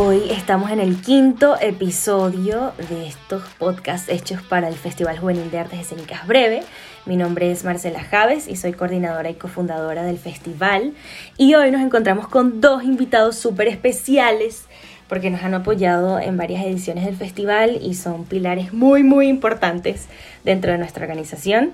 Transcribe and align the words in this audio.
Hoy 0.00 0.30
estamos 0.30 0.70
en 0.70 0.78
el 0.78 1.00
quinto 1.00 1.56
episodio 1.60 2.72
de 2.88 3.08
estos 3.08 3.42
podcasts 3.58 4.08
hechos 4.08 4.40
para 4.42 4.68
el 4.68 4.76
Festival 4.76 5.18
Juvenil 5.18 5.50
de 5.50 5.58
Artes 5.58 5.80
Escénicas 5.80 6.24
Breve. 6.24 6.62
Mi 7.04 7.16
nombre 7.16 7.50
es 7.50 7.64
Marcela 7.64 8.04
Javes 8.04 8.46
y 8.46 8.54
soy 8.54 8.74
coordinadora 8.74 9.28
y 9.28 9.34
cofundadora 9.34 10.04
del 10.04 10.18
festival. 10.18 10.92
Y 11.36 11.56
hoy 11.56 11.72
nos 11.72 11.80
encontramos 11.80 12.28
con 12.28 12.60
dos 12.60 12.84
invitados 12.84 13.34
súper 13.34 13.66
especiales 13.66 14.66
porque 15.08 15.30
nos 15.30 15.42
han 15.42 15.54
apoyado 15.54 16.20
en 16.20 16.36
varias 16.36 16.64
ediciones 16.64 17.04
del 17.04 17.16
festival 17.16 17.80
y 17.82 17.94
son 17.94 18.24
pilares 18.24 18.72
muy, 18.72 19.02
muy 19.02 19.26
importantes 19.26 20.06
dentro 20.44 20.70
de 20.70 20.78
nuestra 20.78 21.02
organización. 21.02 21.72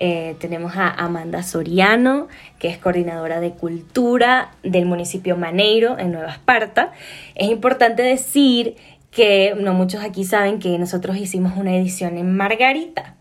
Eh, 0.00 0.36
tenemos 0.38 0.76
a 0.76 0.88
Amanda 0.88 1.42
Soriano, 1.42 2.28
que 2.60 2.68
es 2.68 2.78
coordinadora 2.78 3.40
de 3.40 3.50
cultura 3.50 4.52
del 4.62 4.86
municipio 4.86 5.36
Maneiro 5.36 5.98
en 5.98 6.12
Nueva 6.12 6.30
Esparta. 6.30 6.92
Es 7.34 7.50
importante 7.50 8.02
decir 8.02 8.76
que 9.10 9.56
no 9.58 9.74
muchos 9.74 10.04
aquí 10.04 10.24
saben 10.24 10.60
que 10.60 10.78
nosotros 10.78 11.16
hicimos 11.16 11.56
una 11.56 11.76
edición 11.76 12.16
en 12.16 12.36
Margarita, 12.36 13.16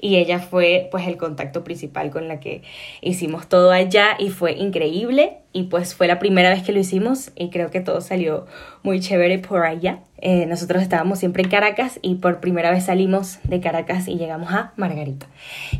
y 0.00 0.16
ella 0.16 0.40
fue 0.40 0.88
pues 0.90 1.06
el 1.06 1.16
contacto 1.16 1.64
principal 1.64 2.10
con 2.10 2.28
la 2.28 2.40
que 2.40 2.62
hicimos 3.00 3.48
todo 3.48 3.70
allá 3.70 4.16
y 4.18 4.30
fue 4.30 4.52
increíble 4.52 5.38
y 5.52 5.64
pues 5.64 5.94
fue 5.94 6.08
la 6.08 6.18
primera 6.18 6.50
vez 6.50 6.62
que 6.62 6.72
lo 6.72 6.80
hicimos 6.80 7.30
y 7.36 7.50
creo 7.50 7.70
que 7.70 7.80
todo 7.80 8.00
salió 8.00 8.46
muy 8.82 9.00
chévere 9.00 9.38
por 9.38 9.64
allá. 9.64 10.00
Eh, 10.24 10.46
nosotros 10.46 10.82
estábamos 10.82 11.18
siempre 11.18 11.42
en 11.42 11.50
Caracas 11.50 11.98
y 12.00 12.14
por 12.14 12.38
primera 12.38 12.70
vez 12.70 12.84
salimos 12.84 13.40
de 13.42 13.60
Caracas 13.60 14.06
y 14.06 14.16
llegamos 14.16 14.52
a 14.52 14.72
Margarita. 14.76 15.26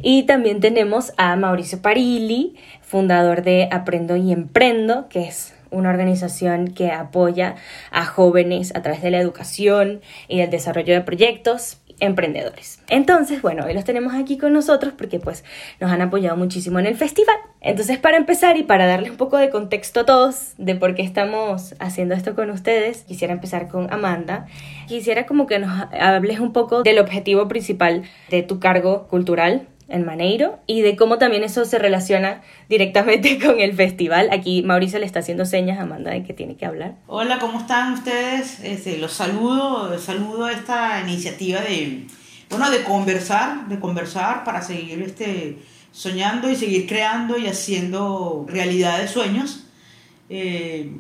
Y 0.03 0.25
también 0.25 0.59
tenemos 0.59 1.13
a 1.17 1.37
Mauricio 1.37 1.81
Parilli, 1.81 2.57
fundador 2.81 3.43
de 3.43 3.69
Aprendo 3.71 4.17
y 4.17 4.33
Emprendo, 4.33 5.09
que 5.09 5.29
es 5.29 5.55
una 5.71 5.91
organización 5.91 6.69
que 6.69 6.91
apoya 6.91 7.55
a 7.93 8.05
jóvenes 8.05 8.75
a 8.75 8.83
través 8.83 9.01
de 9.01 9.13
la 9.13 9.21
educación 9.21 10.01
y 10.27 10.41
el 10.41 10.51
desarrollo 10.51 10.93
de 10.93 11.03
proyectos 11.03 11.79
emprendedores. 12.01 12.81
Entonces, 12.89 13.43
bueno, 13.43 13.65
hoy 13.65 13.75
los 13.75 13.85
tenemos 13.85 14.15
aquí 14.15 14.39
con 14.39 14.53
nosotros 14.53 14.95
porque 14.97 15.19
pues 15.19 15.45
nos 15.81 15.91
han 15.91 16.01
apoyado 16.01 16.37
muchísimo 16.37 16.79
en 16.79 16.87
el 16.87 16.97
festival. 16.97 17.37
Entonces, 17.61 17.99
para 17.99 18.17
empezar 18.17 18.57
y 18.57 18.65
para 18.65 18.87
darles 18.87 19.11
un 19.11 19.17
poco 19.17 19.37
de 19.37 19.51
contexto 19.51 20.01
a 20.01 20.07
todos 20.07 20.55
de 20.59 20.75
por 20.75 20.95
qué 20.95 21.03
estamos 21.03 21.75
haciendo 21.79 22.15
esto 22.15 22.35
con 22.35 22.51
ustedes, 22.51 23.05
quisiera 23.05 23.33
empezar 23.33 23.69
con 23.69 23.93
Amanda. 23.93 24.47
Quisiera 24.89 25.27
como 25.27 25.47
que 25.47 25.59
nos 25.59 25.71
hables 25.93 26.41
un 26.41 26.53
poco 26.53 26.83
del 26.83 26.99
objetivo 26.99 27.49
principal 27.49 28.03
de 28.31 28.43
tu 28.43 28.59
cargo 28.59 29.07
cultural 29.09 29.69
en 29.93 30.05
Maneiro 30.05 30.59
y 30.67 30.81
de 30.81 30.97
cómo 30.97 31.19
también 31.19 31.45
eso 31.45 31.65
se 31.65 31.79
relaciona 31.79 32.43
directamente 32.69 33.39
con 33.45 33.61
el 33.61 33.75
festival. 33.75 34.29
Aquí 34.33 34.63
Mauricio 34.63 34.99
le 34.99 35.07
está 35.07 35.21
haciendo 35.21 35.45
señas 35.45 35.79
a 35.79 35.83
Amanda 35.83 36.11
de 36.11 36.25
que 36.25 36.33
tiene 36.33 36.57
que 36.57 36.67
hablar. 36.67 36.97
Hola, 37.07 37.39
¿cómo 37.39 37.61
están 37.61 37.93
ustedes? 37.93 38.61
Este, 38.65 38.99
los 38.99 39.13
saludo, 39.13 39.97
saludo 39.99 40.47
a 40.47 40.53
esta 40.53 41.01
iniciativa 41.03 41.61
de, 41.61 42.07
bueno, 42.51 42.71
de 42.71 42.83
conversar, 42.83 43.69
de 43.69 43.79
conversar 43.79 44.45
para 44.45 44.63
seguir 44.63 45.03
este, 45.03 45.59
soñando 45.93 46.51
y 46.51 46.57
seguir 46.57 46.87
creando 46.87 47.37
y 47.37 47.47
haciendo 47.47 48.47
realidad 48.49 48.99
de 48.99 49.09
sueños. 49.09 49.67
Eh, 50.31 50.91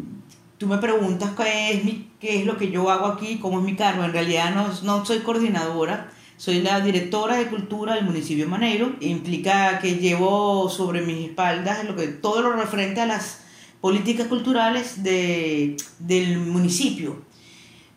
tú 0.58 0.66
me 0.66 0.78
preguntas 0.78 1.30
qué 1.36 1.72
es, 1.72 1.84
mi, 1.84 2.10
qué 2.20 2.40
es 2.40 2.46
lo 2.46 2.58
que 2.58 2.70
yo 2.70 2.90
hago 2.90 3.06
aquí, 3.06 3.38
cómo 3.38 3.58
es 3.58 3.64
mi 3.64 3.74
cargo. 3.74 4.04
En 4.04 4.12
realidad 4.12 4.54
no, 4.54 4.68
no 4.82 5.04
soy 5.06 5.20
coordinadora 5.20 6.10
soy 6.42 6.60
la 6.60 6.80
directora 6.80 7.36
de 7.36 7.46
cultura 7.46 7.94
del 7.94 8.04
municipio 8.04 8.48
Maneiro. 8.48 8.96
Implica 8.98 9.78
que 9.78 9.94
llevo 9.94 10.68
sobre 10.68 11.00
mis 11.00 11.28
espaldas 11.28 11.84
lo 11.84 11.94
que, 11.94 12.08
todo 12.08 12.42
lo 12.42 12.54
referente 12.54 13.00
a 13.00 13.06
las 13.06 13.42
políticas 13.80 14.26
culturales 14.26 15.04
de, 15.04 15.76
del 16.00 16.38
municipio. 16.38 17.22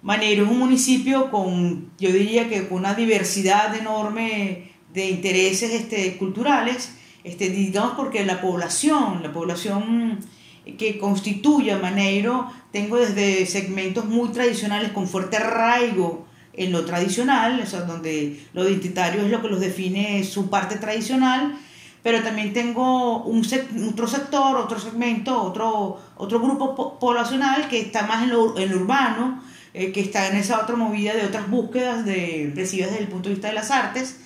Maneiro 0.03 0.45
es 0.45 0.51
un 0.51 0.59
municipio 0.59 1.31
con, 1.31 1.89
yo 1.97 2.11
diría 2.11 2.47
que 2.47 2.67
con 2.67 2.77
una 2.77 2.93
diversidad 2.93 3.75
enorme 3.75 4.73
de 4.93 5.09
intereses 5.09 5.73
este, 5.73 6.15
culturales, 6.17 6.93
este, 7.23 7.49
digamos 7.49 7.93
porque 7.95 8.23
la 8.25 8.41
población, 8.41 9.23
la 9.23 9.33
población 9.33 10.19
que 10.77 10.99
constituye 10.99 11.75
Maneiro, 11.77 12.51
tengo 12.71 12.97
desde 12.97 13.47
segmentos 13.47 14.05
muy 14.05 14.29
tradicionales 14.29 14.91
con 14.91 15.07
fuerte 15.07 15.37
arraigo 15.37 16.27
en 16.57 16.71
lo 16.71 16.85
tradicional, 16.85 17.59
o 17.61 17.65
sea, 17.65 17.81
donde 17.81 18.45
lo 18.53 18.67
identitario 18.67 19.21
es 19.21 19.31
lo 19.31 19.41
que 19.41 19.49
los 19.49 19.59
define 19.59 20.23
su 20.23 20.49
parte 20.49 20.77
tradicional, 20.77 21.57
pero 22.03 22.21
también 22.21 22.53
tengo 22.53 23.23
un 23.23 23.45
otro 23.89 24.07
sector, 24.07 24.57
otro 24.57 24.79
segmento, 24.79 25.41
otro, 25.41 25.99
otro 26.17 26.39
grupo 26.39 26.99
poblacional 26.99 27.67
que 27.67 27.81
está 27.81 28.05
más 28.05 28.23
en 28.23 28.29
lo, 28.29 28.57
en 28.57 28.73
urbano, 28.73 29.41
eh, 29.73 29.91
que 29.91 30.01
está 30.01 30.27
en 30.27 30.37
esa 30.37 30.61
otra 30.61 30.75
movida 30.75 31.13
de 31.15 31.25
otras 31.25 31.49
búsquedas 31.49 32.05
de, 32.05 32.53
recibidas 32.55 32.91
desde 32.91 33.03
el 33.03 33.09
punto 33.09 33.29
de 33.29 33.35
vista 33.35 33.47
de 33.47 33.55
las 33.55 33.71
artes. 33.71 34.19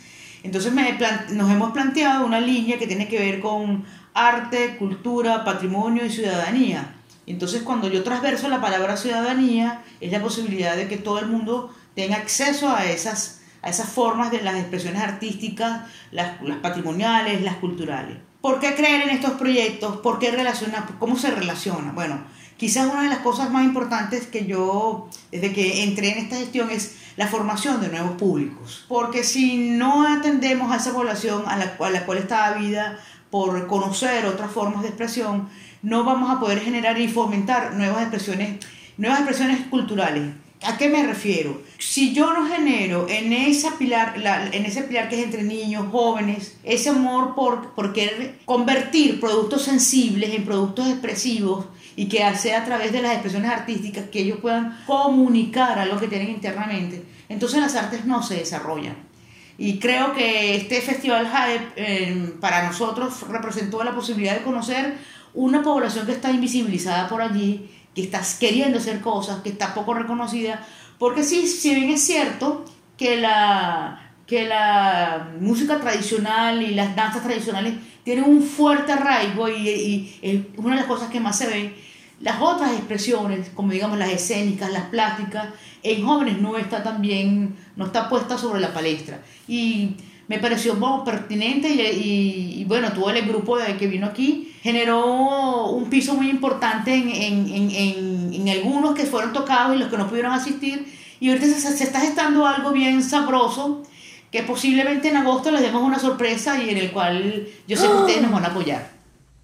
Entonces 0.44 0.72
me 0.72 0.98
nos 1.32 1.52
hemos 1.52 1.72
planteado 1.72 2.26
una 2.26 2.40
línea 2.40 2.78
que 2.78 2.86
tiene 2.86 3.08
que 3.08 3.18
ver 3.18 3.40
con 3.40 3.86
arte, 4.14 4.76
cultura, 4.78 5.44
patrimonio 5.44 6.06
y 6.06 6.10
ciudadanía. 6.10 6.96
Entonces 7.26 7.62
cuando 7.64 7.88
yo 7.88 8.04
transverso 8.04 8.50
la 8.50 8.60
palabra 8.60 8.98
ciudadanía, 8.98 9.84
es 10.02 10.12
la 10.12 10.22
posibilidad 10.22 10.76
de 10.76 10.88
que 10.88 10.98
todo 10.98 11.20
el 11.20 11.28
mundo 11.28 11.74
tenga 11.96 12.18
acceso 12.18 12.70
a 12.70 12.86
esas, 12.86 13.42
a 13.62 13.70
esas 13.70 13.90
formas 13.90 14.32
de 14.32 14.42
las 14.42 14.56
expresiones 14.56 15.02
artísticas, 15.02 15.82
las, 16.12 16.38
patrimoniales, 16.62 17.42
las 17.42 17.56
culturales. 17.56 18.18
¿Por 18.42 18.60
qué 18.60 18.74
creer 18.76 19.02
en 19.02 19.10
estos 19.10 19.32
proyectos? 19.34 19.98
¿Por 19.98 20.18
qué 20.20 20.32
relaciona? 20.32 20.88
¿Cómo 20.98 21.18
se 21.18 21.30
relaciona? 21.30 21.92
Bueno, 21.92 22.24
quizás 22.56 22.90
una 22.90 23.04
de 23.04 23.10
las 23.10 23.20
cosas 23.20 23.52
más 23.52 23.66
importantes 23.66 24.28
que 24.28 24.46
yo, 24.46 25.10
desde 25.32 25.52
que 25.52 25.84
entré 25.84 26.12
en 26.12 26.20
esta 26.20 26.38
gestión, 26.38 26.70
es 26.70 26.96
la 27.18 27.28
formación 27.28 27.82
de 27.82 27.90
nuevos 27.90 28.12
públicos. 28.12 28.86
Porque 28.88 29.26
si 29.26 29.58
no 29.72 30.08
atendemos 30.08 30.72
a 30.72 30.78
esa 30.78 30.94
población 30.94 31.44
a 31.48 31.58
la, 31.58 31.76
cual 31.76 32.18
está 32.18 32.54
vida 32.54 32.98
por 33.30 33.68
conocer 33.68 34.26
otras 34.26 34.52
formas 34.52 34.84
de 34.84 34.88
expresión, 34.88 35.50
no 35.82 36.06
vamos 36.06 36.32
a 36.32 36.40
poder 36.40 36.62
generar 36.62 36.98
y 36.98 37.10
fomentar 37.10 37.74
nuevas 37.74 38.04
expresiones, 38.04 38.66
nuevas 38.98 39.20
expresiones 39.20 39.68
culturales 39.68 40.34
¿A 40.64 40.78
qué 40.78 40.90
me 40.90 41.04
refiero? 41.04 41.62
Si 41.78 42.14
yo 42.14 42.34
no 42.34 42.46
genero 42.46 43.08
en, 43.08 43.32
esa 43.32 43.78
pilar, 43.78 44.16
en 44.52 44.66
ese 44.66 44.84
pilar 44.84 45.08
que 45.08 45.18
es 45.18 45.24
entre 45.24 45.44
niños, 45.44 45.88
jóvenes, 45.90 46.58
ese 46.66 46.90
amor 46.90 47.34
por, 47.34 47.74
por 47.76 47.94
querer 47.94 48.40
convertir 48.44 49.22
productos 49.22 49.64
sensibles 49.64 50.34
en 50.34 50.44
productos 50.44 50.90
expresivos 50.90 51.66
y 51.96 52.10
que 52.10 52.20
sea 52.36 52.62
a 52.62 52.66
través 52.66 52.92
de 52.92 53.02
las 53.02 53.14
expresiones 53.14 53.52
artísticas 53.52 54.10
que 54.10 54.20
ellos 54.20 54.40
puedan 54.42 54.78
comunicar 54.86 55.80
algo 55.80 55.98
que 55.98 56.10
tienen 56.10 56.30
internamente, 56.30 57.04
entonces 57.30 57.62
las 57.62 57.76
artes 57.76 58.06
no 58.06 58.22
se 58.22 58.36
desarrollan. 58.36 58.96
Y 59.58 59.80
creo 59.80 60.14
que 60.14 60.56
este 60.56 60.82
festival 60.82 61.28
Hype 61.28 61.74
eh, 61.76 62.34
para 62.40 62.66
nosotros 62.66 63.28
representó 63.30 63.84
la 63.84 63.94
posibilidad 63.94 64.36
de 64.36 64.44
conocer 64.44 64.98
una 65.34 65.62
población 65.62 66.06
que 66.06 66.14
está 66.14 66.32
invisibilizada 66.32 67.08
por 67.08 67.22
allí 67.22 67.70
que 67.96 68.02
estás 68.04 68.36
queriendo 68.36 68.78
hacer 68.78 69.02
cosas, 69.02 69.42
que 69.42 69.50
está 69.50 69.74
poco 69.74 69.94
reconocida, 69.94 70.66
porque 70.98 71.24
sí, 71.24 71.48
si 71.48 71.74
bien 71.76 71.90
es 71.90 72.04
cierto 72.04 72.66
que 72.98 73.18
la, 73.18 74.14
que 74.28 74.46
la 74.46 75.32
música 75.40 75.80
tradicional 75.80 76.62
y 76.62 76.76
las 76.76 76.96
danzas 76.96 77.24
tradicionales 77.24 77.76
tienen 78.04 78.26
un 78.26 78.44
fuerte 78.44 78.92
arraigo 78.92 79.50
y, 79.50 79.70
y 79.70 80.20
es 80.22 80.42
una 80.58 80.76
de 80.76 80.82
las 80.82 80.88
cosas 80.88 81.10
que 81.10 81.20
más 81.20 81.38
se 81.38 81.48
ven, 81.48 81.76
las 82.22 82.42
otras 82.42 82.74
expresiones, 82.74 83.50
como 83.56 83.72
digamos 83.72 83.98
las 83.98 84.10
escénicas, 84.10 84.72
las 84.72 84.86
plásticas, 84.86 85.48
en 85.84 86.06
jóvenes 86.06 86.42
no 86.42 86.58
está 86.58 86.84
también, 86.84 87.56
no 87.76 87.86
está 87.86 88.10
puesta 88.10 88.38
sobre 88.38 88.60
la 88.60 88.74
palestra. 88.74 89.22
Y 89.48 89.96
me 90.30 90.38
pareció 90.38 90.76
bueno, 90.76 91.04
pertinente 91.04 91.68
y, 91.68 92.64
bueno, 92.66 92.94
todo 92.94 93.10
el 93.10 93.28
grupo 93.28 93.58
de 93.58 93.76
que 93.78 93.88
vino 93.88 94.06
aquí 94.06 94.54
generó 94.62 95.72
un 95.72 95.90
piso 95.90 96.14
muy 96.14 96.30
importante 96.30 96.94
en, 96.94 97.10
en, 97.10 97.72
en, 97.72 98.34
en, 98.34 98.50
algunos 98.50 98.94
que 98.94 99.06
fueron 99.06 99.34
tocados 99.34 99.76
y 99.76 99.80
los 99.80 99.90
que 99.90 99.98
no 99.98 100.08
pudieron 100.08 100.32
asistir. 100.32 100.86
Y 101.20 101.30
ahorita 101.30 101.48
se, 101.48 101.60
se 101.60 101.84
está 101.84 102.00
gestando 102.02 102.46
algo 102.46 102.72
bien 102.72 103.02
sabroso 103.02 103.82
que 104.32 104.44
posiblemente 104.44 105.10
en 105.10 105.18
agosto 105.18 105.50
les 105.50 105.62
demos 105.62 105.82
una 105.82 105.98
sorpresa 105.98 106.64
y 106.64 106.70
en 106.70 106.78
el 106.78 106.92
cual 106.92 107.48
yo 107.68 107.76
sé 107.76 107.88
que 107.88 107.94
ustedes 107.94 108.22
nos 108.22 108.32
van 108.32 108.46
a 108.46 108.50
apoyar. 108.50 108.88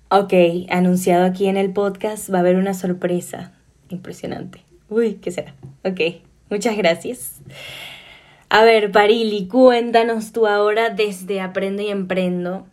Ok, 0.09 0.33
anunciado 0.69 1.25
aquí 1.25 1.47
en 1.47 1.57
el 1.57 1.73
podcast 1.73 2.31
va 2.31 2.37
a 2.37 2.41
haber 2.41 2.57
una 2.57 2.75
sorpresa. 2.75 3.53
Impresionante. 3.89 4.63
Uy, 4.87 5.15
¿qué 5.15 5.31
será? 5.31 5.55
Ok, 5.83 6.21
muchas 6.51 6.77
gracias. 6.77 7.41
A 8.49 8.63
ver, 8.63 8.91
Parili, 8.91 9.47
cuéntanos 9.47 10.31
tú 10.31 10.47
ahora 10.47 10.89
desde 10.89 11.41
Aprendo 11.41 11.81
y 11.81 11.89
Emprendo 11.89 12.65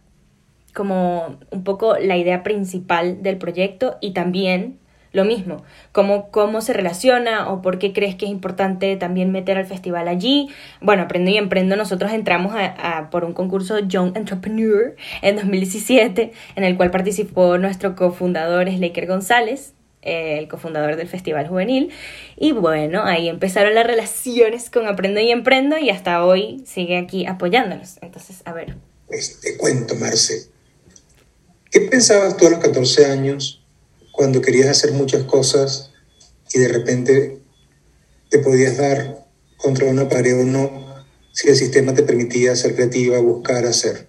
como 0.74 1.38
un 1.50 1.64
poco 1.64 1.96
la 1.98 2.16
idea 2.16 2.42
principal 2.42 3.22
del 3.22 3.38
proyecto 3.38 3.96
y 4.00 4.12
también 4.12 4.78
lo 5.12 5.24
mismo, 5.24 5.62
cómo, 5.92 6.30
cómo 6.30 6.62
se 6.62 6.72
relaciona 6.72 7.50
o 7.50 7.60
por 7.60 7.78
qué 7.78 7.92
crees 7.92 8.14
que 8.14 8.24
es 8.24 8.30
importante 8.30 8.96
también 8.96 9.30
meter 9.30 9.58
al 9.58 9.66
festival 9.66 10.08
allí. 10.08 10.48
Bueno, 10.80 11.02
Aprendo 11.02 11.30
y 11.30 11.36
Emprendo, 11.36 11.76
nosotros 11.76 12.12
entramos 12.12 12.54
a, 12.56 13.10
por 13.10 13.24
un 13.24 13.34
concurso 13.34 13.78
Young 13.78 14.16
Entrepreneur 14.16 14.96
en 15.20 15.36
2017, 15.36 16.32
en 16.56 16.64
el 16.64 16.76
cual 16.78 16.90
participó 16.90 17.58
nuestro 17.58 17.94
cofundador 17.94 18.70
Slaker 18.70 19.06
González, 19.06 19.74
eh, 20.02 20.38
el 20.38 20.48
cofundador 20.48 20.96
del 20.96 21.08
Festival 21.08 21.48
Juvenil. 21.48 21.92
Y 22.36 22.52
bueno, 22.52 23.04
ahí 23.04 23.28
empezaron 23.28 23.74
las 23.74 23.86
relaciones 23.86 24.68
con 24.68 24.86
Aprendo 24.86 25.20
y 25.20 25.30
Emprendo 25.30 25.78
y 25.78 25.90
hasta 25.90 26.24
hoy 26.24 26.62
sigue 26.66 26.98
aquí 26.98 27.24
apoyándonos. 27.26 27.98
Entonces, 28.02 28.42
a 28.44 28.52
ver. 28.52 28.76
Pues 29.06 29.40
te 29.40 29.56
cuento, 29.56 29.94
Marce. 29.94 30.48
¿Qué 31.70 31.82
pensabas 31.82 32.36
tú 32.36 32.48
a 32.48 32.50
los 32.50 32.58
14 32.58 33.06
años 33.06 33.64
cuando 34.10 34.40
querías 34.40 34.68
hacer 34.68 34.92
muchas 34.92 35.22
cosas 35.22 35.92
y 36.52 36.58
de 36.58 36.68
repente 36.68 37.38
te 38.28 38.38
podías 38.40 38.76
dar 38.76 39.26
contra 39.56 39.86
una 39.86 40.08
pared 40.08 40.38
o 40.40 40.44
no 40.44 40.82
si 41.30 41.48
el 41.48 41.56
sistema 41.56 41.94
te 41.94 42.02
permitía 42.02 42.56
ser 42.56 42.74
creativa, 42.74 43.18
buscar, 43.20 43.64
hacer? 43.64 44.08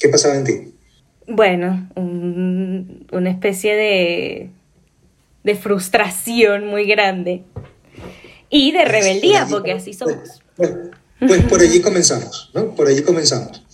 ¿Qué 0.00 0.08
pasaba 0.08 0.36
en 0.36 0.44
ti? 0.44 0.74
Bueno, 1.28 1.88
una 1.94 3.30
especie 3.30 3.76
de, 3.76 4.50
de 5.44 5.54
frustración 5.56 6.66
muy 6.66 6.86
grande 6.86 7.44
y 8.48 8.72
de 8.72 8.84
rebeldía, 8.84 9.46
porque 9.50 9.72
así 9.72 9.92
somos. 9.94 10.42
Pues, 10.56 10.70
pues, 11.18 11.44
por 11.44 11.60
allí 11.60 11.80
comenzamos, 11.80 12.50
¿no? 12.54 12.74
Por 12.74 12.88
allí 12.88 13.02
comenzamos. 13.02 13.64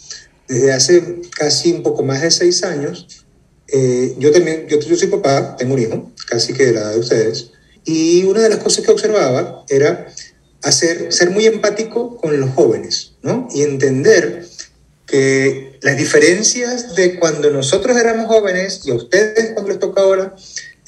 Desde 0.47 0.73
hace 0.73 1.21
casi 1.37 1.73
un 1.73 1.83
poco 1.83 2.03
más 2.03 2.23
de 2.23 2.31
seis 2.31 2.63
años, 2.63 3.25
eh, 3.67 4.15
yo 4.19 4.31
también, 4.33 4.67
yo, 4.69 4.79
yo 4.81 4.97
soy 4.97 5.09
papá, 5.09 5.57
tengo 5.57 5.75
un 5.75 5.81
hijo, 5.81 6.13
casi 6.27 6.55
que 6.55 6.67
de 6.67 6.73
la 6.73 6.81
edad 6.81 6.93
de 6.93 7.01
ustedes, 7.01 7.51
y 7.85 8.25
una 8.25 8.41
de 8.41 8.51
las 8.51 8.59
cosas 8.59 8.85
que 8.85 8.93
observaba 8.93 9.65
era 9.69 10.07
hacer, 10.63 11.13
ser 11.13 11.31
muy 11.31 11.47
empático 11.47 12.17
con 12.17 12.39
los 12.39 12.51
jóvenes, 12.51 13.15
¿no? 13.23 13.49
Y 13.53 13.63
entender 13.63 14.47
que 15.07 15.79
las 15.81 15.97
diferencias 15.97 16.95
de 16.95 17.19
cuando 17.19 17.51
nosotros 17.51 17.97
éramos 17.97 18.27
jóvenes 18.27 18.83
y 18.85 18.91
a 18.91 18.95
ustedes 18.95 19.53
cuando 19.55 19.71
les 19.71 19.79
toca 19.81 20.03
ahora 20.03 20.35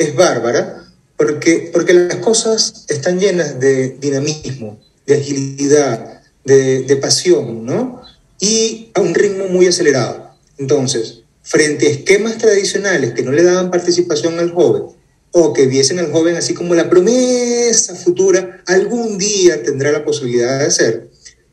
es 0.01 0.17
bárbara, 0.17 0.87
porque, 1.19 1.69
porque 1.71 1.93
las 1.93 2.17
cosas 2.17 2.87
están 2.89 3.21
llenas 3.21 3.61
de 3.61 3.91
dinamismo, 4.01 4.81
de 5.07 5.15
agilidad, 5.17 6.23
de, 6.43 6.99
pasión, 7.01 7.67
¿no? 7.67 8.01
Y 8.41 8.91
a 8.95 9.03
un 9.03 9.15
ritmo 9.15 9.49
muy 9.49 9.67
acelerado. 9.67 10.31
Entonces, 10.57 11.21
frente 11.43 11.87
a 11.87 11.91
esquemas 11.91 12.39
tradicionales 12.39 13.13
que 13.13 13.23
no 13.23 13.31
le 13.31 13.43
daban 13.43 13.71
participación 13.71 14.39
al 14.39 14.53
joven, 14.53 14.85
o 15.33 15.53
que 15.53 15.67
viesen 15.67 15.99
al 15.99 16.11
joven 16.11 16.37
así 16.37 16.55
como 16.55 16.75
la 16.75 16.89
promesa 16.89 17.95
futura, 17.95 18.63
algún 18.67 19.19
día 19.19 19.63
tendrá 19.63 19.93
la 19.93 20.05
posibilidad 20.05 20.61
de 20.61 20.65
hacer, 20.65 21.11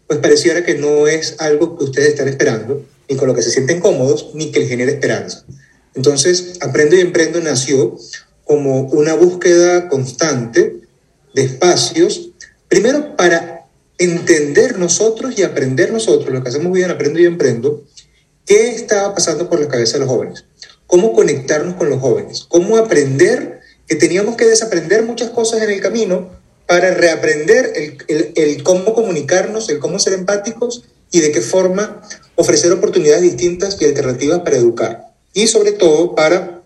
pues 0.08 0.20
pareciera 0.20 0.64
que 0.64 0.76
no 0.76 1.08
es 1.08 1.36
algo 1.40 1.78
que 1.78 1.84
ustedes 1.84 2.10
están 2.10 2.30
esperando, 2.30 2.86
ni 3.10 3.18
con 3.18 3.28
lo 3.28 3.36
que 3.36 3.42
se 3.42 3.52
sienten 3.52 3.82
cómodos, 3.82 4.32
ni 4.34 4.52
que 4.52 4.62
les 4.62 4.70
genere 4.70 4.94
esperanza. 4.94 5.44
Entonces, 5.98 6.54
Aprendo 6.62 6.96
y 6.96 7.02
Emprendo 7.02 7.42
nació 7.42 7.98
como 8.48 8.82
una 8.84 9.14
búsqueda 9.14 9.90
constante 9.90 10.78
de 11.34 11.44
espacios, 11.44 12.30
primero 12.68 13.16
para 13.16 13.66
entender 13.98 14.78
nosotros 14.80 15.38
y 15.38 15.44
aprender 15.44 15.92
nosotros, 15.92 16.34
lo 16.34 16.42
que 16.42 16.50
hacemos 16.50 16.72
bien 16.72 16.90
Aprendo 16.90 17.20
y 17.20 17.26
Emprendo, 17.26 17.84
qué 18.46 18.70
estaba 18.70 19.14
pasando 19.14 19.50
por 19.50 19.60
la 19.60 19.68
cabeza 19.68 19.94
de 19.94 20.00
los 20.00 20.10
jóvenes, 20.10 20.46
cómo 20.86 21.14
conectarnos 21.14 21.76
con 21.76 21.90
los 21.90 22.00
jóvenes, 22.00 22.46
cómo 22.48 22.78
aprender 22.78 23.60
que 23.88 23.96
teníamos 23.96 24.36
que 24.36 24.46
desaprender 24.46 25.04
muchas 25.04 25.30
cosas 25.32 25.62
en 25.62 25.70
el 25.70 25.82
camino 25.82 26.30
para 26.66 26.94
reaprender 26.94 27.74
el, 28.08 28.64
cómo 28.64 28.94
comunicarnos, 28.94 29.70
el 29.70 29.80
cómo 29.80 30.00
ser 30.00 30.14
empáticos 30.14 30.84
y 31.12 31.22
de 31.22 31.32
qué 31.32 31.42
forma 31.42 32.02
ofrecer 32.36 32.72
oportunidades 32.74 33.22
distintas 33.22 33.82
y 33.82 33.86
alternativas 33.86 34.42
para 34.42 34.58
educar. 34.58 35.14
Y 35.34 35.48
sobre 35.48 35.72
todo 35.72 36.14
para 36.14 36.57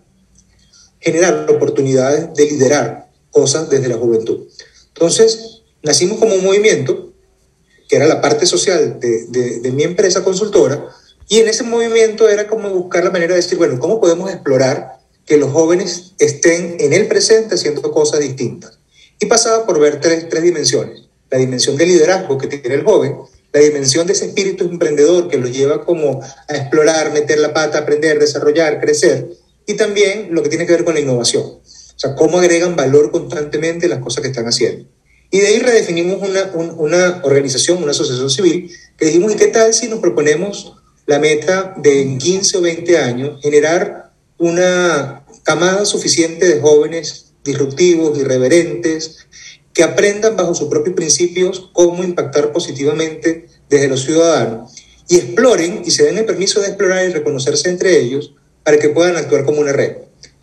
generar 1.02 1.46
oportunidades 1.50 2.32
de 2.34 2.44
liderar 2.46 3.10
cosas 3.30 3.68
desde 3.68 3.88
la 3.88 3.96
juventud. 3.96 4.46
Entonces, 4.88 5.62
nacimos 5.82 6.18
como 6.18 6.34
un 6.34 6.44
movimiento, 6.44 7.12
que 7.88 7.96
era 7.96 8.06
la 8.06 8.20
parte 8.22 8.46
social 8.46 8.98
de, 9.00 9.26
de 9.60 9.72
mi 9.72 9.82
empresa 9.82 10.24
consultora, 10.24 10.88
y 11.28 11.40
en 11.40 11.48
ese 11.48 11.64
movimiento 11.64 12.28
era 12.28 12.46
como 12.46 12.70
buscar 12.70 13.04
la 13.04 13.10
manera 13.10 13.34
de 13.34 13.42
decir, 13.42 13.58
bueno, 13.58 13.78
¿cómo 13.78 14.00
podemos 14.00 14.30
explorar 14.30 15.00
que 15.26 15.36
los 15.36 15.50
jóvenes 15.50 16.14
estén 16.18 16.76
en 16.78 16.92
el 16.92 17.08
presente 17.08 17.56
haciendo 17.56 17.82
cosas 17.92 18.20
distintas? 18.20 18.78
y 19.22 19.26
pasaba 19.26 19.64
por 19.64 19.78
ver 19.78 20.00
tres, 20.00 20.28
tres 20.28 20.42
dimensiones. 20.42 21.02
La 21.30 21.38
dimensión 21.38 21.76
de 21.76 21.86
liderazgo 21.86 22.36
que 22.38 22.48
tiene 22.48 22.74
el 22.74 22.82
joven, 22.82 23.16
la 23.52 23.60
dimensión 23.60 24.06
de 24.06 24.14
ese 24.14 24.26
espíritu 24.26 24.64
emprendedor 24.64 25.28
que 25.28 25.38
lo 25.38 25.46
lleva 25.46 25.84
como 25.84 26.20
a 26.48 26.56
explorar, 26.56 27.12
meter 27.12 27.38
la 27.38 27.54
pata, 27.54 27.78
aprender, 27.78 28.18
desarrollar, 28.18 28.80
crecer, 28.80 29.28
y 29.66 29.74
también 29.74 30.28
lo 30.32 30.42
que 30.42 30.48
tiene 30.48 30.66
que 30.66 30.72
ver 30.72 30.84
con 30.84 30.94
la 30.94 31.00
innovación. 31.00 31.42
O 31.44 31.62
sea, 31.96 32.14
cómo 32.14 32.38
agregan 32.38 32.76
valor 32.76 33.10
constantemente 33.10 33.88
las 33.88 34.00
cosas 34.00 34.22
que 34.22 34.28
están 34.28 34.46
haciendo. 34.46 34.88
Y 35.30 35.40
de 35.40 35.46
ahí 35.46 35.58
redefinimos 35.60 36.28
una, 36.28 36.50
una 36.76 37.20
organización, 37.24 37.82
una 37.82 37.92
asociación 37.92 38.28
civil, 38.28 38.70
que 38.98 39.06
dijimos, 39.06 39.32
¿y 39.32 39.36
qué 39.36 39.46
tal 39.46 39.72
si 39.72 39.88
nos 39.88 40.00
proponemos 40.00 40.74
la 41.06 41.18
meta 41.18 41.74
de 41.78 42.02
en 42.02 42.18
15 42.18 42.58
o 42.58 42.60
20 42.60 42.98
años 42.98 43.40
generar 43.42 44.12
una 44.38 45.24
camada 45.42 45.84
suficiente 45.84 46.46
de 46.46 46.60
jóvenes 46.60 47.32
disruptivos, 47.44 48.18
irreverentes, 48.18 49.26
que 49.72 49.82
aprendan 49.82 50.36
bajo 50.36 50.54
sus 50.54 50.68
propios 50.68 50.94
principios 50.94 51.70
cómo 51.72 52.04
impactar 52.04 52.52
positivamente 52.52 53.46
desde 53.68 53.88
los 53.88 54.04
ciudadanos 54.04 54.72
y 55.08 55.16
exploren 55.16 55.82
y 55.84 55.90
se 55.90 56.04
den 56.04 56.18
el 56.18 56.26
permiso 56.26 56.60
de 56.60 56.68
explorar 56.68 57.08
y 57.08 57.12
reconocerse 57.12 57.68
entre 57.68 57.98
ellos 57.98 58.34
para 58.64 58.78
que 58.78 58.88
puedan 58.88 59.16
actuar 59.16 59.44
como 59.44 59.60
una 59.60 59.72
red. 59.72 59.96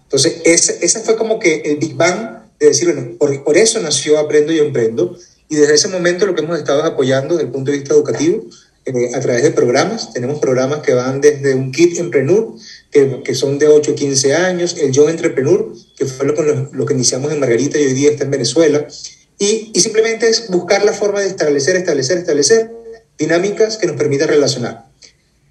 Entonces, 0.04 0.42
ese, 0.44 1.00
fue 1.02 1.16
como 1.16 1.40
que 1.40 1.62
el 1.66 1.78
Big 1.78 1.96
Bang 1.96 2.40
de 2.60 2.68
decir, 2.68 2.92
bueno, 2.92 3.18
por, 3.18 3.58
eso 3.58 3.80
nació 3.80 4.18
Aprendo 4.18 4.52
y 4.52 4.60
Emprendo 4.60 5.18
y 5.48 5.56
desde 5.56 5.76
ese 5.76 5.88
momento 5.88 6.26
lo 6.26 6.36
que 6.36 6.42
hemos 6.42 6.58
estado 6.58 6.84
apoyando 6.84 7.36
desde 7.36 7.48
el 7.48 7.52
punto 7.52 7.72
de 7.72 7.78
vista 7.78 7.94
educativo 7.94 8.44
eh, 8.86 9.12
a 9.14 9.20
través 9.20 9.44
de 9.44 9.52
programas. 9.52 10.12
Tenemos 10.12 10.40
programas 10.40 10.80
que 10.80 10.94
van 10.94 11.22
desde 11.22 11.54
un 11.54 11.72
kit 11.72 11.98
Empreneur, 12.00 12.54
que, 12.92 13.22
que 13.24 13.36
son 13.36 13.60
de 13.60 13.68
8 13.68 13.92
a 13.92 13.96
15 13.96 14.36
años, 14.36 14.76
el 14.80 14.92
Yo 14.92 15.10
Entrepreneur, 15.10 15.72
que 15.96 16.06
fue 16.06 16.26
lo, 16.26 16.34
lo, 16.72 16.86
que 16.86 16.94
iniciamos 16.94 17.32
en 17.32 17.40
Margarita 17.40 17.80
y 17.80 17.86
hoy 17.86 17.94
día 17.94 18.12
está 18.12 18.24
en 18.24 18.32
Venezuela. 18.32 18.88
Y, 19.38 19.72
y 19.74 19.80
simplemente 19.80 20.28
es 20.28 20.50
buscar 20.50 20.84
la 20.84 20.94
forma 20.94 21.22
de 21.22 21.28
establecer, 21.28 21.76
establecer, 21.76 22.18
establecer 22.18 22.72
dinámicas 23.18 23.78
que 23.78 23.86
nos 23.86 23.96
permitan 23.96 24.30
relacionar. 24.30 24.88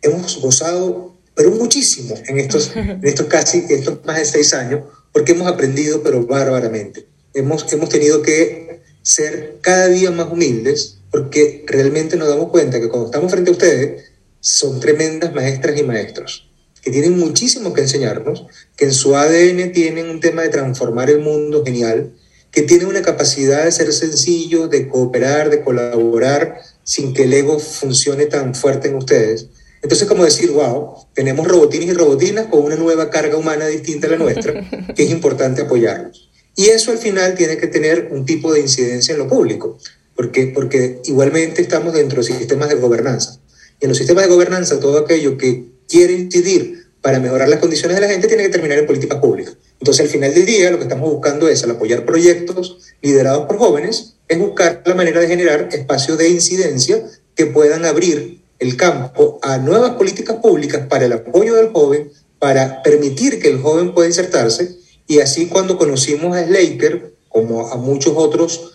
Hemos 0.02 0.40
gozado, 0.40 1.17
pero 1.38 1.52
muchísimo 1.52 2.16
en 2.26 2.40
estos, 2.40 2.72
en 2.74 2.98
estos 3.04 3.26
casi, 3.28 3.64
estos 3.70 4.04
más 4.04 4.18
de 4.18 4.24
seis 4.24 4.52
años, 4.54 4.82
porque 5.12 5.32
hemos 5.32 5.46
aprendido, 5.46 6.02
pero 6.02 6.26
bárbaramente. 6.26 7.06
Hemos, 7.32 7.72
hemos 7.72 7.88
tenido 7.88 8.22
que 8.22 8.80
ser 9.02 9.58
cada 9.60 9.86
día 9.86 10.10
más 10.10 10.32
humildes, 10.32 10.98
porque 11.12 11.64
realmente 11.68 12.16
nos 12.16 12.28
damos 12.28 12.50
cuenta 12.50 12.80
que 12.80 12.88
cuando 12.88 13.06
estamos 13.06 13.30
frente 13.30 13.50
a 13.50 13.52
ustedes, 13.52 14.06
son 14.40 14.80
tremendas 14.80 15.32
maestras 15.32 15.78
y 15.78 15.84
maestros, 15.84 16.50
que 16.82 16.90
tienen 16.90 17.16
muchísimo 17.16 17.72
que 17.72 17.82
enseñarnos, 17.82 18.46
que 18.76 18.86
en 18.86 18.92
su 18.92 19.14
ADN 19.14 19.70
tienen 19.70 20.10
un 20.10 20.18
tema 20.18 20.42
de 20.42 20.48
transformar 20.48 21.08
el 21.08 21.20
mundo 21.20 21.62
genial, 21.64 22.14
que 22.50 22.62
tienen 22.62 22.88
una 22.88 23.02
capacidad 23.02 23.64
de 23.64 23.70
ser 23.70 23.92
sencillos, 23.92 24.70
de 24.70 24.88
cooperar, 24.88 25.50
de 25.50 25.62
colaborar, 25.62 26.62
sin 26.82 27.14
que 27.14 27.24
el 27.24 27.32
ego 27.32 27.60
funcione 27.60 28.26
tan 28.26 28.56
fuerte 28.56 28.88
en 28.88 28.96
ustedes. 28.96 29.46
Entonces, 29.82 30.08
como 30.08 30.24
decir, 30.24 30.50
wow, 30.50 30.94
tenemos 31.14 31.46
robotines 31.46 31.88
y 31.88 31.92
robotinas 31.92 32.46
con 32.46 32.64
una 32.64 32.76
nueva 32.76 33.10
carga 33.10 33.36
humana 33.36 33.66
distinta 33.66 34.06
a 34.06 34.10
la 34.10 34.16
nuestra, 34.16 34.68
que 34.96 35.04
es 35.04 35.10
importante 35.10 35.62
apoyarlos. 35.62 36.30
Y 36.56 36.66
eso 36.66 36.90
al 36.90 36.98
final 36.98 37.34
tiene 37.34 37.56
que 37.56 37.68
tener 37.68 38.08
un 38.10 38.24
tipo 38.26 38.52
de 38.52 38.60
incidencia 38.60 39.12
en 39.12 39.18
lo 39.18 39.28
público 39.28 39.78
porque, 40.18 40.48
porque 40.48 41.00
igualmente 41.04 41.62
estamos 41.62 41.94
dentro 41.94 42.20
de 42.20 42.26
sistemas 42.26 42.68
de 42.68 42.74
gobernanza. 42.74 43.38
Y 43.80 43.84
en 43.84 43.90
los 43.90 43.98
sistemas 43.98 44.24
de 44.24 44.30
gobernanza, 44.30 44.80
todo 44.80 44.98
aquello 44.98 45.38
que 45.38 45.66
quiere 45.88 46.14
incidir 46.14 46.88
para 47.00 47.20
mejorar 47.20 47.48
las 47.48 47.60
condiciones 47.60 47.96
de 47.96 48.00
la 48.00 48.08
gente 48.08 48.26
tiene 48.26 48.42
que 48.42 48.48
terminar 48.48 48.78
en 48.78 48.86
políticas 48.86 49.20
públicas. 49.20 49.56
Entonces, 49.78 50.04
al 50.04 50.10
final 50.10 50.34
del 50.34 50.44
día, 50.44 50.72
lo 50.72 50.78
que 50.78 50.82
estamos 50.82 51.08
buscando 51.08 51.48
es, 51.48 51.62
al 51.62 51.70
apoyar 51.70 52.04
proyectos 52.04 52.78
liderados 53.00 53.46
por 53.46 53.58
jóvenes, 53.58 54.16
es 54.26 54.38
buscar 54.40 54.82
la 54.84 54.96
manera 54.96 55.20
de 55.20 55.28
generar 55.28 55.68
espacios 55.70 56.18
de 56.18 56.28
incidencia 56.30 57.00
que 57.36 57.46
puedan 57.46 57.84
abrir 57.84 58.40
el 58.58 58.76
campo 58.76 59.38
a 59.42 59.58
nuevas 59.58 59.92
políticas 59.92 60.36
públicas 60.36 60.86
para 60.88 61.06
el 61.06 61.12
apoyo 61.12 61.54
del 61.54 61.72
joven, 61.72 62.10
para 62.38 62.82
permitir 62.82 63.40
que 63.40 63.48
el 63.48 63.60
joven 63.60 63.92
pueda 63.94 64.08
insertarse. 64.08 64.76
Y 65.06 65.20
así 65.20 65.46
cuando 65.46 65.78
conocimos 65.78 66.36
a 66.36 66.44
Slaker, 66.44 67.14
como 67.28 67.68
a 67.68 67.76
muchos 67.76 68.14
otros 68.16 68.72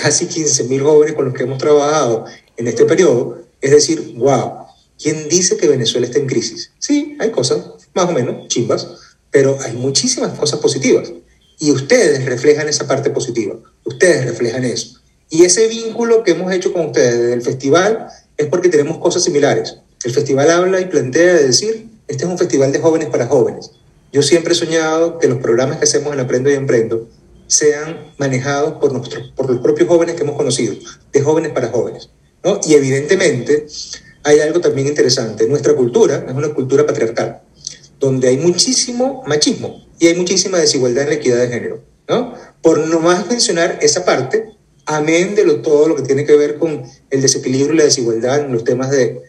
casi 0.00 0.26
15.000 0.26 0.82
jóvenes 0.82 1.14
con 1.14 1.26
los 1.26 1.34
que 1.34 1.42
hemos 1.42 1.58
trabajado 1.58 2.24
en 2.56 2.66
este 2.66 2.84
periodo, 2.84 3.42
es 3.60 3.70
decir, 3.70 4.14
wow, 4.16 4.66
¿quién 5.00 5.28
dice 5.28 5.56
que 5.56 5.68
Venezuela 5.68 6.06
está 6.06 6.18
en 6.18 6.26
crisis? 6.26 6.72
Sí, 6.78 7.16
hay 7.20 7.30
cosas 7.30 7.64
más 7.94 8.08
o 8.08 8.12
menos 8.12 8.48
chimbas, 8.48 8.86
pero 9.30 9.58
hay 9.60 9.74
muchísimas 9.74 10.38
cosas 10.38 10.60
positivas. 10.60 11.12
Y 11.58 11.72
ustedes 11.72 12.24
reflejan 12.24 12.68
esa 12.68 12.86
parte 12.86 13.10
positiva, 13.10 13.56
ustedes 13.84 14.24
reflejan 14.24 14.64
eso. 14.64 15.00
Y 15.28 15.44
ese 15.44 15.66
vínculo 15.66 16.22
que 16.22 16.30
hemos 16.30 16.52
hecho 16.52 16.72
con 16.72 16.86
ustedes 16.86 17.18
desde 17.18 17.34
el 17.34 17.42
festival 17.42 18.08
es 18.38 18.46
porque 18.46 18.68
tenemos 18.68 18.98
cosas 18.98 19.24
similares. 19.24 19.76
El 20.04 20.12
festival 20.12 20.50
habla 20.50 20.80
y 20.80 20.86
plantea 20.86 21.34
de 21.34 21.46
decir, 21.48 21.88
este 22.06 22.24
es 22.24 22.30
un 22.30 22.38
festival 22.38 22.72
de 22.72 22.78
jóvenes 22.78 23.08
para 23.08 23.26
jóvenes. 23.26 23.72
Yo 24.12 24.22
siempre 24.22 24.52
he 24.54 24.56
soñado 24.56 25.18
que 25.18 25.28
los 25.28 25.38
programas 25.38 25.78
que 25.78 25.84
hacemos 25.84 26.14
en 26.14 26.20
Aprendo 26.20 26.48
y 26.48 26.54
Emprendo 26.54 27.08
sean 27.48 28.12
manejados 28.16 28.74
por, 28.74 28.92
nuestros, 28.92 29.32
por 29.32 29.50
los 29.50 29.60
propios 29.60 29.88
jóvenes 29.88 30.14
que 30.14 30.22
hemos 30.22 30.36
conocido, 30.36 30.74
de 31.12 31.20
jóvenes 31.20 31.52
para 31.52 31.68
jóvenes. 31.68 32.08
¿no? 32.44 32.60
Y 32.64 32.74
evidentemente 32.74 33.66
hay 34.22 34.40
algo 34.40 34.60
también 34.60 34.86
interesante. 34.86 35.46
Nuestra 35.48 35.74
cultura 35.74 36.24
es 36.26 36.34
una 36.34 36.54
cultura 36.54 36.86
patriarcal, 36.86 37.42
donde 37.98 38.28
hay 38.28 38.38
muchísimo 38.38 39.24
machismo 39.26 39.84
y 39.98 40.06
hay 40.06 40.14
muchísima 40.14 40.58
desigualdad 40.58 41.04
en 41.04 41.08
la 41.10 41.14
equidad 41.16 41.38
de 41.38 41.48
género. 41.48 41.82
¿no? 42.08 42.34
Por 42.62 42.78
no 42.86 43.00
más 43.00 43.26
mencionar 43.26 43.78
esa 43.82 44.04
parte, 44.04 44.57
amén 44.88 45.34
de 45.34 45.44
todo 45.56 45.86
lo 45.86 45.94
que 45.94 46.02
tiene 46.02 46.24
que 46.24 46.34
ver 46.34 46.58
con 46.58 46.82
el 47.10 47.22
desequilibrio 47.22 47.74
y 47.74 47.78
la 47.78 47.84
desigualdad 47.84 48.40
en 48.40 48.52
los 48.52 48.64
temas 48.64 48.90
de, 48.90 49.22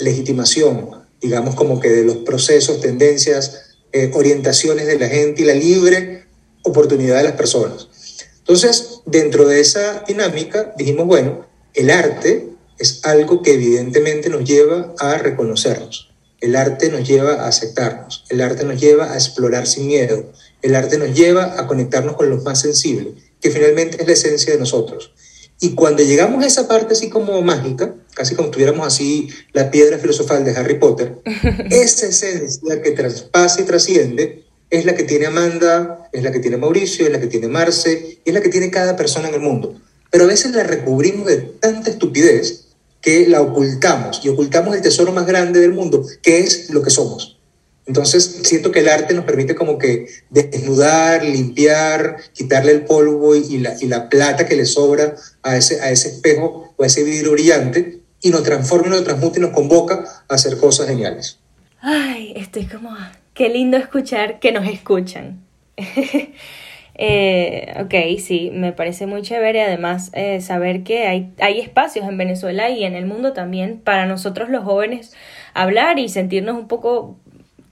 legitimación, 0.00 0.90
digamos 1.20 1.54
como 1.54 1.78
que 1.78 1.90
de 1.90 2.04
los 2.04 2.18
procesos, 2.18 2.80
tendencias, 2.80 3.76
eh, 3.92 4.10
orientaciones 4.14 4.86
de 4.86 4.98
la 4.98 5.08
gente 5.08 5.42
y 5.42 5.44
la 5.44 5.54
libre 5.54 6.24
oportunidad 6.62 7.18
de 7.18 7.24
las 7.24 7.32
personas. 7.34 7.88
Entonces, 8.38 9.00
dentro 9.06 9.46
de 9.46 9.60
esa 9.60 10.04
dinámica, 10.06 10.72
dijimos, 10.76 11.06
bueno, 11.06 11.46
el 11.74 11.90
arte 11.90 12.48
es 12.78 13.04
algo 13.04 13.42
que 13.42 13.54
evidentemente 13.54 14.28
nos 14.28 14.44
lleva 14.44 14.94
a 14.98 15.18
reconocernos. 15.18 16.10
El 16.40 16.56
arte 16.56 16.90
nos 16.90 17.06
lleva 17.06 17.44
a 17.44 17.48
aceptarnos. 17.48 18.24
El 18.28 18.40
arte 18.40 18.64
nos 18.64 18.80
lleva 18.80 19.12
a 19.12 19.14
explorar 19.14 19.66
sin 19.66 19.86
miedo. 19.86 20.32
El 20.60 20.74
arte 20.74 20.98
nos 20.98 21.14
lleva 21.14 21.60
a 21.60 21.66
conectarnos 21.68 22.16
con 22.16 22.30
lo 22.30 22.38
más 22.38 22.60
sensible, 22.60 23.14
que 23.42 23.50
finalmente 23.50 24.00
es 24.00 24.06
la 24.06 24.14
esencia 24.14 24.54
de 24.54 24.58
nosotros. 24.58 25.12
Y 25.60 25.74
cuando 25.74 26.02
llegamos 26.02 26.42
a 26.42 26.46
esa 26.46 26.66
parte 26.66 26.94
así 26.94 27.10
como 27.10 27.40
mágica, 27.42 27.94
casi 28.14 28.34
como 28.34 28.50
tuviéramos 28.50 28.86
así 28.86 29.28
la 29.52 29.70
piedra 29.70 29.98
filosofal 29.98 30.44
de 30.44 30.52
Harry 30.52 30.78
Potter, 30.78 31.20
esa 31.70 32.06
esencia 32.06 32.80
que 32.80 32.92
traspasa 32.92 33.60
y 33.60 33.64
trasciende 33.64 34.44
es 34.70 34.86
la 34.86 34.94
que 34.94 35.02
tiene 35.02 35.26
Amanda, 35.26 36.08
es 36.12 36.22
la 36.22 36.32
que 36.32 36.40
tiene 36.40 36.56
Mauricio, 36.56 37.04
es 37.04 37.12
la 37.12 37.20
que 37.20 37.26
tiene 37.26 37.46
Marce, 37.46 38.18
y 38.24 38.28
es 38.28 38.34
la 38.34 38.40
que 38.40 38.48
tiene 38.48 38.70
cada 38.70 38.96
persona 38.96 39.28
en 39.28 39.34
el 39.34 39.40
mundo. 39.40 39.78
Pero 40.10 40.24
a 40.24 40.28
veces 40.28 40.52
la 40.52 40.62
recubrimos 40.62 41.26
de 41.26 41.36
tanta 41.36 41.90
estupidez 41.90 42.68
que 43.00 43.26
la 43.28 43.42
ocultamos 43.42 44.20
y 44.24 44.28
ocultamos 44.30 44.74
el 44.74 44.82
tesoro 44.82 45.12
más 45.12 45.26
grande 45.26 45.60
del 45.60 45.72
mundo, 45.72 46.06
que 46.22 46.40
es 46.40 46.70
lo 46.70 46.82
que 46.82 46.90
somos. 46.90 47.31
Entonces 47.86 48.40
siento 48.44 48.70
que 48.70 48.80
el 48.80 48.88
arte 48.88 49.12
nos 49.14 49.24
permite 49.24 49.54
como 49.54 49.78
que 49.78 50.06
desnudar, 50.30 51.24
limpiar, 51.24 52.16
quitarle 52.32 52.72
el 52.72 52.84
polvo 52.84 53.34
y 53.34 53.58
la, 53.58 53.74
y 53.80 53.86
la 53.86 54.08
plata 54.08 54.46
que 54.46 54.54
le 54.54 54.66
sobra 54.66 55.16
a 55.42 55.56
ese, 55.56 55.80
a 55.80 55.90
ese 55.90 56.08
espejo 56.08 56.72
o 56.76 56.82
a 56.82 56.86
ese 56.86 57.02
vidrio 57.02 57.32
brillante 57.32 58.00
y 58.20 58.30
nos 58.30 58.44
transforma, 58.44 58.88
nos 58.88 59.04
transmuta 59.04 59.38
y 59.38 59.42
nos 59.42 59.50
convoca 59.50 60.04
a 60.28 60.34
hacer 60.34 60.56
cosas 60.58 60.86
geniales. 60.86 61.40
Ay, 61.80 62.32
estoy 62.36 62.66
como... 62.66 62.96
Qué 63.34 63.48
lindo 63.48 63.76
escuchar 63.78 64.38
que 64.38 64.52
nos 64.52 64.68
escuchan. 64.68 65.42
eh, 66.94 67.74
ok, 67.80 68.20
sí, 68.20 68.50
me 68.52 68.72
parece 68.72 69.06
muy 69.06 69.22
chévere. 69.22 69.62
Además, 69.62 70.10
eh, 70.12 70.40
saber 70.40 70.84
que 70.84 71.06
hay, 71.06 71.32
hay 71.40 71.58
espacios 71.60 72.06
en 72.06 72.18
Venezuela 72.18 72.68
y 72.70 72.84
en 72.84 72.94
el 72.94 73.06
mundo 73.06 73.32
también 73.32 73.80
para 73.82 74.06
nosotros 74.06 74.50
los 74.50 74.64
jóvenes 74.64 75.14
hablar 75.54 75.98
y 75.98 76.08
sentirnos 76.08 76.56
un 76.56 76.68
poco 76.68 77.16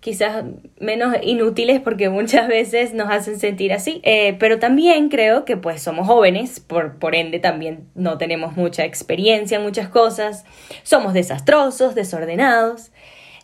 quizás 0.01 0.45
menos 0.79 1.15
inútiles 1.23 1.81
porque 1.81 2.09
muchas 2.09 2.49
veces 2.49 2.95
nos 2.95 3.11
hacen 3.11 3.39
sentir 3.39 3.73
así. 3.73 4.01
Eh, 4.03 4.37
pero 4.39 4.59
también 4.59 5.09
creo 5.09 5.45
que 5.45 5.57
pues 5.57 5.83
somos 5.83 6.07
jóvenes, 6.07 6.61
por, 6.61 6.99
por 6.99 7.15
ende 7.15 7.39
también 7.39 7.89
no 7.95 8.19
tenemos 8.19 8.57
mucha 8.57 8.85
experiencia 8.85 9.59
en 9.59 9.63
muchas 9.63 9.89
cosas, 9.89 10.45
somos 10.83 11.13
desastrosos, 11.13 11.95
desordenados. 11.95 12.91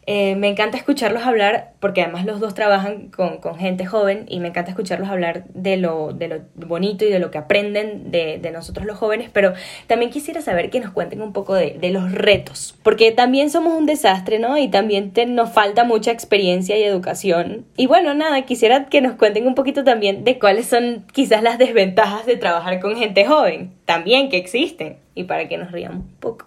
Eh, 0.09 0.37
me 0.37 0.47
encanta 0.47 0.77
escucharlos 0.77 1.25
hablar, 1.25 1.73
porque 1.81 2.01
además 2.01 2.25
los 2.27 2.39
dos 2.39 2.55
trabajan 2.55 3.09
con, 3.09 3.39
con, 3.39 3.59
gente 3.59 3.87
joven 3.87 4.25
y 4.29 4.39
me 4.39 4.49
encanta 4.49 4.71
escucharlos 4.71 5.09
hablar 5.09 5.45
de 5.49 5.77
lo, 5.77 6.13
de 6.13 6.29
lo 6.29 6.37
bonito 6.55 7.05
y 7.05 7.11
de 7.11 7.19
lo 7.19 7.33
que 7.33 7.39
aprenden 7.39 8.13
de, 8.13 8.39
de, 8.39 8.51
nosotros 8.53 8.87
los 8.87 8.97
jóvenes, 8.99 9.31
pero 9.33 9.53
también 9.89 10.13
quisiera 10.13 10.41
saber 10.43 10.71
que 10.71 10.79
nos 10.79 10.93
cuenten 10.93 11.23
un 11.23 11.33
poco 11.33 11.55
de, 11.55 11.77
de 11.81 11.91
los 11.91 12.13
retos, 12.13 12.77
porque 12.85 13.11
también 13.11 13.51
somos 13.51 13.73
un 13.75 13.87
desastre, 13.87 14.39
¿no? 14.39 14.57
Y 14.57 14.69
también 14.69 15.11
te, 15.11 15.27
nos 15.27 15.51
falta 15.51 15.83
mucha 15.83 16.13
experiencia 16.13 16.79
y 16.79 16.85
educación. 16.85 17.67
Y 17.77 17.89
bueno, 17.89 18.15
nada, 18.15 18.43
quisiera 18.43 18.85
que 18.85 19.01
nos 19.01 19.17
cuenten 19.17 19.49
un 19.49 19.57
poquito 19.57 19.83
también 19.83 20.23
de 20.23 20.39
cuáles 20.39 20.67
son 20.67 21.05
quizás 21.13 21.43
las 21.43 21.59
desventajas 21.59 22.27
de 22.27 22.37
trabajar 22.37 22.79
con 22.79 22.95
gente 22.95 23.25
joven, 23.25 23.73
también 23.87 24.29
que 24.29 24.37
existen, 24.37 24.99
y 25.17 25.25
para 25.25 25.49
que 25.49 25.59
nos 25.59 25.73
riamos 25.73 26.05
un 26.05 26.17
poco. 26.21 26.46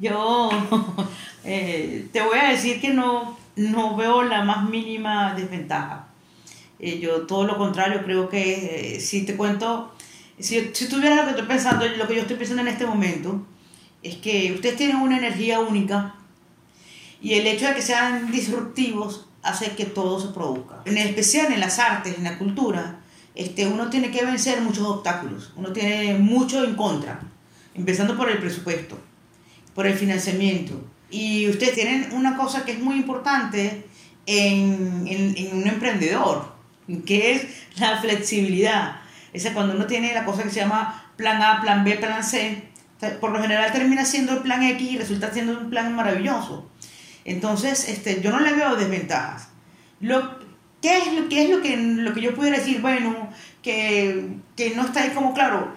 Yo 0.00 0.50
eh, 1.44 2.08
te 2.12 2.20
voy 2.20 2.38
a 2.38 2.50
decir 2.50 2.80
que 2.80 2.90
no, 2.90 3.36
no 3.56 3.96
veo 3.96 4.22
la 4.22 4.44
más 4.44 4.68
mínima 4.68 5.34
desventaja. 5.34 6.08
Eh, 6.78 6.98
yo 6.98 7.26
todo 7.26 7.44
lo 7.44 7.56
contrario, 7.56 8.02
creo 8.04 8.28
que 8.28 8.96
eh, 8.96 9.00
si 9.00 9.24
te 9.24 9.36
cuento, 9.36 9.94
si, 10.38 10.70
si 10.72 10.88
tuviera 10.88 11.16
lo 11.16 11.24
que 11.24 11.30
estoy 11.30 11.46
pensando, 11.46 11.86
lo 11.86 12.08
que 12.08 12.16
yo 12.16 12.22
estoy 12.22 12.36
pensando 12.36 12.62
en 12.62 12.68
este 12.68 12.86
momento, 12.86 13.46
es 14.02 14.16
que 14.16 14.52
ustedes 14.52 14.76
tienen 14.76 14.96
una 14.96 15.16
energía 15.16 15.60
única 15.60 16.16
y 17.22 17.34
el 17.34 17.46
hecho 17.46 17.68
de 17.68 17.74
que 17.74 17.82
sean 17.82 18.30
disruptivos 18.30 19.26
hace 19.42 19.70
que 19.76 19.86
todo 19.86 20.20
se 20.20 20.28
produzca. 20.28 20.82
En 20.84 20.98
especial 20.98 21.52
en 21.52 21.60
las 21.60 21.78
artes, 21.78 22.18
en 22.18 22.24
la 22.24 22.36
cultura, 22.36 23.00
este, 23.34 23.66
uno 23.66 23.88
tiene 23.88 24.10
que 24.10 24.24
vencer 24.24 24.60
muchos 24.60 24.86
obstáculos, 24.86 25.52
uno 25.56 25.72
tiene 25.72 26.18
mucho 26.18 26.64
en 26.64 26.74
contra, 26.74 27.20
empezando 27.74 28.16
por 28.16 28.28
el 28.28 28.38
presupuesto 28.38 28.98
por 29.74 29.86
el 29.86 29.94
financiamiento. 29.94 30.80
Y 31.10 31.48
ustedes 31.48 31.74
tienen 31.74 32.12
una 32.12 32.36
cosa 32.36 32.64
que 32.64 32.72
es 32.72 32.80
muy 32.80 32.96
importante 32.96 33.84
en, 34.26 35.06
en, 35.06 35.34
en, 35.36 35.56
un 35.56 35.66
emprendedor, 35.66 36.54
que 37.06 37.32
es 37.32 37.46
la 37.78 38.00
flexibilidad. 38.00 39.00
Esa 39.32 39.52
cuando 39.52 39.74
uno 39.74 39.86
tiene 39.86 40.14
la 40.14 40.24
cosa 40.24 40.42
que 40.42 40.50
se 40.50 40.60
llama 40.60 41.12
plan 41.16 41.42
A, 41.42 41.60
plan 41.60 41.84
B, 41.84 41.96
plan 41.96 42.24
C, 42.24 42.62
por 43.20 43.32
lo 43.32 43.40
general 43.40 43.72
termina 43.72 44.04
siendo 44.04 44.32
el 44.32 44.38
plan 44.38 44.62
X 44.62 44.92
y 44.92 44.98
resulta 44.98 45.32
siendo 45.32 45.58
un 45.58 45.70
plan 45.70 45.94
maravilloso. 45.94 46.70
Entonces, 47.24 47.88
este, 47.88 48.20
yo 48.20 48.30
no 48.30 48.40
le 48.40 48.52
veo 48.52 48.76
desventajas. 48.76 49.48
Lo, 50.00 50.38
¿Qué 50.84 50.98
es, 50.98 51.12
lo, 51.14 51.28
qué 51.30 51.44
es 51.44 51.50
lo, 51.50 51.62
que, 51.62 51.76
lo 51.76 52.12
que 52.12 52.20
yo 52.20 52.34
pudiera 52.34 52.58
decir? 52.58 52.82
Bueno, 52.82 53.30
que, 53.62 54.36
que 54.54 54.74
no 54.74 54.82
está 54.82 55.02
ahí 55.02 55.10
como 55.10 55.32
claro, 55.32 55.72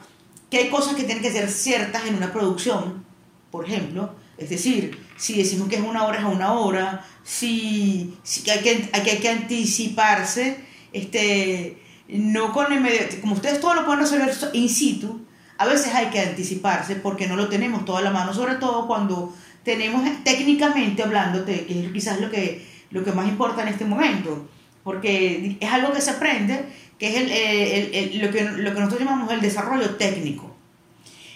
que 0.52 0.58
hay 0.58 0.70
cosas 0.70 0.96
que 0.96 1.04
tienen 1.04 1.24
que 1.24 1.32
ser 1.32 1.50
ciertas 1.50 2.06
en 2.06 2.16
una 2.16 2.34
producción, 2.34 3.06
por 3.52 3.66
ejemplo. 3.66 4.14
Es 4.38 4.50
decir, 4.50 5.00
si 5.18 5.38
decimos 5.38 5.68
que 5.68 5.78
es 5.78 5.82
una 5.82 6.06
hora, 6.06 6.20
es 6.20 6.26
una 6.26 6.54
hora. 6.54 7.06
Si, 7.24 8.18
si 8.24 8.50
hay, 8.50 8.60
que, 8.60 8.90
hay, 8.94 9.02
que, 9.04 9.12
hay 9.12 9.18
que 9.18 9.30
anticiparse, 9.30 10.58
este, 10.94 11.82
no 12.08 12.54
con 12.54 12.72
el 12.72 13.20
como 13.20 13.34
ustedes 13.34 13.60
todo 13.60 13.74
lo 13.74 13.86
pueden 13.86 14.02
resolver 14.02 14.32
in 14.54 14.70
situ, 14.70 15.22
a 15.58 15.66
veces 15.66 15.94
hay 15.94 16.08
que 16.08 16.20
anticiparse 16.20 16.96
porque 16.96 17.28
no 17.28 17.36
lo 17.36 17.50
tenemos 17.50 17.84
todo 17.86 17.98
a 17.98 18.02
la 18.02 18.12
mano, 18.12 18.34
sobre 18.34 18.56
todo 18.56 18.88
cuando 18.88 19.34
tenemos 19.64 20.08
técnicamente 20.24 21.04
hablando, 21.04 21.44
que 21.44 21.66
es 21.68 21.92
quizás 21.92 22.22
lo 22.22 22.30
que, 22.30 22.66
lo 22.92 23.04
que 23.04 23.12
más 23.12 23.28
importa 23.28 23.64
en 23.64 23.70
este 23.70 23.86
momento, 23.86 24.48
porque 24.84 25.58
es 25.60 25.70
algo 25.70 25.92
que 25.92 26.00
se 26.00 26.12
aprende, 26.12 26.66
que 26.98 27.10
es 27.10 27.16
el, 27.16 27.32
el, 27.32 27.94
el, 27.94 28.22
lo, 28.22 28.32
que, 28.32 28.44
lo 28.44 28.74
que 28.74 28.80
nosotros 28.80 29.02
llamamos 29.02 29.32
el 29.34 29.42
desarrollo 29.42 29.96
técnico, 29.96 30.56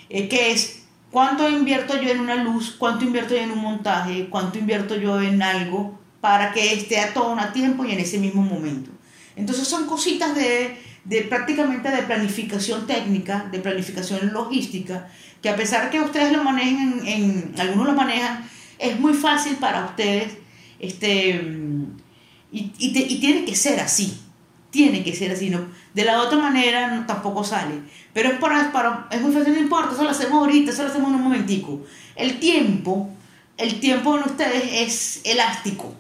eh, 0.10 0.30
que 0.30 0.52
es 0.52 0.81
¿Cuánto 1.12 1.50
invierto 1.50 2.02
yo 2.02 2.10
en 2.10 2.22
una 2.22 2.36
luz? 2.36 2.76
¿Cuánto 2.78 3.04
invierto 3.04 3.36
yo 3.36 3.42
en 3.42 3.52
un 3.52 3.60
montaje? 3.60 4.28
¿Cuánto 4.30 4.58
invierto 4.58 4.96
yo 4.96 5.22
en 5.22 5.42
algo 5.42 6.00
para 6.22 6.54
que 6.54 6.74
esté 6.74 7.00
a 7.00 7.14
todo 7.14 7.38
a 7.38 7.52
tiempo 7.52 7.84
y 7.84 7.92
en 7.92 8.00
ese 8.00 8.18
mismo 8.18 8.42
momento? 8.42 8.92
Entonces 9.36 9.68
son 9.68 9.88
cositas 9.88 10.34
de, 10.34 10.78
de 11.04 11.22
prácticamente 11.24 11.90
de 11.90 12.04
planificación 12.04 12.88
técnica, 12.88 13.48
de 13.52 13.60
planificación 13.60 14.32
logística, 14.32 15.10
que 15.42 15.50
a 15.50 15.56
pesar 15.56 15.90
que 15.90 16.00
ustedes 16.00 16.32
lo 16.32 16.44
manejen, 16.44 17.02
en, 17.06 17.56
algunos 17.58 17.88
lo 17.88 17.94
manejan, 17.94 18.48
es 18.80 19.00
muy 19.00 19.14
fácil 19.14 19.56
para 19.56 19.86
ustedes, 19.86 20.38
este, 20.80 21.42
y, 22.52 22.72
y, 22.78 23.20
tiene 23.20 23.46
que 23.46 23.56
ser 23.56 23.80
así, 23.80 24.18
tiene 24.70 25.04
que 25.04 25.14
ser 25.14 25.32
así, 25.32 25.50
¿no? 25.50 25.68
De 25.94 26.06
la 26.06 26.22
otra 26.22 26.38
manera 26.38 27.04
tampoco 27.06 27.44
sale. 27.44 27.82
Pero 28.14 28.30
es, 28.30 28.40
para, 28.40 28.72
para, 28.72 29.08
es 29.12 29.22
muy 29.22 29.32
fácil, 29.32 29.54
no 29.54 29.60
importa, 29.60 29.94
eso 29.94 30.04
lo 30.04 30.10
hacemos 30.10 30.40
ahorita, 30.40 30.72
eso 30.72 30.84
lo 30.84 30.90
hacemos 30.90 31.10
en 31.10 31.16
un 31.16 31.24
momentico. 31.24 31.82
El 32.16 32.40
tiempo, 32.40 33.10
el 33.58 33.80
tiempo 33.80 34.18
en 34.18 34.24
ustedes 34.24 34.64
es 34.72 35.22
elástico. 35.26 35.94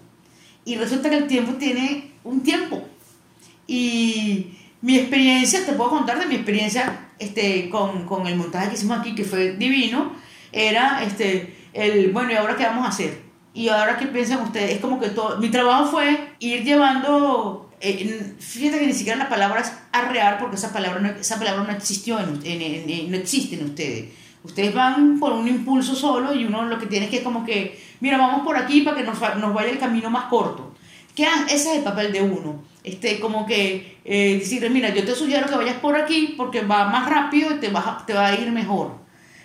Y 0.64 0.76
resulta 0.76 1.10
que 1.10 1.18
el 1.18 1.28
tiempo 1.28 1.54
tiene 1.54 2.12
un 2.24 2.42
tiempo. 2.42 2.84
Y 3.68 4.58
mi 4.82 4.98
experiencia, 4.98 5.66
te 5.66 5.74
puedo 5.74 5.90
contar 5.90 6.20
de 6.20 6.26
mi 6.26 6.36
experiencia 6.36 7.10
este, 7.20 7.70
con, 7.70 8.06
con 8.06 8.28
el 8.28 8.36
montaje 8.36 8.70
que 8.70 8.76
hicimos 8.76 9.00
aquí, 9.00 9.16
que 9.16 9.24
fue 9.24 9.54
divino, 9.54 10.14
era 10.52 11.04
este, 11.04 11.56
el, 11.74 12.12
bueno, 12.12 12.32
¿y 12.32 12.36
ahora 12.36 12.56
qué 12.56 12.64
vamos 12.64 12.86
a 12.86 12.90
hacer? 12.90 13.22
Y 13.54 13.70
ahora 13.70 13.98
qué 13.98 14.08
piensan 14.08 14.42
ustedes, 14.42 14.72
es 14.72 14.80
como 14.80 15.00
que 15.00 15.10
todo, 15.10 15.38
mi 15.38 15.50
trabajo 15.50 15.92
fue 15.92 16.34
ir 16.40 16.64
llevando 16.64 17.71
eh, 17.82 18.36
fíjate 18.40 18.80
que 18.80 18.88
ni 18.88 18.94
siquiera 18.94 19.18
la 19.18 19.30
palabra 19.30 19.62
es 19.62 19.72
arrear 19.92 20.40
porque 20.40 20.56
esa 20.56 20.72
palabra 20.72 21.00
no, 21.00 21.10
esa 21.10 21.38
palabra 21.38 21.64
no 21.64 21.72
existió 21.72 22.20
en, 22.20 22.40
en, 22.44 22.62
en, 22.62 23.12
no 23.12 23.18
existe 23.18 23.56
en 23.56 23.66
ustedes 23.66 24.06
ustedes 24.44 24.74
van 24.74 25.20
por 25.20 25.34
un 25.34 25.48
impulso 25.48 25.96
solo 25.96 26.34
y 26.34 26.46
uno 26.46 26.64
lo 26.64 26.80
que 26.80 26.88
tiene 26.88 27.06
es 27.06 27.12
que 27.12 27.24
como 27.24 27.46
que 27.46 27.80
mira 28.00 28.18
vamos 28.18 28.44
por 28.46 28.58
aquí 28.58 28.82
para 28.82 28.98
que 28.98 29.04
nos, 29.04 29.20
nos 29.38 29.54
vaya 29.54 29.70
el 29.70 29.80
camino 29.80 30.10
más 30.10 30.26
corto 30.26 30.72
¿Qué 31.16 31.28
ese 31.50 31.56
es 31.56 31.78
el 31.78 31.84
papel 31.84 32.12
de 32.12 32.22
uno. 32.22 32.64
Este, 32.84 33.20
como 33.20 33.46
que 33.46 34.00
eh, 34.04 34.38
decirle, 34.40 34.70
mira, 34.70 34.90
yo 34.94 35.04
te 35.04 35.14
sugiero 35.14 35.48
que 35.48 35.56
vayas 35.56 35.78
por 35.78 35.96
aquí 35.96 36.34
porque 36.38 36.62
va 36.62 36.86
más 36.86 37.10
rápido 37.10 37.52
y 37.52 37.60
te 37.60 37.70
va, 37.70 38.04
te 38.08 38.14
va 38.14 38.28
a 38.28 38.34
ir 38.34 38.52
mejor. 38.52 38.96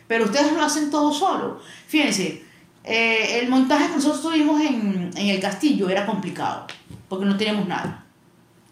Pero 0.06 0.24
ustedes 0.24 0.52
lo 0.52 0.62
hacen 0.62 0.90
todo 0.90 1.12
solo. 1.12 1.60
Fíjense, 1.88 2.44
eh, 2.84 3.40
el 3.40 3.48
montaje 3.48 3.88
que 3.88 3.96
nosotros 3.96 4.22
tuvimos 4.22 4.60
en, 4.60 5.10
en 5.16 5.28
el 5.28 5.40
castillo 5.40 5.90
era 5.90 6.06
complicado 6.06 6.66
porque 7.08 7.26
no 7.26 7.36
teníamos 7.36 7.66
nada. 7.66 8.05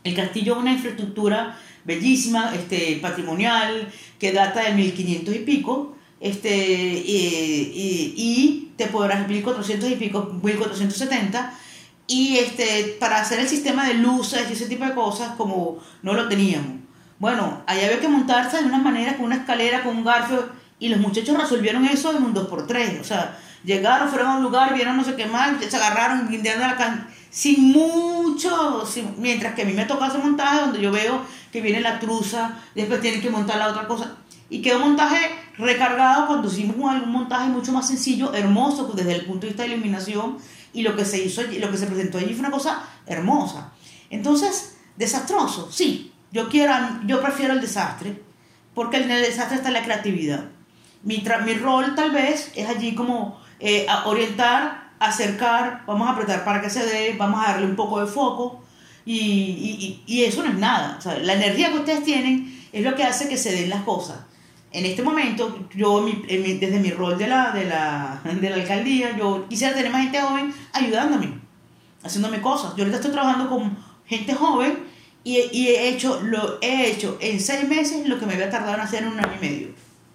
El 0.04 0.14
castillo 0.14 0.54
es 0.54 0.58
una 0.60 0.72
infraestructura 0.72 1.58
bellísima, 1.84 2.54
este, 2.54 2.98
patrimonial, 3.00 3.88
que 4.18 4.32
data 4.32 4.62
de 4.62 4.74
1500 4.74 5.34
y 5.34 5.38
pico, 5.40 5.96
este, 6.20 6.56
y, 6.56 8.14
y, 8.16 8.72
te 8.76 8.86
podrás 8.86 9.28
1400 9.28 9.90
y 9.90 9.96
pico, 9.96 10.38
1470, 10.42 11.58
y 12.06 12.36
este, 12.36 12.96
para 13.00 13.20
hacer 13.20 13.40
el 13.40 13.48
sistema 13.48 13.86
de 13.86 13.94
luces 13.94 14.46
y 14.48 14.52
ese 14.52 14.66
tipo 14.66 14.84
de 14.84 14.94
cosas, 14.94 15.36
como 15.36 15.78
no 16.02 16.14
lo 16.14 16.28
teníamos. 16.28 16.80
Bueno, 17.18 17.62
ahí 17.66 17.82
había 17.82 18.00
que 18.00 18.08
montarse 18.08 18.58
de 18.58 18.64
una 18.64 18.78
manera, 18.78 19.16
con 19.16 19.26
una 19.26 19.36
escalera, 19.36 19.82
con 19.82 19.96
un 19.96 20.04
garfio, 20.04 20.48
y 20.78 20.88
los 20.88 21.00
muchachos 21.00 21.36
resolvieron 21.40 21.84
eso 21.86 22.14
en 22.16 22.22
un 22.22 22.34
2x3, 22.34 23.00
o 23.00 23.04
sea, 23.04 23.38
llegaron, 23.64 24.08
fueron 24.08 24.28
a 24.28 24.36
un 24.36 24.42
lugar, 24.42 24.74
vieron 24.74 24.96
no 24.96 25.04
sé 25.04 25.14
qué 25.16 25.26
más, 25.26 25.62
se 25.64 25.76
agarraron, 25.76 26.28
guindeando 26.28 26.66
la 26.66 26.76
can 26.76 27.08
sin 27.34 27.72
mucho, 27.72 28.84
mientras 29.18 29.54
que 29.54 29.62
a 29.62 29.64
mí 29.64 29.72
me 29.72 29.86
toca 29.86 30.06
hacer 30.06 30.22
montaje 30.22 30.60
donde 30.60 30.80
yo 30.80 30.92
veo 30.92 31.20
que 31.50 31.60
viene 31.60 31.80
la 31.80 31.98
truza, 31.98 32.58
después 32.76 33.00
tienen 33.00 33.20
que 33.20 33.28
montar 33.28 33.58
la 33.58 33.70
otra 33.70 33.88
cosa. 33.88 34.18
Y 34.48 34.62
quedó 34.62 34.76
un 34.76 34.90
montaje 34.90 35.30
recargado 35.58 36.28
cuando 36.28 36.46
hicimos 36.46 36.76
un 36.76 37.10
montaje 37.10 37.48
mucho 37.48 37.72
más 37.72 37.88
sencillo, 37.88 38.32
hermoso 38.34 38.84
desde 38.94 39.16
el 39.16 39.24
punto 39.24 39.40
de 39.40 39.46
vista 39.48 39.64
de 39.64 39.70
iluminación 39.70 40.38
y 40.72 40.82
lo 40.82 40.94
que 40.94 41.04
se 41.04 41.24
hizo 41.24 41.42
lo 41.42 41.70
que 41.72 41.76
se 41.76 41.88
presentó 41.88 42.18
allí 42.18 42.34
fue 42.34 42.40
una 42.40 42.52
cosa 42.52 42.84
hermosa. 43.04 43.72
Entonces, 44.10 44.76
desastroso, 44.96 45.72
sí, 45.72 46.12
yo 46.30 46.48
quiero, 46.48 46.72
yo 47.04 47.20
prefiero 47.20 47.54
el 47.54 47.60
desastre, 47.60 48.22
porque 48.76 48.98
en 48.98 49.10
el 49.10 49.22
desastre 49.22 49.56
está 49.56 49.72
la 49.72 49.82
creatividad. 49.82 50.44
Mi, 51.02 51.24
mi 51.44 51.54
rol 51.54 51.96
tal 51.96 52.12
vez 52.12 52.52
es 52.54 52.68
allí 52.68 52.94
como 52.94 53.42
eh, 53.60 53.86
orientar 54.04 54.84
acercar, 55.00 55.82
vamos 55.86 56.08
a 56.08 56.12
apretar 56.12 56.44
para 56.44 56.60
que 56.60 56.70
se 56.70 56.84
dé, 56.84 57.14
vamos 57.18 57.42
a 57.44 57.52
darle 57.52 57.66
un 57.66 57.76
poco 57.76 58.00
de 58.00 58.06
foco 58.06 58.62
y, 59.04 59.18
y, 59.18 60.02
y 60.06 60.24
eso 60.24 60.42
no 60.42 60.50
es 60.50 60.58
nada. 60.58 60.98
O 61.04 61.20
la 61.22 61.34
energía 61.34 61.70
que 61.70 61.78
ustedes 61.78 62.04
tienen 62.04 62.66
es 62.72 62.82
lo 62.82 62.94
que 62.94 63.04
hace 63.04 63.28
que 63.28 63.36
se 63.36 63.52
den 63.52 63.70
las 63.70 63.82
cosas. 63.82 64.18
En 64.72 64.84
este 64.86 65.02
momento, 65.02 65.68
yo 65.74 66.04
desde 66.04 66.80
mi 66.80 66.90
rol 66.90 67.16
de 67.16 67.28
la, 67.28 67.52
de, 67.52 67.64
la, 67.64 68.20
de 68.40 68.50
la 68.50 68.56
alcaldía, 68.56 69.16
yo 69.16 69.46
quisiera 69.48 69.74
tener 69.74 69.92
más 69.92 70.02
gente 70.02 70.20
joven 70.20 70.52
ayudándome, 70.72 71.38
haciéndome 72.02 72.40
cosas. 72.40 72.74
Yo 72.74 72.82
ahorita 72.82 72.96
estoy 72.96 73.12
trabajando 73.12 73.48
con 73.48 73.76
gente 74.06 74.34
joven 74.34 74.78
y, 75.22 75.38
y 75.52 75.68
he, 75.68 75.88
hecho, 75.90 76.20
lo, 76.22 76.58
he 76.60 76.90
hecho 76.90 77.16
en 77.20 77.40
seis 77.40 77.68
meses 77.68 78.08
lo 78.08 78.18
que 78.18 78.26
me 78.26 78.34
había 78.34 78.50
tardado 78.50 78.74
en 78.74 78.80
hacer 78.80 79.04
en 79.04 79.10
un 79.10 79.20
año 79.20 79.32
y 79.40 79.44
medio. 79.44 79.68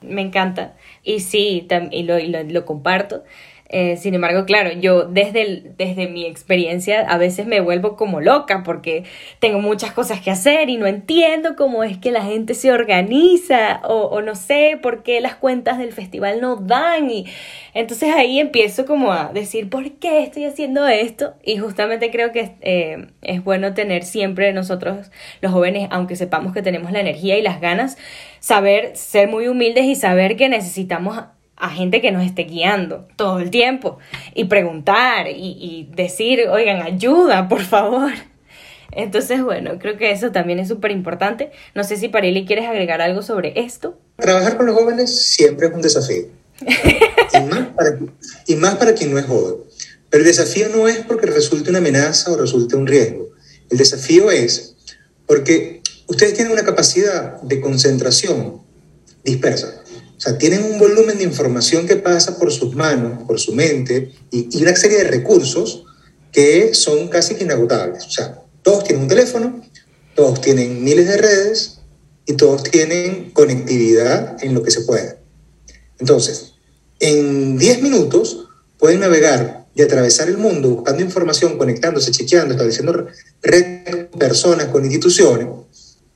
Me 0.10 0.22
encanta. 0.22 0.76
Y 1.04 1.20
sí, 1.22 1.68
y 1.92 2.04
lo, 2.04 2.20
y 2.20 2.28
lo, 2.28 2.44
lo 2.44 2.66
comparto. 2.66 3.24
Eh, 3.72 3.98
sin 3.98 4.16
embargo, 4.16 4.46
claro, 4.46 4.72
yo 4.72 5.04
desde, 5.04 5.62
desde 5.78 6.08
mi 6.08 6.26
experiencia 6.26 7.02
a 7.02 7.20
veces 7.20 7.46
me 7.46 7.62
vuelvo 7.62 7.96
como 7.96 8.20
loca 8.20 8.64
porque 8.64 9.04
tengo 9.40 9.60
muchas 9.60 9.92
cosas 9.92 10.22
que 10.22 10.32
hacer 10.32 10.70
y 10.70 10.78
no 10.78 10.88
entiendo 10.88 11.56
cómo 11.56 11.84
es 11.84 12.00
que 12.00 12.10
la 12.12 12.24
gente 12.24 12.56
se 12.56 12.72
organiza 12.72 13.82
o, 13.84 14.22
no 14.24 14.34
sé 14.34 14.80
por 14.82 15.04
qué 15.04 15.22
las 15.22 15.36
cuentas 15.36 15.78
del 15.78 15.94
festival 15.94 16.42
no 16.42 16.56
dan 16.56 17.12
y 17.12 17.26
entonces 17.76 18.12
ahí 18.16 18.40
empiezo 18.40 18.88
como 18.88 19.14
a 19.14 19.32
decir 19.34 19.70
por 19.70 19.92
qué 20.00 20.24
estoy 20.24 20.46
haciendo 20.46 20.88
esto 20.88 21.36
y 21.44 21.58
justamente 21.58 22.10
creo 22.10 22.32
que 22.32 22.56
eh, 22.62 23.10
es 23.22 23.44
bueno 23.44 23.76
tener 23.76 24.04
siempre 24.04 24.52
nosotros 24.52 25.12
los 25.42 25.52
jóvenes, 25.52 25.88
aunque 25.92 26.16
sepamos 26.16 26.54
que 26.54 26.64
tenemos 26.64 26.92
la 26.92 27.02
energía 27.02 27.38
y 27.38 27.44
las 27.44 27.62
ganas, 27.62 28.00
saber 28.40 28.96
ser 28.96 29.30
muy 29.30 29.48
humildes 29.48 29.86
y 29.86 29.94
saber 29.94 30.38
que 30.38 30.50
necesitamos 30.50 31.20
a 31.60 31.70
gente 31.70 32.02
que 32.02 32.12
nos 32.12 32.26
esté 32.26 32.44
guiando 32.44 33.06
todo 33.18 33.40
el 33.40 33.50
tiempo 33.50 34.00
y 34.34 34.46
preguntar 34.46 35.28
y, 35.28 35.90
decir, 35.94 36.48
oigan, 36.50 36.82
ayuda, 36.82 37.50
por 37.50 37.62
favor. 37.62 38.12
Entonces, 38.92 39.44
bueno, 39.44 39.78
creo 39.78 39.98
que 39.98 40.12
eso 40.12 40.32
también 40.32 40.58
es 40.60 40.70
súper 40.70 40.92
importante. 40.92 41.52
No 41.76 41.84
sé 41.84 41.98
si 41.98 42.08
Parili 42.08 42.46
quieres 42.46 42.66
agregar 42.66 43.02
algo 43.02 43.22
sobre 43.22 43.60
esto. 43.60 44.00
Trabajar 44.16 44.58
con 44.58 44.66
los 44.66 44.76
jóvenes 44.76 45.34
siempre 45.34 45.68
es 45.68 45.74
un 45.74 45.82
desafío. 45.82 46.24
y, 46.62 47.40
más 47.42 47.68
para, 47.76 48.00
y 48.48 48.56
más 48.56 48.76
para 48.76 48.94
quien 48.94 49.12
no 49.12 49.20
es 49.20 49.26
joven. 49.26 49.56
Pero 50.10 50.24
el 50.24 50.28
desafío 50.28 50.70
no 50.70 50.88
es 50.88 50.98
porque 51.00 51.28
resulte 51.28 51.70
una 51.70 51.80
amenaza 51.80 52.32
o 52.32 52.38
resulte 52.38 52.76
un 52.76 52.88
riesgo. 52.88 53.30
El 53.70 53.78
desafío 53.78 54.32
es 54.32 54.76
porque 55.28 55.82
ustedes 56.08 56.34
tienen 56.34 56.54
una 56.54 56.64
capacidad 56.64 57.40
de 57.42 57.62
concentración 57.62 58.62
dispersa. 59.24 59.79
O 60.20 60.22
sea, 60.22 60.38
tienen 60.38 60.66
un 60.66 60.78
volumen 60.78 61.18
de 61.18 61.24
información 61.24 61.88
que 61.88 61.96
pasa 61.96 62.38
por 62.38 62.52
sus 62.52 62.76
manos, 62.76 63.24
por 63.24 63.40
su 63.40 63.54
mente, 63.54 64.12
y, 64.30 64.62
una 64.62 64.76
serie 64.76 64.98
de 64.98 65.06
recursos 65.06 65.86
que 66.34 66.74
son 66.74 67.08
casi 67.08 67.38
inagotables. 67.40 68.06
O 68.06 68.10
sea, 68.10 68.44
todos 68.62 68.84
tienen 68.84 69.04
un 69.04 69.08
teléfono, 69.08 69.64
todos 70.16 70.42
tienen 70.42 70.84
miles 70.84 71.08
de 71.08 71.16
redes 71.16 71.80
y 72.26 72.34
todos 72.34 72.64
tienen 72.64 73.32
conectividad 73.32 74.36
en 74.44 74.54
lo 74.54 74.62
que 74.62 74.72
se 74.72 74.82
pueda. 74.82 75.16
Entonces, 76.00 76.56
en 77.00 77.58
10 77.58 77.82
minutos 77.82 78.50
pueden 78.78 79.00
navegar 79.00 79.68
y 79.74 79.84
atravesar 79.84 80.28
el 80.28 80.38
mundo 80.38 80.70
buscando 80.72 81.02
información, 81.02 81.58
conectándose, 81.58 82.12
chequeando, 82.12 82.56
estableciendo 82.56 83.08
redes 83.42 84.08
con 84.10 84.20
personas, 84.20 84.66
con 84.66 84.84
instituciones, 84.84 85.48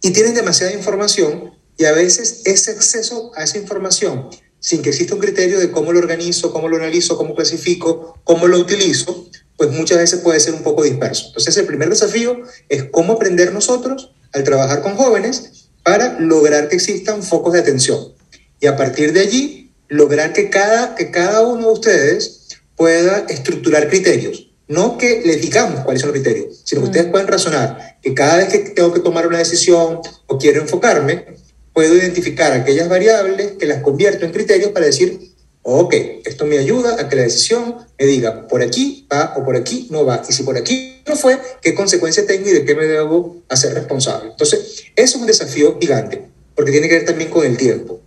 y 0.01 0.11
tienen 0.11 0.33
demasiada 0.33 0.73
información 0.73 1.52
y 1.77 1.85
a 1.85 1.91
veces 1.91 2.41
ese 2.45 2.71
acceso 2.71 3.31
a 3.35 3.43
esa 3.43 3.57
información, 3.57 4.29
sin 4.59 4.81
que 4.81 4.89
exista 4.89 5.15
un 5.15 5.19
criterio 5.19 5.59
de 5.59 5.71
cómo 5.71 5.91
lo 5.91 5.99
organizo, 5.99 6.53
cómo 6.53 6.67
lo 6.67 6.77
analizo, 6.77 7.17
cómo 7.17 7.35
clasifico, 7.35 8.19
cómo 8.23 8.47
lo 8.47 8.59
utilizo, 8.59 9.27
pues 9.57 9.71
muchas 9.71 9.97
veces 9.97 10.21
puede 10.21 10.39
ser 10.39 10.53
un 10.53 10.63
poco 10.63 10.83
disperso. 10.83 11.27
Entonces 11.27 11.57
el 11.57 11.65
primer 11.65 11.89
desafío 11.89 12.41
es 12.69 12.85
cómo 12.85 13.13
aprender 13.13 13.53
nosotros 13.53 14.13
al 14.31 14.43
trabajar 14.43 14.81
con 14.81 14.95
jóvenes 14.95 15.69
para 15.83 16.19
lograr 16.19 16.69
que 16.69 16.75
existan 16.75 17.23
focos 17.23 17.53
de 17.53 17.59
atención. 17.59 18.13
Y 18.59 18.67
a 18.67 18.77
partir 18.77 19.11
de 19.13 19.19
allí, 19.19 19.71
lograr 19.89 20.33
que 20.33 20.49
cada, 20.49 20.95
que 20.95 21.11
cada 21.11 21.41
uno 21.41 21.67
de 21.67 21.73
ustedes 21.73 22.47
pueda 22.75 23.25
estructurar 23.29 23.89
criterios. 23.89 24.49
No 24.67 24.97
que 24.97 25.21
les 25.25 25.41
digamos 25.41 25.81
cuáles 25.81 26.01
son 26.01 26.11
los 26.11 26.21
criterios, 26.21 26.61
sino 26.63 26.81
que 26.81 26.87
mm. 26.87 26.89
ustedes 26.89 27.11
puedan 27.11 27.27
razonar 27.27 27.99
que 28.01 28.13
cada 28.13 28.37
vez 28.37 28.47
que 28.47 28.59
tengo 28.59 28.93
que 28.93 29.01
tomar 29.01 29.27
una 29.27 29.37
decisión 29.37 29.99
o 30.27 30.37
quiero 30.37 30.61
enfocarme, 30.61 31.25
puedo 31.73 31.95
identificar 31.95 32.53
aquellas 32.53 32.87
variables 32.87 33.53
que 33.53 33.65
las 33.65 33.81
convierto 33.81 34.25
en 34.25 34.31
criterios 34.31 34.71
para 34.71 34.85
decir, 34.85 35.33
ok, 35.63 35.95
esto 36.25 36.45
me 36.45 36.57
ayuda 36.57 36.99
a 36.99 37.09
que 37.09 37.15
la 37.15 37.23
decisión 37.23 37.77
me 37.99 38.05
diga 38.05 38.47
por 38.47 38.61
aquí 38.61 39.07
va 39.11 39.33
o 39.37 39.43
por 39.43 39.55
aquí 39.55 39.87
no 39.89 40.05
va. 40.05 40.21
Y 40.27 40.33
si 40.33 40.43
por 40.43 40.57
aquí 40.57 41.01
no 41.07 41.15
fue, 41.15 41.39
¿qué 41.61 41.73
consecuencias 41.73 42.27
tengo 42.27 42.47
y 42.49 42.53
de 42.53 42.65
qué 42.65 42.75
me 42.75 42.85
debo 42.85 43.41
hacer 43.49 43.73
responsable? 43.73 44.31
Entonces, 44.31 44.83
eso 44.95 45.15
es 45.17 45.21
un 45.21 45.25
desafío 45.25 45.77
gigante, 45.79 46.27
porque 46.55 46.71
tiene 46.71 46.87
que 46.87 46.95
ver 46.95 47.05
también 47.05 47.29
con 47.29 47.45
el 47.45 47.57
tiempo. 47.57 48.01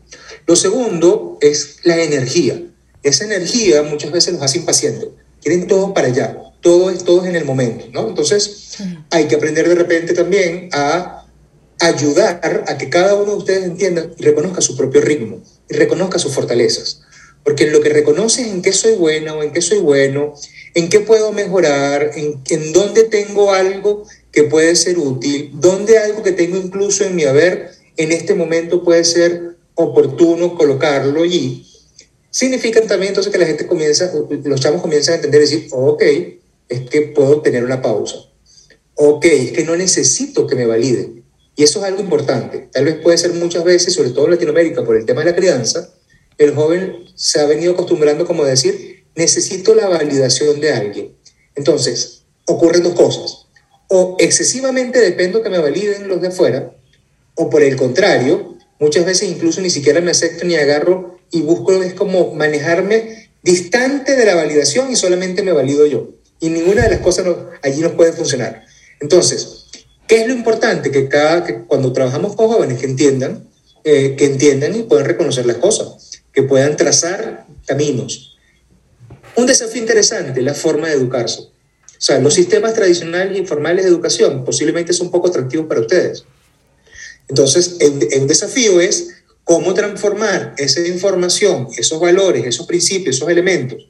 Lo 0.46 0.54
segundo 0.54 1.38
es 1.40 1.78
la 1.82 2.00
energía. 2.00 2.62
Esa 3.02 3.24
energía 3.24 3.82
muchas 3.82 4.12
veces 4.12 4.34
nos 4.34 4.42
hace 4.42 4.58
impacientes. 4.58 5.08
Quieren 5.42 5.66
todo 5.66 5.92
para 5.92 6.08
allá. 6.08 6.36
Todo 6.60 6.90
es, 6.90 7.04
todo 7.04 7.24
en 7.24 7.36
el 7.36 7.44
momento, 7.44 7.86
¿no? 7.92 8.08
Entonces, 8.08 8.78
hay 9.10 9.26
que 9.26 9.36
aprender 9.36 9.68
de 9.68 9.74
repente 9.74 10.14
también 10.14 10.68
a 10.72 11.25
ayudar 11.80 12.64
a 12.66 12.78
que 12.78 12.88
cada 12.88 13.14
uno 13.14 13.32
de 13.32 13.38
ustedes 13.38 13.64
entienda 13.64 14.10
y 14.16 14.22
reconozca 14.22 14.60
su 14.60 14.76
propio 14.76 15.00
ritmo 15.00 15.42
y 15.68 15.74
reconozca 15.74 16.18
sus 16.18 16.32
fortalezas. 16.32 17.02
Porque 17.44 17.70
lo 17.70 17.80
que 17.80 17.90
reconoces 17.90 18.48
en 18.48 18.62
qué 18.62 18.72
soy 18.72 18.96
buena 18.96 19.34
o 19.34 19.42
en 19.42 19.52
qué 19.52 19.60
soy 19.60 19.78
bueno, 19.78 20.34
en 20.74 20.88
qué 20.88 21.00
puedo 21.00 21.32
mejorar, 21.32 22.10
en, 22.16 22.40
en 22.48 22.72
dónde 22.72 23.04
tengo 23.04 23.52
algo 23.52 24.04
que 24.32 24.44
puede 24.44 24.74
ser 24.74 24.98
útil, 24.98 25.50
dónde 25.54 25.98
algo 25.98 26.22
que 26.22 26.32
tengo 26.32 26.56
incluso 26.56 27.04
en 27.04 27.14
mi 27.14 27.24
haber 27.24 27.70
en 27.96 28.12
este 28.12 28.34
momento 28.34 28.82
puede 28.82 29.04
ser 29.04 29.56
oportuno 29.74 30.56
colocarlo 30.56 31.22
allí, 31.22 31.66
significa 32.30 32.82
también 32.82 33.08
entonces 33.08 33.32
que 33.32 33.38
la 33.38 33.46
gente 33.46 33.66
comienza, 33.66 34.12
los 34.44 34.60
chavos 34.60 34.82
comienzan 34.82 35.12
a 35.12 35.16
entender 35.16 35.40
y 35.40 35.44
decir, 35.44 35.68
ok, 35.70 36.02
es 36.68 36.80
que 36.90 37.02
puedo 37.02 37.40
tener 37.40 37.64
una 37.64 37.80
pausa. 37.80 38.16
Ok, 38.94 39.24
es 39.24 39.52
que 39.52 39.64
no 39.64 39.76
necesito 39.76 40.46
que 40.46 40.54
me 40.54 40.66
validen. 40.66 41.24
Y 41.56 41.64
eso 41.64 41.78
es 41.78 41.86
algo 41.86 42.00
importante. 42.00 42.68
Tal 42.70 42.84
vez 42.84 42.96
puede 42.96 43.16
ser 43.16 43.32
muchas 43.32 43.64
veces, 43.64 43.94
sobre 43.94 44.10
todo 44.10 44.26
en 44.26 44.32
Latinoamérica, 44.32 44.84
por 44.84 44.96
el 44.96 45.06
tema 45.06 45.22
de 45.22 45.30
la 45.30 45.36
crianza, 45.36 45.90
el 46.38 46.54
joven 46.54 47.06
se 47.14 47.40
ha 47.40 47.46
venido 47.46 47.72
acostumbrando 47.72 48.26
como 48.26 48.44
decir, 48.44 49.04
necesito 49.14 49.74
la 49.74 49.88
validación 49.88 50.60
de 50.60 50.72
alguien. 50.72 51.16
Entonces, 51.54 52.24
ocurren 52.44 52.82
dos 52.82 52.94
cosas. 52.94 53.46
O 53.88 54.16
excesivamente 54.18 55.00
dependo 55.00 55.42
que 55.42 55.48
me 55.48 55.58
validen 55.58 56.08
los 56.08 56.20
de 56.20 56.28
afuera, 56.28 56.72
o 57.34 57.48
por 57.48 57.62
el 57.62 57.76
contrario, 57.76 58.56
muchas 58.78 59.06
veces 59.06 59.30
incluso 59.30 59.62
ni 59.62 59.70
siquiera 59.70 60.00
me 60.00 60.10
acepto 60.10 60.44
ni 60.44 60.56
agarro 60.56 61.18
y 61.30 61.40
busco 61.40 61.82
es 61.82 61.94
como 61.94 62.34
manejarme 62.34 63.30
distante 63.42 64.16
de 64.16 64.26
la 64.26 64.34
validación 64.34 64.90
y 64.90 64.96
solamente 64.96 65.42
me 65.42 65.52
valido 65.52 65.86
yo. 65.86 66.10
Y 66.40 66.50
ninguna 66.50 66.82
de 66.82 66.90
las 66.90 67.00
cosas 67.00 67.26
allí 67.62 67.80
nos 67.80 67.92
puede 67.92 68.12
funcionar. 68.12 68.64
Entonces, 69.00 69.65
¿qué 70.06 70.22
es 70.22 70.28
lo 70.28 70.34
importante? 70.34 70.90
Que, 70.90 71.08
cada, 71.08 71.44
que 71.44 71.64
cuando 71.64 71.92
trabajamos 71.92 72.36
con 72.36 72.48
jóvenes 72.48 72.78
que 72.78 72.86
entiendan, 72.86 73.48
eh, 73.84 74.16
que 74.16 74.26
entiendan 74.26 74.74
y 74.74 74.82
puedan 74.82 75.06
reconocer 75.06 75.46
las 75.46 75.56
cosas, 75.56 76.22
que 76.32 76.42
puedan 76.42 76.76
trazar 76.76 77.46
caminos. 77.66 78.36
Un 79.36 79.46
desafío 79.46 79.80
interesante, 79.80 80.40
la 80.42 80.54
forma 80.54 80.88
de 80.88 80.94
educarse. 80.94 81.40
O 81.40 82.00
sea, 82.00 82.18
los 82.18 82.34
sistemas 82.34 82.74
tradicionales 82.74 83.38
y 83.38 83.46
formales 83.46 83.84
de 83.84 83.90
educación 83.90 84.44
posiblemente 84.44 84.92
son 84.92 85.10
poco 85.10 85.28
atractivos 85.28 85.66
para 85.66 85.80
ustedes. 85.80 86.24
Entonces, 87.28 87.76
el, 87.80 88.08
el 88.12 88.26
desafío 88.26 88.80
es 88.80 89.08
cómo 89.44 89.74
transformar 89.74 90.54
esa 90.58 90.80
información, 90.86 91.68
esos 91.76 92.00
valores, 92.00 92.44
esos 92.44 92.66
principios, 92.66 93.16
esos 93.16 93.28
elementos 93.28 93.86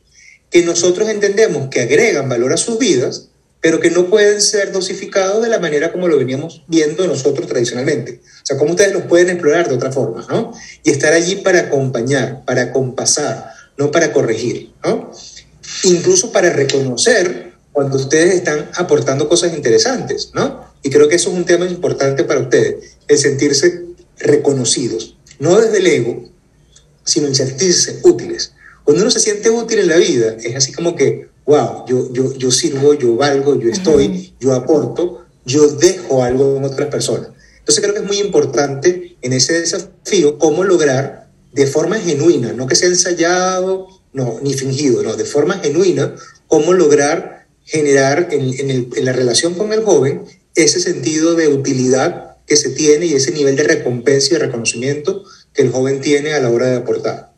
que 0.51 0.63
nosotros 0.63 1.09
entendemos 1.09 1.69
que 1.69 1.81
agregan 1.81 2.29
valor 2.29 2.53
a 2.53 2.57
sus 2.57 2.79
vidas, 2.79 3.29
pero 3.67 3.81
que 3.81 3.91
no 3.91 4.07
pueden 4.07 4.41
ser 4.41 4.71
dosificados 4.71 5.43
de 5.43 5.49
la 5.49 5.59
manera 5.59 5.91
como 5.91 6.07
lo 6.07 6.17
veníamos 6.17 6.63
viendo 6.69 7.05
nosotros 7.09 7.49
tradicionalmente. 7.49 8.21
O 8.23 8.47
sea, 8.47 8.57
cómo 8.57 8.71
ustedes 8.71 8.93
los 8.93 9.03
pueden 9.07 9.29
explorar 9.29 9.69
de 9.69 9.75
otra 9.75 9.91
forma, 9.91 10.25
¿no? 10.31 10.53
Y 10.85 10.91
estar 10.91 11.13
allí 11.13 11.35
para 11.35 11.63
acompañar, 11.63 12.45
para 12.45 12.71
compasar, 12.71 13.51
no 13.77 13.91
para 13.91 14.13
corregir, 14.13 14.73
¿no? 14.85 15.11
Incluso 15.83 16.31
para 16.31 16.51
reconocer 16.51 17.55
cuando 17.73 17.97
ustedes 17.97 18.37
están 18.37 18.71
aportando 18.77 19.29
cosas 19.29 19.53
interesantes, 19.53 20.31
¿no? 20.33 20.65
Y 20.85 20.91
creo 20.91 21.09
que 21.09 21.17
eso 21.17 21.31
es 21.31 21.37
un 21.37 21.45
tema 21.45 21.67
importante 21.67 22.23
para 22.23 22.39
ustedes, 22.39 22.99
el 23.09 23.19
sentirse 23.19 23.83
reconocidos, 24.21 25.17
no 25.41 25.61
desde 25.61 25.79
el 25.79 25.87
ego, 25.89 26.31
sino 27.03 27.27
en 27.27 27.35
sentirse 27.35 27.99
útiles. 28.05 28.53
Cuando 28.85 29.03
uno 29.03 29.11
se 29.11 29.19
siente 29.19 29.51
útil 29.51 29.81
en 29.81 29.89
la 29.89 29.97
vida, 29.97 30.37
es 30.41 30.55
así 30.55 30.71
como 30.71 30.95
que, 30.95 31.35
wow, 31.47 31.87
yo, 31.87 32.13
yo, 32.13 32.35
yo 32.35 32.51
sirvo, 32.51 32.95
yo 32.95 33.17
valgo, 33.17 33.59
yo 33.59 33.71
estoy, 33.71 34.35
yo 34.41 34.53
aporto, 34.53 35.25
yo 35.45 35.69
dejo 35.69 36.23
algo 36.23 36.57
en 36.57 36.65
otras 36.65 36.89
personas. 36.89 37.31
Entonces 37.59 37.83
creo 37.83 37.95
que 37.95 38.01
es 38.01 38.07
muy 38.07 38.19
importante 38.19 39.17
en 39.23 39.33
ese 39.33 39.61
desafío 39.61 40.39
cómo 40.39 40.65
lograr 40.65 41.31
de 41.53 41.67
forma 41.67 41.97
genuina, 41.97 42.53
no 42.53 42.67
que 42.67 42.75
sea 42.75 42.89
ensayado, 42.89 43.87
no, 44.13 44.39
ni 44.43 44.55
fingido, 44.55 45.03
no, 45.03 45.17
de 45.17 45.25
forma 45.25 45.59
genuina, 45.59 46.15
cómo 46.49 46.73
lograr 46.73 47.47
generar 47.65 48.29
en, 48.31 48.55
en, 48.61 48.71
el, 48.71 48.89
en 48.97 49.05
la 49.05 49.13
relación 49.13 49.55
con 49.55 49.73
el 49.73 49.83
joven 49.83 50.25
ese 50.55 50.81
sentido 50.81 51.35
de 51.35 51.49
utilidad 51.49 52.37
que 52.47 52.57
se 52.57 52.71
tiene 52.71 53.07
y 53.07 53.15
ese 53.15 53.33
nivel 53.33 53.57
de 53.57 53.65
recompensa 53.65 54.29
y 54.29 54.39
de 54.39 54.47
reconocimiento 54.47 55.25
que 55.53 55.63
el 55.63 55.71
joven 55.71 56.01
tiene 56.01 56.33
a 56.33 56.41
la 56.41 56.51
hora 56.51 56.67
de 56.67 56.77
aportar. 56.77 57.33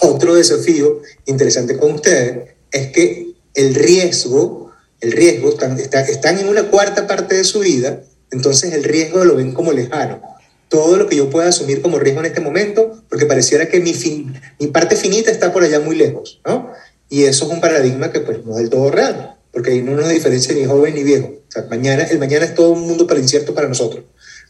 Otro 0.00 0.34
desafío 0.34 1.00
interesante 1.26 1.76
con 1.76 1.92
ustedes 1.92 2.54
es 2.70 2.88
que 2.88 3.31
el 3.54 3.74
riesgo, 3.74 4.72
el 5.00 5.12
riesgo, 5.12 5.50
están, 5.50 6.38
en 6.38 6.48
una 6.48 6.64
cuarta 6.64 7.06
parte 7.06 7.34
de 7.34 7.44
su 7.44 7.60
vida, 7.60 8.02
entonces 8.30 8.72
el 8.72 8.84
riesgo 8.84 9.24
lo 9.24 9.36
ven 9.36 9.52
como 9.52 9.72
lejano. 9.72 10.22
Todo 10.68 10.96
lo 10.96 11.06
que 11.06 11.16
yo 11.16 11.28
pueda 11.28 11.48
asumir 11.48 11.82
como 11.82 11.98
riesgo 11.98 12.20
en 12.20 12.26
este 12.26 12.40
momento, 12.40 13.02
porque 13.08 13.26
pareciera 13.26 13.68
que 13.68 13.80
mi, 13.80 13.92
fin, 13.92 14.40
mi 14.58 14.68
parte 14.68 14.96
finita 14.96 15.30
está 15.30 15.52
por 15.52 15.62
allá 15.62 15.80
muy 15.80 15.96
lejos, 15.96 16.40
¿no? 16.46 16.72
Y 17.10 17.24
eso 17.24 17.44
es 17.44 17.50
un 17.50 17.60
paradigma 17.60 18.10
que 18.10 18.20
pues 18.20 18.42
no 18.44 18.52
es 18.52 18.58
del 18.58 18.70
todo 18.70 18.90
real, 18.90 19.36
porque 19.52 19.72
ahí 19.72 19.82
no 19.82 19.92
nos 19.92 20.08
diferencia 20.08 20.54
ni 20.54 20.64
joven 20.64 20.94
ni 20.94 21.02
viejo. 21.02 21.26
O 21.46 21.50
sea, 21.52 21.66
mañana, 21.68 22.04
el 22.04 22.18
mañana 22.18 22.46
es 22.46 22.54
todo 22.54 22.70
un 22.70 22.86
mundo 22.86 23.06
para 23.06 23.20
incierto 23.20 23.54
para 23.54 23.68
nosotros. 23.68 24.04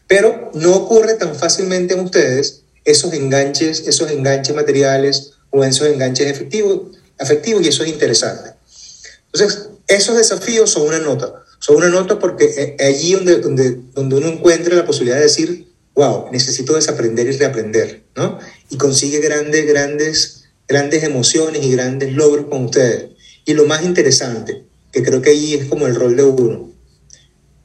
Pero 0.07 0.51
no 0.53 0.73
ocurre 0.75 1.15
tan 1.15 1.35
fácilmente 1.35 1.93
en 1.93 1.99
ustedes 1.99 2.63
esos 2.85 3.13
enganches, 3.13 3.85
esos 3.87 4.09
enganches 4.11 4.55
materiales 4.55 5.33
o 5.49 5.63
esos 5.63 5.87
enganches 5.87 6.27
efectivos, 6.27 6.97
afectivos 7.19 7.63
y 7.63 7.69
eso 7.69 7.83
es 7.83 7.89
interesante. 7.89 8.51
Entonces, 9.33 9.69
esos 9.87 10.15
desafíos 10.15 10.69
son 10.69 10.87
una 10.87 10.99
nota, 10.99 11.43
son 11.59 11.77
una 11.77 11.89
nota 11.89 12.19
porque 12.19 12.77
allí 12.79 13.13
donde, 13.13 13.37
donde, 13.37 13.79
donde 13.93 14.15
uno 14.15 14.27
encuentra 14.27 14.75
la 14.75 14.85
posibilidad 14.85 15.17
de 15.17 15.23
decir, 15.23 15.67
wow, 15.95 16.27
necesito 16.31 16.75
desaprender 16.75 17.27
y 17.27 17.31
reaprender, 17.31 18.03
¿no? 18.15 18.39
Y 18.69 18.77
consigue 18.77 19.19
grandes, 19.19 19.65
grandes, 19.67 20.45
grandes 20.67 21.03
emociones 21.03 21.63
y 21.63 21.71
grandes 21.71 22.13
logros 22.13 22.47
con 22.47 22.65
ustedes. 22.65 23.11
Y 23.45 23.53
lo 23.53 23.65
más 23.65 23.83
interesante, 23.83 24.63
que 24.91 25.03
creo 25.03 25.21
que 25.21 25.31
ahí 25.31 25.53
es 25.55 25.65
como 25.65 25.87
el 25.87 25.95
rol 25.95 26.15
de 26.15 26.23
uno, 26.23 26.71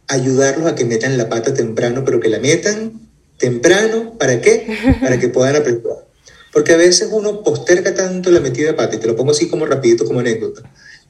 ayudarlos 0.08 0.66
a 0.66 0.74
que 0.74 0.84
metan 0.84 1.18
la 1.18 1.28
pata 1.28 1.54
temprano, 1.54 2.02
pero 2.04 2.20
que 2.20 2.28
la 2.28 2.38
metan 2.38 3.08
temprano, 3.38 4.16
¿para 4.18 4.40
qué? 4.40 4.96
Para 5.00 5.18
que 5.20 5.28
puedan 5.28 5.56
aprender. 5.56 5.82
Porque 6.52 6.72
a 6.72 6.76
veces 6.76 7.08
uno 7.12 7.42
posterga 7.42 7.94
tanto 7.94 8.30
la 8.30 8.40
metida 8.40 8.68
de 8.68 8.74
pata, 8.74 8.96
y 8.96 8.98
te 8.98 9.06
lo 9.06 9.14
pongo 9.14 9.32
así 9.32 9.48
como 9.48 9.66
rapidito, 9.66 10.04
como 10.04 10.20
anécdota. 10.20 10.62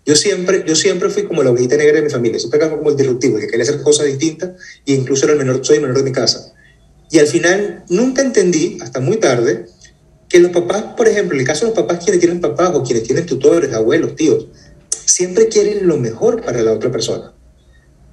Yo 0.08 0.16
siempre, 0.16 0.64
yo 0.66 0.74
siempre 0.74 1.10
fui 1.10 1.24
como 1.24 1.42
la 1.42 1.50
ovejita 1.50 1.76
negra 1.76 1.96
de 1.96 2.02
mi 2.02 2.08
familia, 2.08 2.38
siempre 2.38 2.58
como 2.70 2.88
el 2.88 2.96
disruptivo, 2.96 3.36
que 3.36 3.46
quería 3.46 3.64
hacer 3.64 3.82
cosas 3.82 4.06
distintas, 4.06 4.52
y 4.86 4.94
incluso 4.94 5.26
era 5.26 5.34
el 5.34 5.38
menor, 5.38 5.60
soy 5.62 5.76
el 5.76 5.82
menor 5.82 5.98
de 5.98 6.02
mi 6.02 6.12
casa. 6.12 6.54
Y 7.10 7.18
al 7.18 7.26
final 7.26 7.84
nunca 7.90 8.22
entendí, 8.22 8.78
hasta 8.80 9.00
muy 9.00 9.18
tarde, 9.18 9.66
que 10.26 10.40
los 10.40 10.50
papás, 10.50 10.94
por 10.96 11.08
ejemplo, 11.08 11.34
en 11.34 11.42
el 11.42 11.46
caso 11.46 11.66
de 11.66 11.72
los 11.72 11.78
papás 11.78 12.02
quienes 12.02 12.20
tienen 12.20 12.40
papás 12.40 12.70
o 12.72 12.82
quienes 12.82 13.02
tienen 13.02 13.26
tutores, 13.26 13.70
abuelos, 13.74 14.16
tíos, 14.16 14.46
siempre 15.04 15.48
quieren 15.48 15.86
lo 15.86 15.98
mejor 15.98 16.42
para 16.42 16.62
la 16.62 16.72
otra 16.72 16.90
persona. 16.90 17.34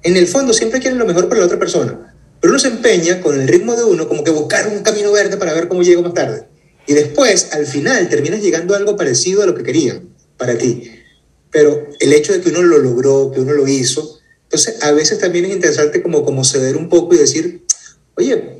En 0.02 0.18
el 0.18 0.26
fondo 0.26 0.52
siempre 0.52 0.80
quieren 0.80 0.98
lo 0.98 1.06
mejor 1.06 1.30
para 1.30 1.40
la 1.40 1.46
otra 1.46 1.58
persona, 1.58 2.14
pero 2.42 2.52
uno 2.52 2.58
se 2.58 2.68
empeña 2.68 3.22
con 3.22 3.40
el 3.40 3.48
ritmo 3.48 3.74
de 3.74 3.84
uno 3.84 4.06
como 4.06 4.22
que 4.22 4.32
buscar 4.32 4.68
un 4.68 4.82
camino 4.82 5.12
verde 5.12 5.38
para 5.38 5.54
ver 5.54 5.66
cómo 5.66 5.82
llego 5.82 6.02
más 6.02 6.12
tarde. 6.12 6.46
Y 6.86 6.92
después, 6.92 7.54
al 7.54 7.64
final, 7.64 8.10
terminas 8.10 8.42
llegando 8.42 8.74
a 8.74 8.76
algo 8.76 8.98
parecido 8.98 9.42
a 9.42 9.46
lo 9.46 9.54
que 9.54 9.62
querían 9.62 10.10
para 10.36 10.58
ti. 10.58 10.95
Pero 11.56 11.88
el 12.00 12.12
hecho 12.12 12.34
de 12.34 12.42
que 12.42 12.50
uno 12.50 12.60
lo 12.60 12.76
logró, 12.76 13.32
que 13.32 13.40
uno 13.40 13.54
lo 13.54 13.66
hizo, 13.66 14.18
entonces 14.42 14.82
a 14.82 14.92
veces 14.92 15.18
también 15.18 15.46
es 15.46 15.52
interesante 15.52 16.02
como, 16.02 16.22
como 16.22 16.44
ceder 16.44 16.76
un 16.76 16.90
poco 16.90 17.14
y 17.14 17.16
decir, 17.16 17.64
oye, 18.14 18.58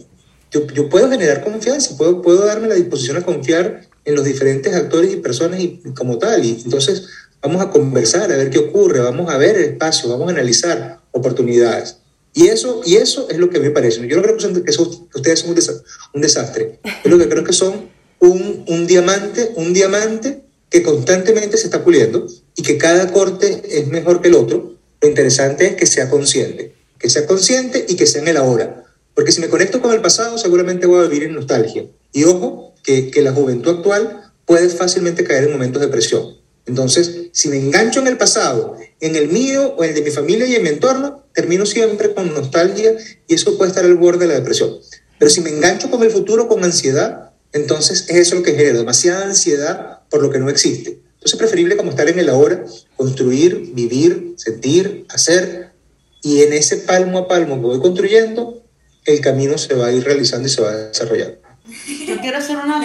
yo, 0.50 0.66
yo 0.68 0.88
puedo 0.88 1.10
generar 1.10 1.44
confianza, 1.44 1.94
puedo, 1.98 2.22
puedo 2.22 2.46
darme 2.46 2.68
la 2.68 2.74
disposición 2.74 3.18
a 3.18 3.20
confiar 3.20 3.82
en 4.02 4.14
los 4.14 4.24
diferentes 4.24 4.74
actores 4.74 5.12
y 5.12 5.16
personas 5.16 5.60
y, 5.60 5.82
como 5.94 6.16
tal. 6.16 6.42
Y 6.42 6.62
entonces 6.64 7.04
vamos 7.42 7.60
a 7.60 7.68
conversar, 7.68 8.32
a 8.32 8.36
ver 8.38 8.48
qué 8.48 8.60
ocurre, 8.60 9.00
vamos 9.00 9.30
a 9.30 9.36
ver 9.36 9.56
el 9.56 9.64
espacio, 9.64 10.08
vamos 10.08 10.28
a 10.28 10.30
analizar 10.30 11.02
oportunidades. 11.12 11.98
Y 12.32 12.46
eso, 12.46 12.80
y 12.86 12.96
eso 12.96 13.28
es 13.28 13.36
lo 13.36 13.50
que 13.50 13.60
me 13.60 13.72
parece. 13.72 14.08
Yo 14.08 14.16
no 14.16 14.22
creo 14.22 14.36
que, 14.38 14.42
son, 14.42 14.54
que, 14.54 14.70
ustedes 15.18 15.40
son 15.40 15.50
un, 15.50 15.54
desastre, 15.54 15.84
un 16.14 16.22
desastre. 16.22 16.80
Yo 17.04 17.10
lo 17.10 17.18
que 17.18 17.28
creo 17.28 17.44
que 17.44 17.52
son 17.52 17.90
un, 18.20 18.64
un, 18.66 18.86
diamante, 18.86 19.52
un 19.56 19.74
diamante 19.74 20.44
que 20.70 20.82
constantemente 20.82 21.58
se 21.58 21.66
está 21.66 21.84
puliendo 21.84 22.26
y 22.56 22.62
que 22.62 22.78
cada 22.78 23.12
corte 23.12 23.62
es 23.70 23.86
mejor 23.88 24.20
que 24.20 24.28
el 24.28 24.34
otro. 24.34 24.74
Lo 25.00 25.08
interesante 25.08 25.66
es 25.66 25.74
que 25.76 25.86
sea 25.86 26.10
consciente, 26.10 26.74
que 26.98 27.08
sea 27.08 27.26
consciente 27.26 27.84
y 27.88 27.96
que 27.96 28.06
sea 28.06 28.22
en 28.22 28.28
el 28.28 28.38
ahora. 28.38 28.84
Porque 29.14 29.30
si 29.30 29.40
me 29.40 29.48
conecto 29.48 29.80
con 29.80 29.92
el 29.92 30.00
pasado, 30.00 30.38
seguramente 30.38 30.86
voy 30.86 31.04
a 31.04 31.08
vivir 31.08 31.28
en 31.28 31.34
nostalgia. 31.34 31.86
Y 32.12 32.24
ojo, 32.24 32.74
que, 32.82 33.10
que 33.10 33.22
la 33.22 33.32
juventud 33.32 33.76
actual 33.76 34.32
puede 34.46 34.68
fácilmente 34.70 35.24
caer 35.24 35.44
en 35.44 35.52
momentos 35.52 35.82
de 35.82 35.88
presión. 35.88 36.36
Entonces, 36.66 37.28
si 37.32 37.48
me 37.48 37.56
engancho 37.56 38.00
en 38.00 38.08
el 38.08 38.16
pasado, 38.16 38.76
en 39.00 39.14
el 39.14 39.28
mío 39.28 39.74
o 39.76 39.84
en 39.84 39.90
el 39.90 39.96
de 39.96 40.02
mi 40.02 40.10
familia 40.10 40.46
y 40.46 40.56
en 40.56 40.62
mi 40.62 40.70
entorno, 40.70 41.24
termino 41.32 41.66
siempre 41.66 42.12
con 42.12 42.32
nostalgia 42.34 42.96
y 43.28 43.34
eso 43.34 43.56
puede 43.56 43.70
estar 43.70 43.84
al 43.84 43.94
borde 43.94 44.20
de 44.20 44.28
la 44.28 44.40
depresión. 44.40 44.70
Pero 45.18 45.30
si 45.30 45.40
me 45.42 45.50
engancho 45.50 45.90
con 45.90 46.02
el 46.02 46.10
futuro, 46.10 46.48
con 46.48 46.64
ansiedad, 46.64 47.32
entonces 47.52 48.06
es 48.08 48.16
eso 48.16 48.36
lo 48.36 48.42
que 48.42 48.52
genera 48.52 48.78
demasiada 48.78 49.26
ansiedad 49.26 50.00
por 50.10 50.22
lo 50.22 50.30
que 50.30 50.38
no 50.38 50.50
existe. 50.50 51.00
Entonces 51.26 51.40
es 51.40 51.50
preferible 51.50 51.76
como 51.76 51.90
estar 51.90 52.08
en 52.08 52.20
el 52.20 52.28
ahora, 52.28 52.62
construir, 52.96 53.72
vivir, 53.74 54.34
sentir, 54.36 55.06
hacer, 55.12 55.72
y 56.22 56.42
en 56.42 56.52
ese 56.52 56.76
palmo 56.76 57.18
a 57.18 57.26
palmo 57.26 57.56
que 57.56 57.62
voy 57.62 57.80
construyendo, 57.80 58.62
el 59.04 59.20
camino 59.20 59.58
se 59.58 59.74
va 59.74 59.86
a 59.86 59.92
ir 59.92 60.04
realizando 60.04 60.46
y 60.46 60.50
se 60.52 60.62
va 60.62 60.70
a 60.70 60.76
desarrollar. 60.76 61.40
Yo 62.06 62.20
quiero 62.20 62.38
hacer 62.38 62.58
una, 62.58 62.80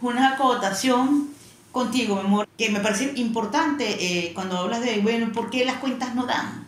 una 0.00 0.32
acotación 0.32 1.28
contigo, 1.72 2.14
mi 2.14 2.22
amor, 2.22 2.48
que 2.56 2.70
me 2.70 2.80
parece 2.80 3.12
importante 3.16 3.84
eh, 3.84 4.32
cuando 4.32 4.56
hablas 4.56 4.80
de, 4.80 5.00
bueno, 5.00 5.30
¿por 5.34 5.50
qué 5.50 5.66
las 5.66 5.76
cuentas 5.76 6.14
no 6.14 6.24
dan? 6.24 6.66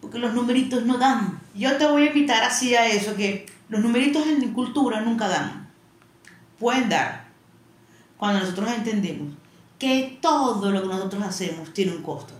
Porque 0.00 0.20
los 0.20 0.34
numeritos 0.34 0.84
no 0.84 0.98
dan. 0.98 1.40
Yo 1.52 1.76
te 1.78 1.86
voy 1.88 2.04
a 2.04 2.06
invitar 2.06 2.44
así 2.44 2.76
a 2.76 2.86
eso, 2.86 3.16
que 3.16 3.46
los 3.68 3.80
numeritos 3.80 4.24
en 4.24 4.54
cultura 4.54 5.00
nunca 5.00 5.26
dan. 5.26 5.68
Pueden 6.60 6.88
dar. 6.88 7.24
Cuando 8.16 8.38
nosotros 8.38 8.70
entendemos 8.70 9.34
que 9.78 10.18
todo 10.20 10.70
lo 10.70 10.82
que 10.82 10.88
nosotros 10.88 11.22
hacemos 11.22 11.72
tiene 11.72 11.92
un 11.92 12.02
costo. 12.02 12.34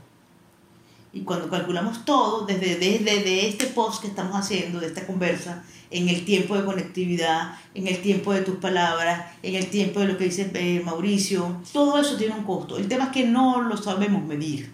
Y 1.12 1.20
cuando 1.20 1.48
calculamos 1.48 2.04
todo, 2.04 2.44
desde, 2.44 2.76
desde 2.76 3.48
este 3.48 3.66
post 3.66 4.02
que 4.02 4.08
estamos 4.08 4.34
haciendo, 4.34 4.80
de 4.80 4.88
esta 4.88 5.06
conversa, 5.06 5.62
en 5.90 6.08
el 6.08 6.24
tiempo 6.24 6.56
de 6.56 6.64
conectividad, 6.64 7.56
en 7.72 7.86
el 7.86 8.02
tiempo 8.02 8.32
de 8.32 8.42
tus 8.42 8.56
palabras, 8.56 9.26
en 9.44 9.54
el 9.54 9.66
tiempo 9.70 10.00
de 10.00 10.08
lo 10.08 10.18
que 10.18 10.24
dice 10.24 10.50
eh, 10.54 10.82
Mauricio. 10.84 11.58
Todo 11.72 12.00
eso 12.00 12.16
tiene 12.16 12.34
un 12.34 12.42
costo. 12.42 12.76
El 12.78 12.88
tema 12.88 13.04
es 13.04 13.10
que 13.10 13.24
no 13.24 13.62
lo 13.62 13.76
sabemos 13.76 14.24
medir. 14.24 14.72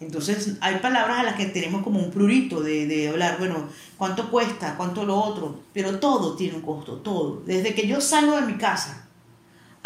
Entonces 0.00 0.56
hay 0.62 0.76
palabras 0.76 1.18
a 1.18 1.22
las 1.22 1.34
que 1.34 1.46
tenemos 1.46 1.82
como 1.82 2.00
un 2.00 2.10
prurito 2.10 2.62
de, 2.62 2.86
de 2.86 3.08
hablar, 3.08 3.38
bueno, 3.38 3.68
¿cuánto 3.98 4.30
cuesta? 4.30 4.76
¿Cuánto 4.76 5.04
lo 5.04 5.16
otro? 5.16 5.60
Pero 5.74 5.98
todo 5.98 6.34
tiene 6.34 6.56
un 6.56 6.62
costo, 6.62 6.96
todo. 6.96 7.42
Desde 7.44 7.74
que 7.74 7.86
yo 7.86 8.00
salgo 8.00 8.36
de 8.36 8.42
mi 8.42 8.54
casa 8.54 9.05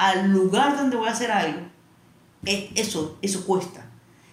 al 0.00 0.30
lugar 0.30 0.78
donde 0.78 0.96
voy 0.96 1.08
a 1.08 1.12
hacer 1.12 1.30
algo, 1.30 1.60
eso, 2.42 3.18
eso 3.20 3.44
cuesta. 3.44 3.84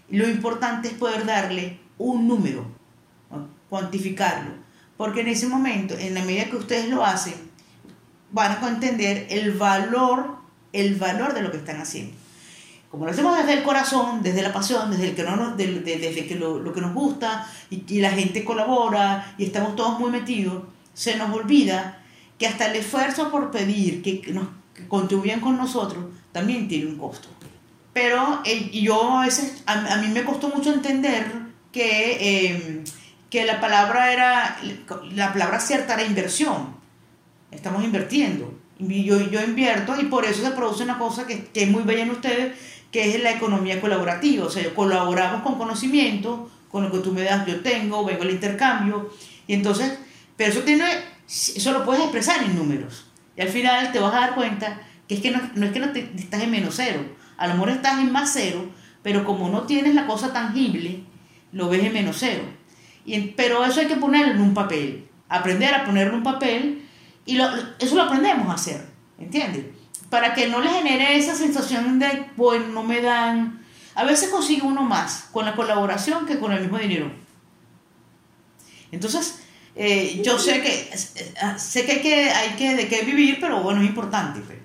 lo 0.10 0.30
importante 0.30 0.88
es 0.88 0.94
poder 0.94 1.26
darle 1.26 1.78
un 1.98 2.26
número, 2.26 2.66
cuantificarlo, 3.70 4.52
porque 4.96 5.20
en 5.20 5.28
ese 5.28 5.46
momento, 5.48 5.94
en 5.98 6.14
la 6.14 6.24
medida 6.24 6.46
que 6.46 6.56
ustedes 6.56 6.88
lo 6.88 7.06
hacen, 7.06 7.34
van 8.32 8.64
a 8.64 8.70
entender 8.70 9.28
el 9.30 9.52
valor, 9.52 10.38
el 10.72 10.96
valor 10.96 11.34
de 11.34 11.42
lo 11.42 11.52
que 11.52 11.58
están 11.58 11.82
haciendo. 11.82 12.16
Como 12.90 13.04
lo 13.04 13.12
hacemos 13.12 13.38
desde 13.38 13.52
el 13.52 13.64
corazón, 13.64 14.24
desde 14.24 14.44
la 14.44 14.54
pasión, 14.54 14.90
desde, 14.90 15.10
el 15.10 15.16
que 15.16 15.24
no 15.24 15.36
nos, 15.36 15.58
desde 15.58 16.28
que 16.28 16.36
lo, 16.36 16.74
que 16.74 16.80
nos 16.80 16.94
gusta 16.94 17.46
y, 17.70 17.84
y 17.94 18.00
la 18.00 18.12
gente 18.12 18.46
colabora 18.46 19.36
y 19.38 19.44
estamos 19.44 19.76
todos 19.76 20.00
muy 20.00 20.12
metidos, 20.12 20.64
se 20.94 21.18
nos 21.18 21.30
olvida 21.36 22.02
que 22.38 22.48
hasta 22.48 22.68
el 22.68 22.78
esfuerzo 22.78 23.30
por 23.30 23.52
pedir 23.52 24.02
que 24.02 24.32
nos 24.32 24.48
contribuyan 24.88 25.40
con 25.40 25.58
nosotros 25.58 26.06
también 26.32 26.68
tiene 26.68 26.88
un 26.88 26.98
costo. 26.98 27.28
Pero 27.94 28.42
eh, 28.46 28.70
yo 28.72 29.18
a 29.18 29.26
veces, 29.26 29.64
a, 29.66 29.98
mí 29.98 30.08
me 30.10 30.24
costó 30.24 30.50
mucho 30.50 30.72
entender 30.72 31.26
que, 31.72 32.52
em, 32.52 32.84
que 33.30 33.44
la 33.44 33.60
palabra 33.60 34.14
era, 34.14 34.60
la 35.14 35.34
palabra 35.34 35.60
cierta 35.60 35.96
era 35.96 36.04
inversión. 36.04 36.76
Estamos 37.50 37.84
invirtiendo. 37.84 38.54
Yo, 38.78 39.20
yo 39.20 39.42
invierto 39.42 40.00
y 40.00 40.06
por 40.06 40.26
eso 40.26 40.44
se 40.44 40.52
produce 40.52 40.84
una 40.84 41.00
cosa 41.00 41.26
que, 41.26 41.46
que 41.46 41.64
es 41.64 41.70
muy 41.72 41.82
bella 41.82 42.04
en 42.04 42.12
ustedes, 42.12 42.56
que 42.92 43.16
es 43.16 43.24
la 43.24 43.32
economía 43.32 43.82
colaborativa. 43.82 44.46
O 44.46 44.50
sea, 44.52 44.72
colaboramos 44.76 45.42
con 45.42 45.58
conocimiento, 45.58 46.52
con 46.70 46.84
lo 46.84 46.92
que 46.92 47.00
tú 47.00 47.12
me 47.12 47.24
das, 47.24 47.48
yo 47.48 47.62
tengo, 47.62 48.06
vengo 48.06 48.22
al 48.22 48.30
intercambio. 48.30 49.10
Y 49.48 49.56
entonces, 49.56 49.98
pero 50.36 50.52
eso 50.52 50.62
tiene, 50.62 50.86
eso 51.28 51.72
lo 51.72 51.84
puedes 51.84 52.04
expresar 52.04 52.44
en 52.44 52.56
números. 52.56 53.07
Y 53.38 53.42
al 53.42 53.50
final 53.50 53.92
te 53.92 54.00
vas 54.00 54.14
a 54.14 54.20
dar 54.20 54.36
cuenta 54.36 54.82
que 55.08 55.16
es 55.16 55.22
que 55.22 55.32
no, 55.32 55.40
no 55.56 55.68
es 55.68 55.72
que 55.72 55.80
no 55.80 55.92
te, 55.92 56.12
estás 56.16 56.42
en 56.42 56.52
menos 56.52 56.76
cero, 56.76 57.02
a 57.38 57.48
lo 57.48 57.54
mejor 57.54 57.70
estás 57.70 58.00
en 58.00 58.12
más 58.12 58.32
cero, 58.34 58.70
pero 59.04 59.24
como 59.24 59.48
no 59.50 59.64
tienes 59.64 59.96
la 59.96 60.08
cosa 60.08 60.34
tangible, 60.34 61.04
lo 61.52 61.70
ves 61.70 61.84
en 61.84 61.94
menos 61.94 62.18
cero. 62.20 62.44
Y, 63.06 63.20
pero 63.20 63.64
eso 63.64 63.80
hay 63.80 63.88
que 63.88 63.96
ponerlo 63.96 64.34
en 64.34 64.42
un 64.42 64.54
papel, 64.54 65.08
aprender 65.30 65.74
a 65.74 65.86
ponerlo 65.86 66.14
en 66.14 66.18
un 66.18 66.24
papel, 66.24 66.84
y 67.26 67.36
lo, 67.38 67.48
eso 67.80 67.96
lo 67.96 68.04
aprendemos 68.04 68.50
a 68.50 68.54
hacer, 68.54 68.86
¿entiendes? 69.20 69.66
Para 70.10 70.34
que 70.34 70.48
no 70.48 70.60
le 70.60 70.70
genere 70.70 71.16
esa 71.16 71.36
sensación 71.36 72.00
de, 72.00 72.26
bueno, 72.36 72.68
no 72.68 72.84
me 72.84 73.02
dan... 73.02 73.62
A 73.94 74.04
veces 74.04 74.30
consigue 74.30 74.62
uno 74.62 74.84
más 74.84 75.30
con 75.32 75.46
la 75.46 75.56
colaboración 75.56 76.26
que 76.26 76.40
con 76.40 76.52
el 76.52 76.62
mismo 76.62 76.78
dinero. 76.78 77.12
Entonces, 78.92 79.44
eh, 79.78 80.22
yo 80.24 80.40
sé 80.40 80.62
que, 80.62 80.90
sé 81.58 81.86
que 81.86 81.92
hay 81.92 82.02
que, 82.02 82.14
hay 82.30 82.56
que 82.56 82.76
de 82.76 82.88
qué 82.88 83.04
vivir, 83.04 83.38
pero 83.40 83.62
bueno, 83.62 83.82
es 83.82 83.88
importante. 83.88 84.42
Pues. 84.46 84.58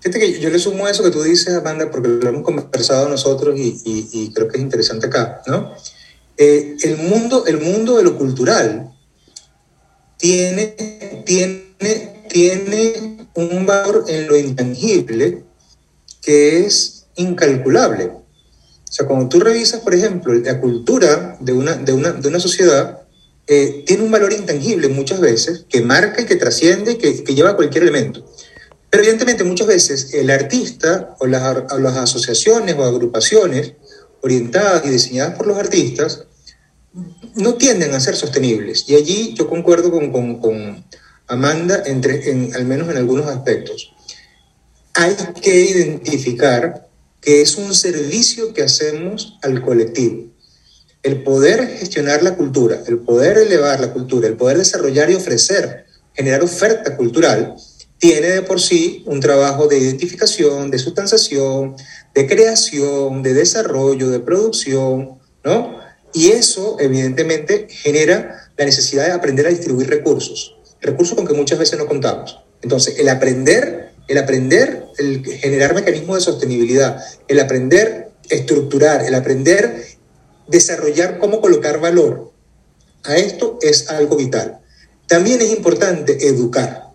Fíjate 0.00 0.18
que 0.18 0.40
yo 0.40 0.48
le 0.48 0.58
sumo 0.58 0.88
eso 0.88 1.02
que 1.02 1.10
tú 1.10 1.22
dices, 1.22 1.54
Amanda, 1.54 1.90
porque 1.90 2.08
lo 2.08 2.28
hemos 2.28 2.42
conversado 2.42 3.08
nosotros 3.08 3.58
y, 3.58 3.80
y, 3.84 4.32
creo 4.32 4.48
que 4.48 4.56
es 4.56 4.62
interesante 4.62 5.08
acá, 5.08 5.42
¿no? 5.46 5.74
Eh, 6.38 6.76
el, 6.82 6.96
mundo, 6.96 7.44
el 7.46 7.60
mundo 7.60 7.98
de 7.98 8.04
lo 8.04 8.16
cultural 8.16 8.90
tiene, 10.16 10.68
tiene, 11.26 12.24
tiene 12.30 13.26
un 13.34 13.66
valor 13.66 14.04
en 14.08 14.26
lo 14.26 14.38
intangible 14.38 15.44
que 16.22 16.60
es 16.60 17.06
incalculable. 17.16 18.04
O 18.06 18.92
sea, 18.92 19.06
cuando 19.06 19.28
tú 19.28 19.38
revisas, 19.40 19.80
por 19.80 19.94
ejemplo, 19.94 20.32
la 20.32 20.60
cultura 20.60 21.36
de 21.40 21.52
una, 21.52 21.74
de 21.74 21.92
una, 21.92 22.12
de 22.12 22.28
una 22.28 22.40
sociedad, 22.40 22.99
eh, 23.46 23.82
tiene 23.86 24.04
un 24.04 24.10
valor 24.10 24.32
intangible 24.32 24.88
muchas 24.88 25.20
veces 25.20 25.66
que 25.68 25.80
marca 25.82 26.22
y 26.22 26.26
que 26.26 26.36
trasciende 26.36 26.92
y 26.92 26.96
que, 26.96 27.34
lleva 27.34 27.56
cualquier 27.56 27.84
elemento. 27.84 28.24
Pero 28.88 29.02
evidentemente 29.02 29.44
muchas 29.44 29.66
veces 29.66 30.14
el 30.14 30.30
artista 30.30 31.16
o 31.18 31.26
las, 31.26 31.42
las 31.78 31.96
asociaciones 31.96 32.76
o 32.76 32.84
agrupaciones 32.84 33.74
orientadas 34.20 34.84
y 34.84 34.90
diseñadas 34.90 35.36
por 35.36 35.46
los 35.46 35.58
artistas 35.58 36.24
no 37.34 37.54
tienden 37.54 37.94
a 37.94 38.00
ser 38.00 38.16
sostenibles. 38.16 38.84
Y 38.88 38.94
allí 38.94 39.34
yo 39.34 39.48
concuerdo 39.48 39.90
con, 39.90 40.10
con, 40.10 40.40
con 40.40 40.84
Amanda, 41.26 41.82
entre, 41.86 42.30
en, 42.30 42.54
al 42.54 42.64
menos 42.64 42.88
en 42.88 42.96
algunos 42.96 43.26
aspectos. 43.26 43.92
Hay 44.94 45.14
que 45.40 45.60
identificar 45.60 46.88
que 47.20 47.42
es 47.42 47.56
un 47.56 47.74
servicio 47.74 48.52
que 48.52 48.62
hacemos 48.62 49.38
al 49.42 49.62
colectivo. 49.62 50.29
El 51.02 51.22
poder 51.22 51.66
gestionar 51.78 52.22
la 52.22 52.36
cultura, 52.36 52.82
el 52.86 52.98
poder 52.98 53.38
elevar 53.38 53.80
la 53.80 53.92
cultura, 53.92 54.28
el 54.28 54.36
poder 54.36 54.58
desarrollar 54.58 55.10
y 55.10 55.14
ofrecer, 55.14 55.86
generar 56.14 56.42
oferta 56.42 56.96
cultural, 56.96 57.56
tiene 57.98 58.28
de 58.28 58.42
por 58.42 58.60
sí 58.60 59.02
un 59.06 59.20
trabajo 59.20 59.66
de 59.66 59.78
identificación, 59.78 60.70
de 60.70 60.78
sustanciación, 60.78 61.76
de 62.14 62.26
creación, 62.26 63.22
de 63.22 63.32
desarrollo, 63.32 64.10
de 64.10 64.20
producción, 64.20 65.18
¿no? 65.44 65.78
Y 66.12 66.30
eso, 66.30 66.76
evidentemente, 66.80 67.68
genera 67.70 68.50
la 68.56 68.64
necesidad 68.64 69.06
de 69.06 69.12
aprender 69.12 69.46
a 69.46 69.50
distribuir 69.50 69.88
recursos, 69.88 70.56
recursos 70.80 71.16
con 71.16 71.26
que 71.26 71.34
muchas 71.34 71.58
veces 71.58 71.78
no 71.78 71.86
contamos. 71.86 72.40
Entonces, 72.62 72.98
el 72.98 73.08
aprender, 73.08 73.92
el 74.08 74.18
aprender, 74.18 74.84
el 74.98 75.24
generar 75.24 75.74
mecanismos 75.74 76.16
de 76.18 76.24
sostenibilidad, 76.24 77.02
el 77.28 77.40
aprender 77.40 78.10
estructurar, 78.30 79.04
el 79.04 79.14
aprender 79.14 79.84
desarrollar 80.50 81.18
cómo 81.18 81.40
colocar 81.40 81.80
valor 81.80 82.32
a 83.04 83.16
esto 83.16 83.58
es 83.62 83.88
algo 83.88 84.16
vital. 84.16 84.58
También 85.06 85.40
es 85.40 85.50
importante 85.50 86.26
educar 86.26 86.90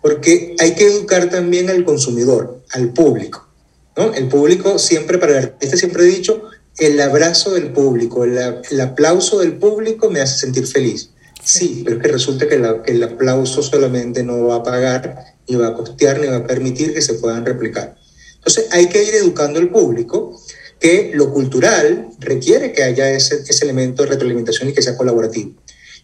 porque 0.00 0.54
hay 0.58 0.74
que 0.74 0.86
educar 0.86 1.28
también 1.28 1.70
al 1.70 1.84
consumidor, 1.84 2.62
al 2.70 2.92
público. 2.92 3.48
¿no? 3.96 4.14
El 4.14 4.28
público 4.28 4.78
siempre, 4.78 5.18
para 5.18 5.32
el 5.32 5.44
artista 5.44 5.76
siempre 5.76 6.04
he 6.04 6.06
dicho, 6.06 6.44
el 6.78 7.00
abrazo 7.00 7.54
del 7.54 7.72
público, 7.72 8.24
el, 8.24 8.80
aplauso 8.80 9.40
del 9.40 9.58
público 9.58 10.10
me 10.10 10.20
hace 10.20 10.38
sentir 10.38 10.66
feliz. 10.66 11.10
Sí, 11.42 11.82
pero 11.84 11.96
es 11.96 12.02
que 12.02 12.08
resulta 12.08 12.48
que, 12.48 12.62
que, 12.84 12.92
el 12.92 13.02
aplauso 13.02 13.62
solamente 13.62 14.22
no 14.22 14.46
va 14.46 14.56
a 14.56 14.62
pagar, 14.62 15.34
ni 15.48 15.56
va 15.56 15.68
a 15.68 15.74
costear, 15.74 16.20
ni 16.20 16.26
va 16.26 16.36
a 16.36 16.46
permitir 16.46 16.94
que 16.94 17.02
se 17.02 17.14
puedan 17.14 17.44
replicar. 17.44 17.96
Entonces 18.36 18.68
hay 18.70 18.88
que 18.88 19.02
ir 19.02 19.14
educando 19.14 19.58
al 19.58 19.70
público 19.70 20.40
que 20.80 21.10
lo 21.14 21.32
cultural 21.32 22.08
requiere 22.18 22.72
que 22.72 22.82
haya 22.84 23.10
ese, 23.10 23.42
ese 23.46 23.64
elemento 23.64 24.02
de 24.02 24.10
retroalimentación 24.10 24.68
y 24.68 24.72
que 24.72 24.82
sea 24.82 24.96
colaborativo. 24.96 25.52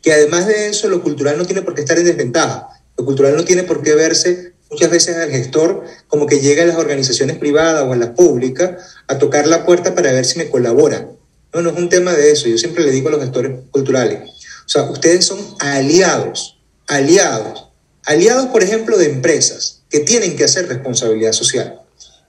Que 0.03 0.13
además 0.13 0.47
de 0.47 0.69
eso, 0.69 0.89
lo 0.89 1.03
cultural 1.03 1.39
no 1.39 1.47
tiene 1.47 1.63
por 1.63 1.75
qué 1.75 1.83
estar 1.83 1.99
en 1.99 2.05
desventaja. 2.05 2.69
Lo 2.97 3.05
cultural 3.05 3.37
no 3.37 3.45
tiene 3.45 3.63
por 3.63 3.83
qué 3.83 3.95
verse 3.95 4.55
muchas 4.71 4.91
veces 4.91 5.17
al 5.17 5.31
gestor 5.31 5.85
como 6.09 6.27
que 6.27 6.41
llega 6.41 6.65
a 6.65 6.67
las 6.67 6.77
organizaciones 6.77 7.39
privadas 7.39 7.85
o 7.85 7.93
a 7.93 7.97
las 7.97 8.11
públicas 8.11 8.97
a 9.07 9.19
tocar 9.19 9.47
la 9.47 9.65
puerta 9.65 9.95
para 9.95 10.13
ver 10.13 10.25
si 10.25 10.39
me 10.39 10.49
colaboran. 10.49 11.11
No, 11.53 11.63
no 11.63 11.71
es 11.71 11.77
un 11.77 11.89
tema 11.89 12.13
de 12.13 12.33
eso. 12.33 12.49
Yo 12.49 12.59
siempre 12.59 12.85
le 12.85 12.91
digo 12.91 13.09
a 13.09 13.13
los 13.13 13.21
gestores 13.21 13.53
culturales, 13.71 14.31
o 14.67 14.69
sea, 14.69 14.83
ustedes 14.91 15.25
son 15.25 15.39
aliados, 15.61 16.59
aliados, 16.87 17.69
aliados, 18.05 18.47
por 18.47 18.63
ejemplo, 18.63 18.97
de 18.99 19.07
empresas 19.07 19.83
que 19.89 20.01
tienen 20.01 20.37
que 20.37 20.45
hacer 20.45 20.67
responsabilidad 20.69 21.33
social. 21.33 21.83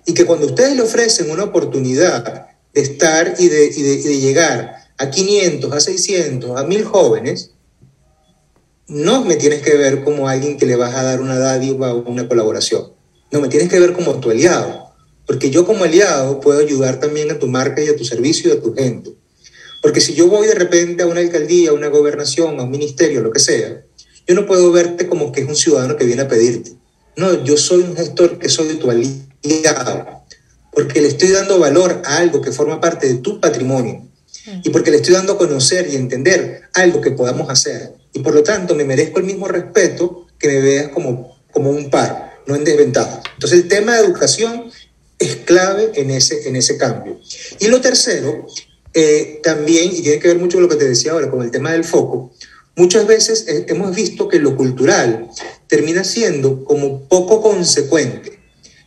Y 0.05 0.13
que 0.13 0.25
cuando 0.25 0.45
ustedes 0.45 0.75
le 0.75 0.83
ofrecen 0.83 1.31
una 1.31 1.43
oportunidad 1.43 2.47
de 2.73 2.81
estar 2.81 3.35
y 3.39 3.47
de, 3.47 3.69
llegar 4.19 4.75
a 4.97 5.09
500, 5.09 5.71
a 5.71 5.79
600, 5.79 6.57
a 6.59 6.63
1000 6.63 6.83
jóvenes, 6.85 7.51
no 8.87 9.25
me 9.25 9.35
tienes 9.35 9.61
que 9.61 9.75
ver 9.75 10.03
como 10.03 10.29
alguien 10.29 10.57
que 10.57 10.65
le 10.65 10.75
vas 10.75 10.93
a 10.93 11.03
dar 11.03 11.21
una 11.21 11.39
dádiva 11.39 11.93
o 11.93 12.07
una 12.09 12.27
colaboración. 12.27 12.93
No, 13.31 13.41
me 13.41 13.47
tienes 13.47 13.69
que 13.69 13.79
ver 13.79 13.93
como 13.93 14.19
tu 14.19 14.29
aliado. 14.29 14.85
Porque 15.25 15.49
yo 15.49 15.65
como 15.65 15.83
aliado 15.83 16.39
puedo 16.39 16.59
ayudar 16.59 16.99
también 16.99 17.31
a 17.31 17.39
tu 17.39 17.47
marca 17.47 17.81
y 17.81 17.87
a 17.87 17.95
tu 17.95 18.05
servicio 18.05 18.53
y 18.53 18.57
a 18.57 18.61
tu 18.61 18.75
gente. 18.75 19.15
Porque 19.81 20.01
si 20.01 20.13
yo 20.13 20.27
voy 20.27 20.47
de 20.47 20.55
repente 20.55 21.03
a 21.03 21.07
una 21.07 21.21
alcaldía, 21.21 21.71
a 21.71 21.73
una 21.73 21.87
gobernación, 21.87 22.59
a 22.59 22.63
un 22.63 22.71
ministerio, 22.71 23.21
lo 23.21 23.31
que 23.31 23.39
sea, 23.39 23.83
yo 24.27 24.35
no 24.35 24.45
puedo 24.45 24.71
verte 24.71 25.07
como 25.07 25.31
que 25.31 25.41
es 25.41 25.47
un 25.47 25.55
ciudadano 25.55 25.95
que 25.95 26.05
viene 26.05 26.23
a 26.23 26.27
pedirte. 26.27 26.73
No, 27.15 27.43
yo 27.43 27.57
soy 27.57 27.81
un 27.83 27.95
gestor 27.95 28.37
que 28.37 28.49
soy 28.49 28.75
tu 28.75 28.89
aliado. 28.89 29.15
Porque 30.71 31.01
le 31.01 31.07
estoy 31.07 31.29
dando 31.29 31.59
valor 31.59 32.01
a 32.05 32.17
algo 32.17 32.41
que 32.41 32.51
forma 32.51 32.81
parte 32.81 33.07
de 33.07 33.15
tu 33.15 33.39
patrimonio. 33.39 34.07
Y 34.63 34.69
porque 34.69 34.91
le 34.91 34.97
estoy 34.97 35.13
dando 35.13 35.33
a 35.33 35.37
conocer 35.37 35.87
y 35.89 35.95
entender 35.95 36.63
algo 36.73 37.01
que 37.01 37.11
podamos 37.11 37.49
hacer 37.49 37.95
y 38.15 38.19
por 38.19 38.33
lo 38.33 38.43
tanto 38.43 38.73
me 38.75 38.85
merezco 38.85 39.19
el 39.19 39.25
mismo 39.25 39.47
respeto 39.47 40.25
que 40.39 40.47
me 40.47 40.61
veas 40.61 40.87
como, 40.89 41.37
como 41.51 41.69
un 41.69 41.89
par, 41.89 42.39
no 42.47 42.55
en 42.55 42.63
desventaja. 42.63 43.21
Entonces 43.33 43.59
el 43.59 43.67
tema 43.67 43.95
de 43.95 44.05
educación 44.05 44.71
es 45.19 45.35
clave 45.37 45.91
en 45.95 46.11
ese, 46.11 46.47
en 46.47 46.55
ese 46.55 46.77
cambio. 46.77 47.19
Y 47.59 47.67
lo 47.67 47.81
tercero, 47.81 48.47
eh, 48.93 49.41
también, 49.43 49.91
y 49.93 50.01
tiene 50.01 50.19
que 50.19 50.29
ver 50.29 50.39
mucho 50.39 50.55
con 50.55 50.63
lo 50.63 50.69
que 50.69 50.77
te 50.77 50.87
decía 50.87 51.11
ahora, 51.11 51.29
con 51.29 51.41
el 51.41 51.51
tema 51.51 51.73
del 51.73 51.83
foco, 51.83 52.33
muchas 52.77 53.05
veces 53.05 53.45
hemos 53.47 53.93
visto 53.93 54.29
que 54.29 54.39
lo 54.39 54.55
cultural 54.55 55.27
termina 55.67 56.05
siendo 56.05 56.63
como 56.63 57.01
poco 57.09 57.41
consecuente. 57.41 58.34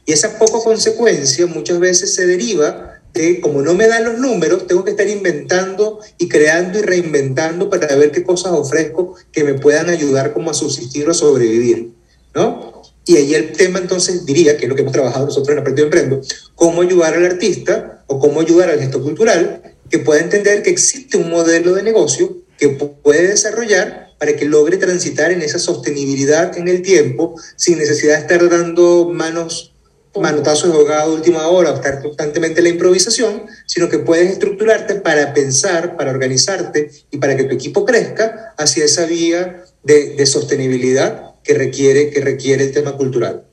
Y 0.08 0.12
esa 0.12 0.38
poco 0.38 0.64
consecuencia 0.64 1.46
muchas 1.46 1.78
veces 1.78 2.14
se 2.14 2.26
deriva 2.26 2.98
como 3.42 3.60
no 3.60 3.74
me 3.74 3.86
dan 3.86 4.04
los 4.04 4.18
números, 4.18 4.66
tengo 4.66 4.82
que 4.82 4.92
estar 4.92 5.06
inventando 5.06 5.98
y 6.16 6.28
creando 6.28 6.78
y 6.78 6.82
reinventando 6.82 7.68
para 7.68 7.94
ver 7.96 8.10
qué 8.10 8.22
cosas 8.22 8.52
ofrezco 8.52 9.16
que 9.32 9.44
me 9.44 9.54
puedan 9.54 9.90
ayudar 9.90 10.32
como 10.32 10.50
a 10.50 10.54
subsistir 10.54 11.06
o 11.08 11.10
a 11.10 11.14
sobrevivir, 11.14 11.90
¿no? 12.34 12.80
Y 13.04 13.16
ahí 13.16 13.34
el 13.34 13.52
tema 13.52 13.80
entonces 13.80 14.24
diría, 14.24 14.56
que 14.56 14.64
es 14.64 14.68
lo 14.70 14.76
que 14.76 14.82
hemos 14.82 14.94
trabajado 14.94 15.26
nosotros 15.26 15.52
en 15.52 15.58
Aprendido 15.58 15.86
Emprendo, 15.86 16.20
cómo 16.54 16.80
ayudar 16.80 17.14
al 17.14 17.26
artista 17.26 18.04
o 18.06 18.18
cómo 18.18 18.40
ayudar 18.40 18.70
al 18.70 18.78
gesto 18.78 19.02
cultural 19.02 19.74
que 19.90 19.98
pueda 19.98 20.22
entender 20.22 20.62
que 20.62 20.70
existe 20.70 21.18
un 21.18 21.28
modelo 21.28 21.74
de 21.74 21.82
negocio 21.82 22.38
que 22.56 22.68
puede 22.68 23.26
desarrollar 23.26 24.14
para 24.18 24.36
que 24.36 24.46
logre 24.46 24.78
transitar 24.78 25.32
en 25.32 25.42
esa 25.42 25.58
sostenibilidad 25.58 26.56
en 26.56 26.68
el 26.68 26.82
tiempo 26.82 27.34
sin 27.56 27.78
necesidad 27.78 28.14
de 28.14 28.20
estar 28.22 28.48
dando 28.48 29.10
manos 29.12 29.74
manotazos 30.20 30.72
de 30.72 30.78
ahogado 30.78 31.14
última 31.14 31.46
hora 31.48 31.74
estar 31.74 32.02
constantemente 32.02 32.60
en 32.60 32.64
la 32.64 32.70
improvisación, 32.70 33.46
sino 33.66 33.88
que 33.88 33.98
puedes 33.98 34.30
estructurarte 34.30 34.96
para 34.96 35.32
pensar, 35.34 35.96
para 35.96 36.10
organizarte 36.10 36.90
y 37.10 37.18
para 37.18 37.36
que 37.36 37.44
tu 37.44 37.54
equipo 37.54 37.84
crezca 37.84 38.54
hacia 38.56 38.84
esa 38.84 39.06
vía 39.06 39.62
de, 39.82 40.14
de 40.16 40.26
sostenibilidad 40.26 41.34
que 41.42 41.54
requiere, 41.54 42.10
que 42.10 42.20
requiere 42.20 42.64
el 42.64 42.72
tema 42.72 42.92
cultural. 42.92 43.44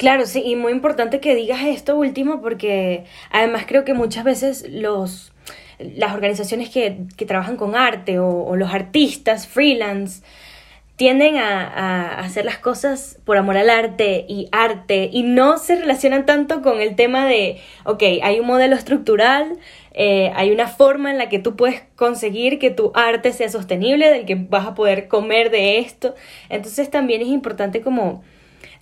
Claro, 0.00 0.24
sí, 0.24 0.42
y 0.42 0.56
muy 0.56 0.72
importante 0.72 1.20
que 1.20 1.34
digas 1.34 1.60
esto 1.66 1.94
último 1.94 2.40
porque 2.40 3.04
además 3.30 3.64
creo 3.68 3.84
que 3.84 3.92
muchas 3.92 4.24
veces 4.24 4.64
los, 4.66 5.30
las 5.78 6.14
organizaciones 6.14 6.70
que, 6.70 7.00
que 7.18 7.26
trabajan 7.26 7.58
con 7.58 7.76
arte 7.76 8.18
o, 8.18 8.26
o, 8.26 8.56
los 8.56 8.72
artistas 8.72 9.46
freelance 9.46 10.22
tienden 11.00 11.38
a, 11.38 12.18
hacer 12.18 12.44
las 12.44 12.58
cosas 12.58 13.18
por 13.24 13.38
amor 13.38 13.56
al 13.56 13.70
arte 13.70 14.26
y 14.28 14.50
arte 14.52 15.08
y 15.10 15.22
no 15.22 15.56
se 15.56 15.76
relacionan 15.76 16.26
tanto 16.26 16.60
con 16.60 16.82
el 16.82 16.94
tema 16.94 17.24
de, 17.24 17.56
ok, 17.86 18.02
hay 18.22 18.38
un 18.38 18.46
modelo 18.46 18.76
estructural, 18.76 19.56
eh, 19.94 20.30
hay 20.34 20.50
una 20.50 20.68
forma 20.68 21.10
en 21.10 21.16
la 21.16 21.30
que 21.30 21.38
tú 21.38 21.56
puedes 21.56 21.84
conseguir 21.96 22.58
que 22.58 22.68
tu 22.68 22.92
arte 22.94 23.32
sea 23.32 23.48
sostenible, 23.48 24.10
del 24.10 24.26
que 24.26 24.34
vas 24.34 24.66
a 24.66 24.74
poder 24.74 25.08
comer 25.08 25.50
de 25.50 25.78
esto. 25.78 26.14
Entonces 26.50 26.90
también 26.90 27.22
es 27.22 27.28
importante 27.28 27.80
como 27.80 28.22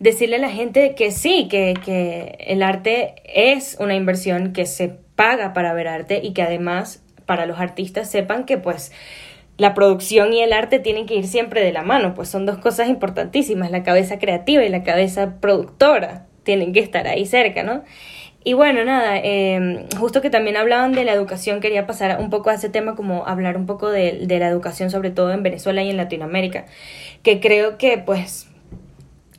decirle 0.01 0.37
a 0.37 0.41
la 0.41 0.51
gente 0.51 0.97
que 0.97 1.13
sí, 1.13 1.47
que, 1.49 1.75
que 1.85 2.37
el 2.49 2.65
arte 2.65 3.15
es 3.27 3.77
una 3.79 3.95
inversión 3.95 4.53
que 4.53 4.67
se 4.67 4.89
paga 5.15 5.53
para 5.53 5.73
ver 5.73 5.87
arte 5.87 6.21
y 6.21 6.33
que 6.33 6.43
además 6.43 7.01
para 7.27 7.47
los 7.47 7.61
artistas 7.61 8.11
sepan 8.11 8.45
que 8.45 8.59
pues 8.59 8.91
la 9.59 9.75
producción 9.75 10.33
y 10.33 10.41
el 10.41 10.53
arte 10.53 10.79
tienen 10.79 11.05
que 11.05 11.17
ir 11.17 11.27
siempre 11.27 11.63
de 11.63 11.73
la 11.73 11.83
mano, 11.83 12.15
pues 12.15 12.29
son 12.29 12.47
dos 12.47 12.59
cosas 12.59 12.89
importantísimas, 12.89 13.71
la 13.71 13.83
cabeza 13.83 14.19
creativa 14.19 14.65
y 14.65 14.69
la 14.69 14.85
cabeza 14.85 15.41
productora 15.41 16.27
tienen 16.45 16.73
que 16.73 16.81
estar 16.81 17.07
ahí 17.09 17.27
cerca, 17.27 17.65
¿no? 17.65 17.83
Y 18.45 18.55
bueno, 18.55 18.85
nada, 18.85 19.19
eh, 19.19 19.85
justo 19.99 20.23
que 20.23 20.31
también 20.31 20.57
hablaban 20.57 20.93
de 20.93 21.05
la 21.05 21.13
educación, 21.13 21.61
quería 21.61 21.87
pasar 21.87 22.19
un 22.21 22.31
poco 22.31 22.51
a 22.51 22.55
ese 22.55 22.71
tema, 22.71 22.95
como 22.95 23.27
hablar 23.27 23.57
un 23.57 23.67
poco 23.67 23.91
de, 23.91 24.27
de 24.27 24.39
la 24.39 24.49
educación, 24.49 24.91
sobre 24.91 25.11
todo 25.11 25.33
en 25.33 25.43
Venezuela 25.43 25.83
y 25.83 25.91
en 25.91 25.97
Latinoamérica, 25.97 26.65
que 27.25 27.41
creo 27.41 27.79
que 27.79 27.99
pues 27.99 28.49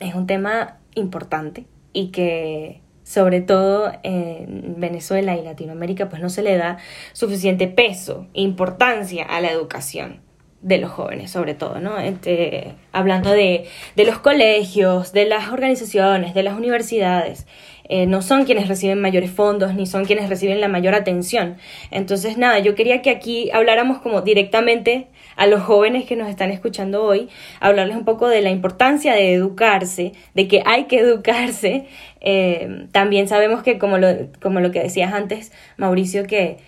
es 0.00 0.14
un 0.14 0.26
tema 0.26 0.78
importante 0.94 1.64
y 1.92 2.08
que 2.08 2.82
sobre 3.10 3.40
todo 3.40 3.90
en 4.04 4.76
Venezuela 4.78 5.36
y 5.36 5.42
Latinoamérica, 5.42 6.08
pues 6.08 6.22
no 6.22 6.30
se 6.30 6.42
le 6.42 6.56
da 6.56 6.78
suficiente 7.12 7.66
peso 7.66 8.28
importancia 8.34 9.24
a 9.24 9.40
la 9.40 9.50
educación 9.50 10.20
de 10.62 10.78
los 10.78 10.92
jóvenes, 10.92 11.32
sobre 11.32 11.54
todo, 11.54 11.80
¿no? 11.80 11.98
Este, 11.98 12.76
hablando 12.92 13.32
de, 13.32 13.66
de 13.96 14.04
los 14.04 14.20
colegios, 14.20 15.12
de 15.12 15.24
las 15.24 15.48
organizaciones, 15.50 16.34
de 16.34 16.44
las 16.44 16.56
universidades. 16.56 17.48
Eh, 17.88 18.06
no 18.06 18.22
son 18.22 18.44
quienes 18.44 18.68
reciben 18.68 19.00
mayores 19.00 19.32
fondos 19.32 19.74
ni 19.74 19.86
son 19.86 20.04
quienes 20.04 20.28
reciben 20.28 20.60
la 20.60 20.68
mayor 20.68 20.94
atención. 20.94 21.56
Entonces, 21.90 22.38
nada, 22.38 22.60
yo 22.60 22.76
quería 22.76 23.02
que 23.02 23.10
aquí 23.10 23.50
habláramos 23.50 23.98
como 23.98 24.20
directamente 24.20 25.08
a 25.40 25.46
los 25.46 25.62
jóvenes 25.62 26.04
que 26.04 26.16
nos 26.16 26.28
están 26.28 26.50
escuchando 26.50 27.02
hoy, 27.02 27.30
hablarles 27.60 27.96
un 27.96 28.04
poco 28.04 28.28
de 28.28 28.42
la 28.42 28.50
importancia 28.50 29.14
de 29.14 29.32
educarse, 29.32 30.12
de 30.34 30.48
que 30.48 30.62
hay 30.66 30.84
que 30.84 30.98
educarse. 30.98 31.86
Eh, 32.20 32.86
también 32.92 33.26
sabemos 33.26 33.62
que, 33.62 33.78
como 33.78 33.96
lo, 33.96 34.08
como 34.42 34.60
lo 34.60 34.70
que 34.70 34.82
decías 34.82 35.14
antes, 35.14 35.50
Mauricio, 35.78 36.26
que 36.26 36.58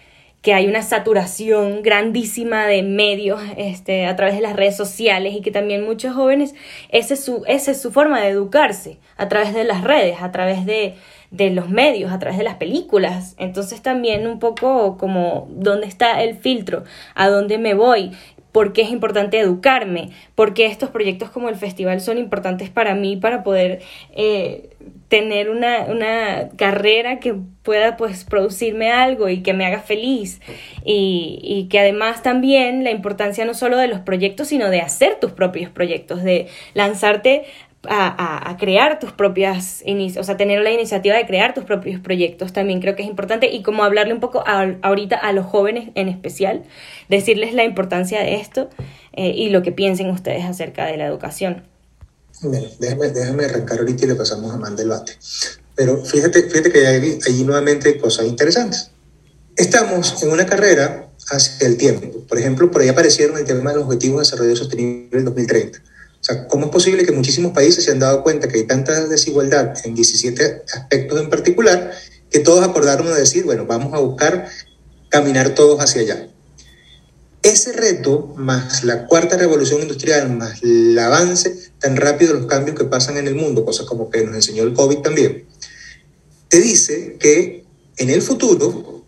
que 0.41 0.55
hay 0.55 0.67
una 0.67 0.83
saturación 0.83 1.83
grandísima 1.83 2.67
de 2.67 2.83
medios 2.83 3.41
este, 3.57 4.07
a 4.07 4.17
través 4.17 4.35
de 4.35 4.41
las 4.41 4.57
redes 4.57 4.77
sociales 4.77 5.35
y 5.35 5.41
que 5.41 5.53
también 5.53 5.85
muchos 5.85 6.17
jóvenes, 6.17 6.57
esa 6.89 7.15
es 7.15 7.25
su, 7.25 7.45
es 7.47 7.65
su 7.81 7.93
forma 7.93 8.21
de 8.21 8.31
educarse, 8.31 8.99
a 9.17 9.29
través 9.29 9.55
de 9.55 9.63
las 9.63 9.85
redes, 9.85 10.21
a 10.21 10.33
través 10.33 10.67
de, 10.67 10.97
de 11.31 11.51
los 11.51 11.69
medios, 11.69 12.11
a 12.11 12.19
través 12.19 12.39
de 12.39 12.45
las 12.45 12.57
películas. 12.57 13.37
Entonces 13.39 13.83
también 13.83 14.27
un 14.27 14.41
poco 14.41 14.99
como 14.99 15.47
dónde 15.51 15.87
está 15.87 16.21
el 16.23 16.35
filtro, 16.35 16.83
a 17.15 17.29
dónde 17.29 17.59
me 17.59 17.75
voy, 17.75 18.11
por 18.53 18.75
qué 18.75 18.83
es 18.83 18.91
importante 18.91 19.39
educarme, 19.39 20.11
por 20.35 20.55
qué 20.55 20.67
estos 20.67 20.91
proyectos 20.91 21.31
como 21.31 21.49
el 21.49 21.57
festival 21.57 22.01
son 22.01 22.19
importantes 22.19 22.69
para 22.69 22.95
mí 22.95 23.17
para 23.17 23.43
poder 23.43 23.81
eh, 24.15 24.69
tener 25.09 25.51
una, 25.51 25.87
una, 25.87 26.51
carrera 26.57 27.19
que 27.19 27.35
pueda 27.63 27.97
pues 27.97 28.25
producirme 28.25 28.91
algo 28.91 29.29
y 29.29 29.43
que 29.43 29.55
me 29.55 29.67
haga 29.67 29.81
feliz. 29.81 30.41
Y, 30.85 31.39
y, 31.43 31.69
que 31.69 31.81
además 31.81 32.23
también 32.23 32.85
la 32.85 32.91
importancia 32.91 33.45
no 33.45 33.55
solo 33.55 33.77
de 33.79 33.89
los 33.89 34.01
proyectos 34.01 34.49
sino 34.49 34.69
de 34.69 34.81
hacer 34.81 35.19
tus 35.21 35.33
propios 35.33 35.71
proyectos, 35.71 36.23
de 36.23 36.49
lanzarte 36.75 37.45
a, 37.89 38.51
a, 38.51 38.57
crear 38.59 39.01
tus 39.01 39.13
propias, 39.13 39.83
o 40.17 40.25
sea, 40.25 40.37
tener 40.37 40.63
la 40.63 40.71
iniciativa 40.71 41.17
de 41.17 41.27
crear 41.27 41.53
tus 41.53 41.65
propios 41.65 42.01
proyectos 42.01 42.53
también 42.53 42.81
creo 42.81 42.95
que 42.95 43.03
es 43.03 43.09
importante 43.09 43.51
y 43.51 43.63
como 43.63 43.83
hablarle 43.83 44.15
un 44.15 44.21
poco 44.21 44.45
ahorita 44.47 45.17
a 45.17 45.33
los 45.33 45.47
jóvenes 45.47 45.91
en 45.95 46.09
especial, 46.09 46.65
decirles 47.09 47.55
la 47.55 47.65
importancia 47.65 48.21
de 48.21 48.37
esto 48.37 48.71
eh, 49.15 49.33
y 49.35 49.51
lo 49.51 49.63
que 49.63 49.73
piensen 49.73 50.11
ustedes 50.11 50.45
acerca 50.45 50.87
de 50.87 50.97
la 50.97 51.07
educación. 51.07 51.65
Bueno, 52.41 52.67
déjame, 52.79 53.09
déjame 53.09 53.45
arrancar 53.45 53.81
ahorita 53.81 54.05
y 54.05 54.09
le 54.09 54.15
pasamos 54.15 54.53
a 54.53 54.55
Amanda 54.55 54.83
el 54.83 54.89
bate. 54.89 55.13
Pero 55.75 56.05
fíjate, 56.05 56.43
fíjate 56.45 56.71
que 56.71 56.87
hay 56.87 57.19
ahí 57.27 57.45
nuevamente 57.45 57.99
cosas 57.99 58.27
interesantes. 58.27 58.91
Estamos 59.57 60.23
en 60.23 60.31
una 60.31 60.47
carrera 60.47 61.09
hacia 61.31 61.67
el 61.67 61.77
tiempo. 61.77 62.21
Por 62.29 62.39
ejemplo, 62.39 62.71
por 62.71 62.83
ahí 62.83 62.89
aparecieron 62.89 63.39
el 63.39 63.45
tema 63.45 63.71
de 63.71 63.77
los 63.77 63.87
Objetivos 63.87 64.19
de 64.19 64.23
Desarrollo 64.25 64.57
Sostenible 64.57 65.09
del 65.11 65.25
2030 65.25 65.92
o 66.23 66.25
sea, 66.25 66.47
¿cómo 66.47 66.67
es 66.67 66.71
posible 66.71 67.05
que 67.05 67.11
muchísimos 67.11 67.51
países 67.51 67.85
se 67.85 67.91
han 67.91 67.99
dado 67.99 68.23
cuenta 68.23 68.47
que 68.47 68.59
hay 68.59 68.65
tanta 68.65 69.09
desigualdad 69.09 69.75
en 69.83 69.97
17 69.97 70.63
aspectos 70.73 71.21
en 71.21 71.29
particular 71.29 71.91
que 72.31 72.39
todos 72.39 72.65
acordaron 72.65 73.09
a 73.09 73.17
decir, 73.17 73.43
bueno, 73.43 73.67
vamos 73.67 73.93
a 73.93 73.99
buscar 73.99 74.49
caminar 75.09 75.57
todos 75.57 75.81
hacia 75.81 76.03
allá? 76.03 76.29
Ese 77.43 77.73
reto, 77.73 78.35
más 78.37 78.85
la 78.85 79.09
cuarta 79.09 79.37
revolución 79.37 79.83
industrial, 79.83 80.31
más 80.31 80.63
el 80.63 80.97
avance 80.97 81.73
tan 81.81 81.97
rápido 81.97 82.35
de 82.35 82.39
los 82.39 82.49
cambios 82.49 82.79
que 82.79 82.85
pasan 82.85 83.17
en 83.17 83.27
el 83.27 83.35
mundo, 83.35 83.65
cosas 83.65 83.85
como 83.87 84.09
que 84.09 84.23
nos 84.23 84.37
enseñó 84.37 84.63
el 84.63 84.75
COVID 84.75 84.99
también, 84.99 85.45
te 86.49 86.61
dice 86.61 87.17
que 87.19 87.65
en 87.97 88.11
el 88.11 88.23
futuro 88.23 89.05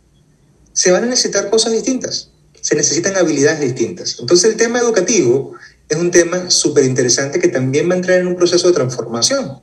se 0.72 0.90
van 0.90 1.05
a 1.05 1.07
necesitar 1.07 1.48
cosas 1.48 1.70
distintas, 1.74 2.33
se 2.61 2.74
necesitan 2.74 3.16
habilidades 3.16 3.61
distintas. 3.61 4.16
Entonces 4.18 4.50
el 4.50 4.57
tema 4.57 4.81
educativo 4.81 5.55
es 5.88 5.99
un 5.99 6.11
tema 6.11 6.51
súper 6.51 6.85
interesante 6.85 7.38
que 7.38 7.49
también 7.49 7.88
va 7.88 7.94
a 7.94 7.99
entrar 7.99 8.18
en 8.18 8.27
un 8.27 8.37
proceso 8.37 8.68
de 8.68 8.75
transformación, 8.75 9.61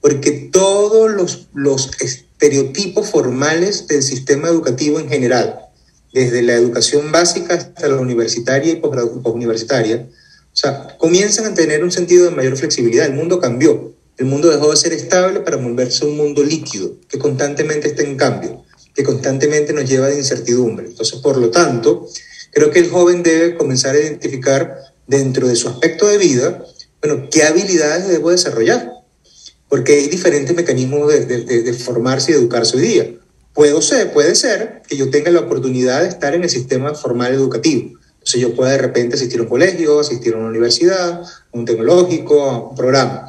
porque 0.00 0.50
todos 0.52 1.10
los, 1.10 1.48
los 1.52 1.90
estereotipos 2.00 3.10
formales 3.10 3.86
del 3.86 4.02
sistema 4.02 4.48
educativo 4.48 4.98
en 4.98 5.08
general, 5.08 5.60
desde 6.12 6.42
la 6.42 6.54
educación 6.54 7.12
básica 7.12 7.54
hasta 7.54 7.88
la 7.88 7.96
universitaria 7.96 8.72
y 8.72 8.76
posuniversitaria, 8.76 10.08
o 10.56 10.58
sea, 10.58 10.96
comienzan 10.96 11.44
a 11.44 11.54
tener 11.54 11.84
un 11.84 11.92
sentido 11.92 12.24
de 12.24 12.30
mayor 12.30 12.56
flexibilidad. 12.56 13.04
El 13.04 13.12
mundo 13.12 13.38
cambió. 13.40 13.92
El 14.16 14.24
mundo 14.24 14.48
dejó 14.48 14.70
de 14.70 14.76
ser 14.78 14.94
estable 14.94 15.40
para 15.40 15.58
volverse 15.58 16.06
un 16.06 16.16
mundo 16.16 16.42
líquido, 16.42 16.94
que 17.08 17.18
constantemente 17.18 17.88
está 17.88 18.02
en 18.02 18.16
cambio, 18.16 18.64
que 18.94 19.04
constantemente 19.04 19.74
nos 19.74 19.86
lleva 19.86 20.08
de 20.08 20.16
incertidumbre. 20.16 20.86
Entonces, 20.86 21.18
por 21.20 21.36
lo 21.36 21.50
tanto, 21.50 22.08
creo 22.52 22.70
que 22.70 22.78
el 22.78 22.88
joven 22.88 23.22
debe 23.22 23.54
comenzar 23.54 23.94
a 23.94 23.98
identificar 23.98 24.78
dentro 25.06 25.48
de 25.48 25.56
su 25.56 25.68
aspecto 25.68 26.06
de 26.06 26.18
vida, 26.18 26.64
bueno, 27.00 27.28
¿qué 27.30 27.44
habilidades 27.44 28.08
debo 28.08 28.30
desarrollar? 28.30 28.92
Porque 29.68 29.94
hay 29.94 30.08
diferentes 30.08 30.54
mecanismos 30.54 31.08
de, 31.08 31.72
formarse 31.72 32.32
y 32.32 32.34
educarse 32.34 32.76
hoy 32.76 32.82
día. 32.82 33.14
Puedo 33.52 33.80
ser, 33.80 34.12
puede 34.12 34.34
ser 34.34 34.82
que 34.86 34.96
yo 34.96 35.10
tenga 35.10 35.30
la 35.30 35.40
oportunidad 35.40 36.02
de 36.02 36.08
estar 36.08 36.34
en 36.34 36.42
el 36.42 36.50
sistema 36.50 36.94
formal 36.94 37.32
educativo. 37.34 37.98
Entonces 38.18 38.40
yo 38.40 38.54
pueda 38.54 38.72
de 38.72 38.78
repente 38.78 39.14
asistir 39.14 39.38
a 39.38 39.42
un 39.44 39.48
colegio, 39.48 40.00
asistir 40.00 40.34
a 40.34 40.38
una 40.38 40.48
universidad, 40.48 41.22
a 41.22 41.26
un 41.52 41.64
tecnológico, 41.64 42.42
a 42.42 42.70
un 42.70 42.76
programa. 42.76 43.28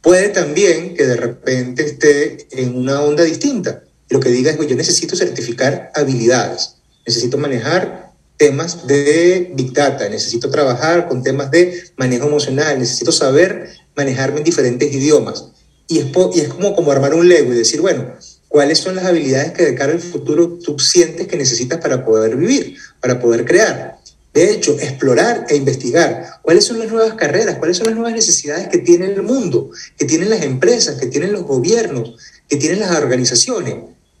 Puede 0.00 0.28
también 0.28 0.94
que 0.94 1.06
de 1.06 1.16
repente 1.16 1.84
esté 1.84 2.46
en 2.52 2.76
una 2.76 3.02
onda 3.02 3.24
distinta. 3.24 3.82
Y 4.08 4.14
lo 4.14 4.20
que 4.20 4.30
diga 4.30 4.50
es, 4.50 4.56
que 4.56 4.66
yo 4.66 4.76
necesito 4.76 5.16
certificar 5.16 5.90
habilidades, 5.94 6.76
necesito 7.06 7.36
manejar 7.36 8.07
temas 8.38 8.86
de 8.86 9.50
Big 9.54 9.72
Data, 9.72 10.08
necesito 10.08 10.48
trabajar 10.48 11.08
con 11.08 11.22
temas 11.22 11.50
de 11.50 11.82
manejo 11.96 12.28
emocional, 12.28 12.78
necesito 12.78 13.12
saber 13.12 13.68
manejarme 13.94 14.38
en 14.38 14.44
diferentes 14.44 14.90
idiomas. 14.90 15.48
Y 15.88 15.98
es, 15.98 16.48
como, 16.48 16.74
como 16.74 16.92
armar 16.92 17.14
un 17.14 17.28
Lego 17.28 17.52
y 17.52 17.56
decir, 17.56 17.80
bueno, 17.80 18.14
¿cuáles 18.46 18.78
son 18.78 18.94
las 18.94 19.04
habilidades 19.04 19.52
que 19.52 19.64
de 19.64 19.74
cara 19.74 19.92
al 19.92 20.00
futuro 20.00 20.58
tú 20.64 20.78
sientes 20.78 21.26
que 21.26 21.36
necesitas 21.36 21.80
para 21.80 22.04
poder 22.04 22.36
vivir, 22.36 22.76
para 23.00 23.20
poder 23.20 23.44
crear? 23.44 23.98
De 24.32 24.52
hecho, 24.52 24.78
explorar 24.78 25.46
e 25.48 25.56
investigar. 25.56 26.40
Cuáles 26.42 26.64
son 26.64 26.78
las 26.78 26.92
nuevas 26.92 27.14
carreras, 27.14 27.56
cuáles 27.56 27.78
son 27.78 27.86
las 27.86 27.96
nuevas 27.96 28.12
necesidades 28.12 28.68
que 28.68 28.78
tiene 28.78 29.06
el 29.06 29.22
mundo, 29.22 29.70
que 29.96 30.04
tienen 30.04 30.30
las 30.30 30.42
empresas, 30.42 31.00
que 31.00 31.06
tienen 31.06 31.32
los 31.32 31.42
gobiernos, 31.42 32.14
que 32.48 32.56
tienen 32.56 32.80
las 32.80 32.96
organizaciones 32.96 33.74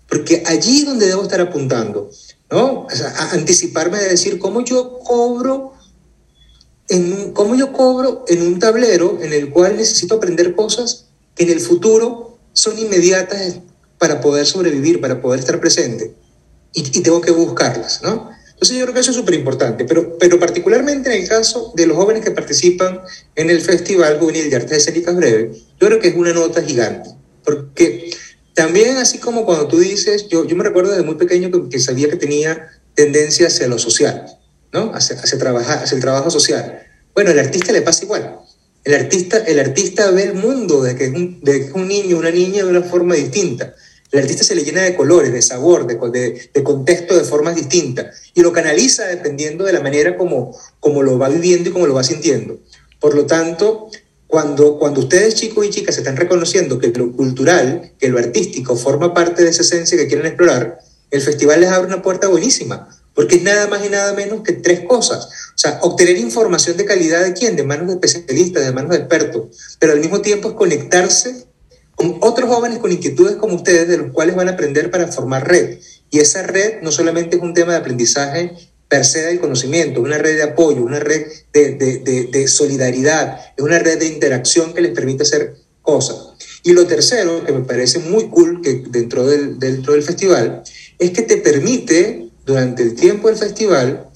porque 0.08 0.42
allí 0.46 0.80
es 0.80 0.86
donde 0.86 1.06
debo 1.06 1.22
estar 1.22 1.40
apuntando, 1.40 2.10
¿no? 2.50 2.86
O 2.86 2.90
sea, 2.90 3.12
anticiparme 3.32 3.98
de 3.98 4.10
decir 4.10 4.38
cómo 4.38 4.64
yo 4.64 4.98
cobro 5.00 5.72
en 6.88 7.32
cómo 7.32 7.54
yo 7.54 7.72
cobro 7.72 8.24
en 8.28 8.42
un 8.42 8.58
tablero 8.58 9.18
en 9.20 9.32
el 9.32 9.50
cual 9.50 9.76
necesito 9.76 10.14
aprender 10.14 10.54
cosas 10.54 11.06
que 11.34 11.44
en 11.44 11.50
el 11.50 11.60
futuro 11.60 12.38
son 12.54 12.78
inmediatas 12.78 13.60
para 13.98 14.20
poder 14.20 14.46
sobrevivir, 14.46 15.00
para 15.00 15.20
poder 15.20 15.40
estar 15.40 15.60
presente. 15.60 16.14
Y, 16.72 16.98
y 16.98 17.02
tengo 17.02 17.20
que 17.20 17.30
buscarlas, 17.30 18.02
¿no? 18.02 18.30
Entonces 18.58 18.76
yo 18.76 18.84
creo 18.86 18.94
que 18.94 19.00
eso 19.00 19.12
es 19.12 19.16
súper 19.16 19.34
importante, 19.34 19.84
pero, 19.84 20.18
pero 20.18 20.40
particularmente 20.40 21.14
en 21.14 21.22
el 21.22 21.28
caso 21.28 21.72
de 21.76 21.86
los 21.86 21.96
jóvenes 21.96 22.24
que 22.24 22.32
participan 22.32 23.02
en 23.36 23.50
el 23.50 23.60
Festival 23.60 24.18
Juvenil 24.18 24.50
de 24.50 24.56
Artes 24.56 24.78
Escénicas 24.78 25.14
Breve, 25.14 25.52
yo 25.80 25.86
creo 25.86 26.00
que 26.00 26.08
es 26.08 26.16
una 26.16 26.32
nota 26.32 26.60
gigante, 26.60 27.10
porque 27.44 27.97
también 28.58 28.96
así 28.96 29.18
como 29.18 29.46
cuando 29.46 29.68
tú 29.68 29.78
dices, 29.78 30.26
yo, 30.26 30.44
yo 30.44 30.56
me 30.56 30.64
recuerdo 30.64 30.90
desde 30.90 31.04
muy 31.04 31.14
pequeño 31.14 31.68
que, 31.68 31.78
sabía 31.78 32.08
que 32.10 32.16
tenía 32.16 32.66
tendencia 32.92 33.46
hacia 33.46 33.68
lo 33.68 33.78
social, 33.78 34.26
¿no? 34.72 34.92
Hacia, 34.94 35.14
hacia, 35.14 35.38
trabajar, 35.38 35.84
hacia 35.84 35.94
el 35.94 36.00
trabajo 36.00 36.28
social. 36.28 36.82
Bueno, 37.14 37.30
al 37.30 37.38
artista 37.38 37.70
le 37.70 37.82
pasa 37.82 38.02
igual. 38.02 38.36
El 38.82 38.94
artista, 38.94 39.38
el 39.46 39.60
artista 39.60 40.10
ve 40.10 40.24
el 40.24 40.34
mundo 40.34 40.82
de 40.82 40.96
que, 40.96 41.04
es 41.04 41.10
un, 41.12 41.40
de 41.40 41.66
que 41.66 41.72
un 41.72 41.86
niño 41.86 42.18
una 42.18 42.32
niña 42.32 42.64
de 42.64 42.70
una 42.70 42.82
forma 42.82 43.14
distinta. 43.14 43.76
El 44.10 44.22
artista 44.22 44.42
se 44.42 44.56
le 44.56 44.64
llena 44.64 44.82
de 44.82 44.96
colores, 44.96 45.32
de 45.32 45.40
sabor, 45.40 45.86
de, 45.86 45.94
de, 46.10 46.50
de, 46.52 46.62
contexto, 46.64 47.16
de 47.16 47.22
formas 47.22 47.54
distintas. 47.54 48.06
Y 48.34 48.40
lo 48.40 48.52
canaliza 48.52 49.06
dependiendo 49.06 49.66
de 49.66 49.72
la 49.72 49.80
manera 49.80 50.16
como, 50.16 50.58
como 50.80 51.04
lo 51.04 51.16
va 51.16 51.28
viviendo 51.28 51.70
y 51.70 51.72
como 51.72 51.86
lo 51.86 51.94
va 51.94 52.02
sintiendo. 52.02 52.58
Por 52.98 53.14
lo 53.14 53.24
tanto, 53.24 53.88
cuando, 54.28 54.78
cuando 54.78 55.00
ustedes, 55.00 55.34
chicos 55.36 55.64
y 55.66 55.70
chicas, 55.70 55.96
están 55.96 56.16
reconociendo 56.16 56.78
que 56.78 56.88
lo 56.88 57.10
cultural, 57.12 57.92
que 57.98 58.08
lo 58.08 58.18
artístico 58.18 58.76
forma 58.76 59.14
parte 59.14 59.42
de 59.42 59.48
esa 59.48 59.62
esencia 59.62 59.96
que 59.96 60.06
quieren 60.06 60.26
explorar, 60.26 60.78
el 61.10 61.22
festival 61.22 61.62
les 61.62 61.70
abre 61.70 61.88
una 61.88 62.02
puerta 62.02 62.28
buenísima. 62.28 62.88
Porque 63.14 63.36
es 63.36 63.42
nada 63.42 63.66
más 63.66 63.84
y 63.84 63.88
nada 63.88 64.12
menos 64.12 64.42
que 64.42 64.52
tres 64.52 64.80
cosas. 64.86 65.24
O 65.24 65.58
sea, 65.58 65.80
obtener 65.82 66.18
información 66.18 66.76
de 66.76 66.84
calidad 66.84 67.24
de 67.24 67.32
quién? 67.32 67.56
De 67.56 67.64
manos 67.64 67.88
de 67.88 67.94
especialistas, 67.94 68.64
de 68.64 68.72
manos 68.72 68.90
de 68.90 68.98
expertos. 68.98 69.76
Pero 69.80 69.94
al 69.94 70.00
mismo 70.00 70.20
tiempo 70.20 70.50
es 70.50 70.54
conectarse 70.54 71.46
con 71.96 72.18
otros 72.20 72.48
jóvenes 72.48 72.78
con 72.78 72.92
inquietudes 72.92 73.36
como 73.36 73.56
ustedes, 73.56 73.88
de 73.88 73.96
los 73.96 74.12
cuales 74.12 74.36
van 74.36 74.48
a 74.48 74.52
aprender 74.52 74.90
para 74.90 75.08
formar 75.08 75.48
red. 75.48 75.78
Y 76.10 76.20
esa 76.20 76.42
red 76.42 76.80
no 76.82 76.92
solamente 76.92 77.36
es 77.38 77.42
un 77.42 77.54
tema 77.54 77.72
de 77.72 77.78
aprendizaje 77.78 78.52
per 78.88 79.04
se 79.04 79.38
conocimiento, 79.38 80.00
una 80.00 80.18
red 80.18 80.36
de 80.36 80.42
apoyo, 80.42 80.82
una 80.82 80.98
red 80.98 81.26
de, 81.52 82.48
solidaridad, 82.48 83.38
es 83.56 83.62
una 83.62 83.78
red 83.78 83.98
de 83.98 84.06
interacción 84.06 84.72
que 84.72 84.80
les 84.80 84.92
permite 84.92 85.24
hacer 85.24 85.56
cosas. 85.82 86.16
Y 86.62 86.72
lo 86.72 86.86
tercero, 86.86 87.44
que 87.44 87.52
me 87.52 87.64
parece 87.64 87.98
muy 87.98 88.28
cool 88.28 88.62
que 88.62 88.82
dentro 88.88 89.26
del, 89.26 89.58
dentro 89.58 89.92
del 89.92 90.02
festival, 90.02 90.62
es 90.98 91.10
que 91.10 91.22
te 91.22 91.36
permite, 91.36 92.30
durante 92.46 92.82
el 92.82 92.94
tiempo 92.94 93.28
del 93.28 93.36
festival, 93.36 94.08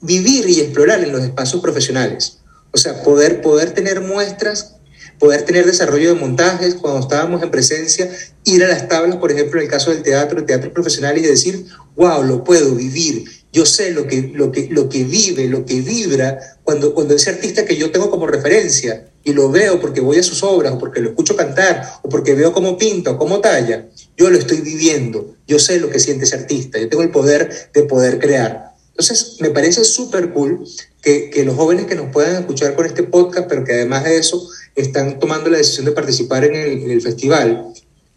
vivir 0.00 0.48
y 0.48 0.60
explorar 0.60 1.02
en 1.02 1.12
los 1.12 1.22
espacios 1.22 1.60
profesionales. 1.60 2.38
O 2.72 2.78
sea, 2.78 3.02
poder, 3.02 3.42
poder 3.42 3.72
tener 3.72 4.00
muestras 4.00 4.76
poder 5.20 5.42
tener 5.42 5.66
desarrollo 5.66 6.14
de 6.14 6.20
montajes 6.20 6.74
cuando 6.74 7.00
estábamos 7.00 7.42
en 7.42 7.50
presencia, 7.50 8.10
ir 8.44 8.64
a 8.64 8.68
las 8.68 8.88
tablas, 8.88 9.16
por 9.16 9.30
ejemplo, 9.30 9.60
en 9.60 9.66
el 9.66 9.70
caso 9.70 9.90
del 9.90 10.02
teatro, 10.02 10.38
el 10.38 10.46
teatro 10.46 10.72
profesional, 10.72 11.18
y 11.18 11.20
decir, 11.20 11.66
wow, 11.94 12.24
lo 12.24 12.42
puedo 12.42 12.74
vivir, 12.74 13.30
yo 13.52 13.66
sé 13.66 13.90
lo 13.90 14.06
que, 14.06 14.30
lo 14.34 14.52
que, 14.52 14.68
lo 14.70 14.88
que 14.88 15.04
vive, 15.04 15.48
lo 15.48 15.64
que 15.64 15.80
vibra, 15.80 16.38
cuando, 16.62 16.94
cuando 16.94 17.14
ese 17.14 17.30
artista 17.30 17.64
que 17.64 17.76
yo 17.76 17.90
tengo 17.90 18.10
como 18.10 18.26
referencia, 18.26 19.06
y 19.24 19.32
lo 19.32 19.50
veo 19.50 19.80
porque 19.80 20.00
voy 20.00 20.18
a 20.18 20.22
sus 20.22 20.42
obras, 20.42 20.72
o 20.72 20.78
porque 20.78 21.00
lo 21.00 21.10
escucho 21.10 21.36
cantar, 21.36 21.84
o 22.02 22.08
porque 22.08 22.34
veo 22.34 22.52
cómo 22.52 22.78
pinta, 22.78 23.12
o 23.12 23.18
cómo 23.18 23.40
talla, 23.40 23.88
yo 24.16 24.30
lo 24.30 24.38
estoy 24.38 24.60
viviendo, 24.60 25.34
yo 25.46 25.58
sé 25.58 25.80
lo 25.80 25.90
que 25.90 25.98
siente 25.98 26.24
ese 26.24 26.36
artista, 26.36 26.78
yo 26.78 26.88
tengo 26.88 27.02
el 27.02 27.10
poder 27.10 27.70
de 27.72 27.82
poder 27.82 28.18
crear. 28.18 28.74
Entonces, 28.90 29.36
me 29.40 29.50
parece 29.50 29.84
súper 29.84 30.30
cool 30.32 30.64
que, 31.02 31.30
que 31.30 31.44
los 31.44 31.56
jóvenes 31.56 31.86
que 31.86 31.94
nos 31.94 32.12
puedan 32.12 32.36
escuchar 32.36 32.74
con 32.74 32.86
este 32.86 33.02
podcast, 33.02 33.48
pero 33.48 33.64
que 33.64 33.72
además 33.72 34.04
de 34.04 34.18
eso 34.18 34.46
están 34.74 35.18
tomando 35.18 35.50
la 35.50 35.58
decisión 35.58 35.86
de 35.86 35.92
participar 35.92 36.44
en 36.44 36.54
el, 36.54 36.82
en 36.84 36.90
el 36.90 37.02
festival, 37.02 37.72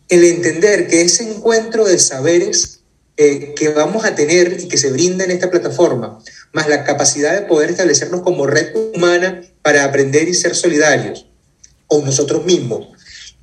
el 0.09 0.23
entender 0.25 0.87
que 0.87 1.01
ese 1.01 1.23
encuentro 1.23 1.85
de 1.85 1.97
saberes 1.97 2.82
eh, 3.15 3.53
que 3.55 3.69
vamos 3.69 4.05
a 4.05 4.15
tener 4.15 4.59
y 4.59 4.67
que 4.67 4.77
se 4.77 4.91
brinda 4.91 5.23
en 5.23 5.31
esta 5.31 5.51
plataforma, 5.51 6.19
más 6.51 6.67
la 6.67 6.83
capacidad 6.83 7.33
de 7.39 7.45
poder 7.45 7.69
establecernos 7.69 8.21
como 8.21 8.47
red 8.47 8.75
humana 8.75 9.43
para 9.61 9.83
aprender 9.83 10.27
y 10.27 10.33
ser 10.33 10.55
solidarios 10.55 11.27
con 11.87 12.03
nosotros 12.03 12.43
mismos, 12.45 12.87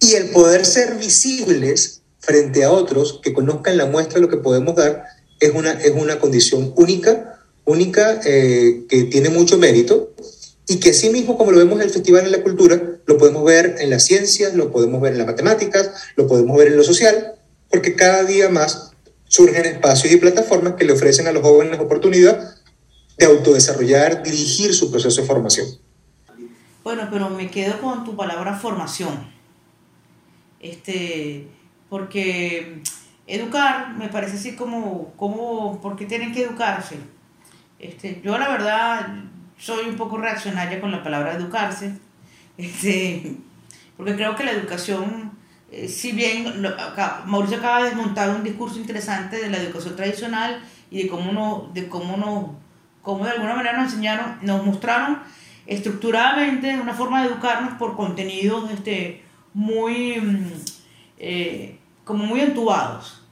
y 0.00 0.14
el 0.14 0.30
poder 0.30 0.66
ser 0.66 0.96
visibles 0.96 2.02
frente 2.18 2.64
a 2.64 2.72
otros 2.72 3.20
que 3.22 3.32
conozcan 3.32 3.76
la 3.76 3.86
muestra 3.86 4.16
de 4.16 4.22
lo 4.22 4.28
que 4.28 4.38
podemos 4.38 4.74
dar, 4.74 5.04
es 5.38 5.52
una, 5.54 5.72
es 5.72 5.92
una 5.94 6.18
condición 6.18 6.72
única, 6.76 7.40
única 7.64 8.20
eh, 8.24 8.86
que 8.88 9.04
tiene 9.04 9.28
mucho 9.28 9.56
mérito 9.56 10.12
y 10.66 10.80
que 10.80 10.90
así 10.90 11.10
mismo 11.10 11.38
como 11.38 11.52
lo 11.52 11.58
vemos 11.58 11.76
en 11.76 11.86
el 11.86 11.90
Festival 11.90 12.24
de 12.24 12.30
la 12.30 12.42
Cultura, 12.42 12.98
lo 13.06 13.18
podemos 13.18 13.44
ver 13.44 13.76
en 13.78 13.90
las 13.90 14.04
ciencias, 14.04 14.54
lo 14.54 14.70
podemos 14.70 15.00
ver 15.00 15.12
en 15.12 15.18
las 15.18 15.26
matemáticas, 15.26 15.90
lo 16.16 16.26
podemos 16.26 16.56
ver 16.56 16.68
en 16.68 16.76
lo 16.76 16.84
social, 16.84 17.34
porque 17.70 17.94
cada 17.94 18.24
día 18.24 18.48
más 18.48 18.89
surgen 19.30 19.64
espacios 19.64 20.12
y 20.12 20.16
plataformas 20.16 20.74
que 20.74 20.84
le 20.84 20.92
ofrecen 20.92 21.28
a 21.28 21.32
los 21.32 21.42
jóvenes 21.42 21.78
la 21.78 21.84
oportunidad 21.84 22.56
de 23.16 23.26
autodesarrollar, 23.26 24.24
dirigir 24.24 24.74
su 24.74 24.90
proceso 24.90 25.20
de 25.20 25.26
formación. 25.26 25.68
Bueno, 26.82 27.06
pero 27.12 27.30
me 27.30 27.48
quedo 27.48 27.80
con 27.80 28.04
tu 28.04 28.16
palabra 28.16 28.58
formación. 28.58 29.30
Este, 30.58 31.46
porque 31.88 32.82
educar 33.28 33.94
me 33.96 34.08
parece 34.08 34.36
así 34.36 34.56
como, 34.56 35.12
como 35.16 35.80
¿por 35.80 35.94
qué 35.94 36.06
tienen 36.06 36.32
que 36.32 36.42
educarse? 36.42 36.96
Este, 37.78 38.20
yo 38.24 38.36
la 38.36 38.48
verdad 38.48 39.14
soy 39.58 39.88
un 39.88 39.96
poco 39.96 40.18
reaccionaria 40.18 40.80
con 40.80 40.90
la 40.90 41.04
palabra 41.04 41.34
educarse, 41.34 41.92
este, 42.58 43.36
porque 43.96 44.16
creo 44.16 44.34
que 44.34 44.42
la 44.42 44.50
educación, 44.50 45.29
eh, 45.72 45.88
si 45.88 46.12
bien 46.12 46.44
Mauricio 47.26 47.58
acaba 47.58 47.82
de 47.82 47.90
desmontar 47.90 48.30
un 48.30 48.42
discurso 48.42 48.78
interesante 48.78 49.36
de 49.36 49.50
la 49.50 49.58
educación 49.58 49.96
tradicional 49.96 50.62
y 50.90 51.04
de 51.04 51.08
cómo, 51.08 51.32
no, 51.32 51.70
de 51.72 51.88
cómo, 51.88 52.58
cómo 53.02 53.24
de 53.24 53.30
alguna 53.30 53.54
manera 53.54 53.76
nos 53.76 53.92
enseñaron, 53.92 54.38
nos 54.42 54.64
mostraron 54.64 55.18
estructuradamente 55.66 56.80
una 56.80 56.94
forma 56.94 57.22
de 57.22 57.28
educarnos 57.28 57.74
por 57.74 57.96
contenidos 57.96 58.70
este, 58.72 59.22
muy, 59.54 60.20
eh, 61.18 61.78
como 62.04 62.26
muy 62.26 62.40
entubados. 62.40 63.22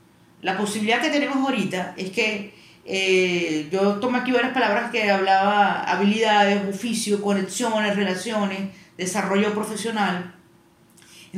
La 0.41 0.57
posibilidad 0.57 1.01
que 1.01 1.11
tenemos 1.11 1.36
ahorita 1.39 1.95
es 1.97 2.11
que 2.11 2.55
eh, 2.84 3.68
yo 3.72 3.95
tomé 3.97 4.18
aquí 4.18 4.30
varias 4.30 4.53
palabras 4.53 4.91
que 4.93 5.11
hablaba 5.11 5.82
habilidades, 5.82 6.72
oficio, 6.72 7.20
conexiones, 7.20 7.97
relaciones, 7.97 8.70
desarrollo 8.97 9.53
profesional. 9.53 10.38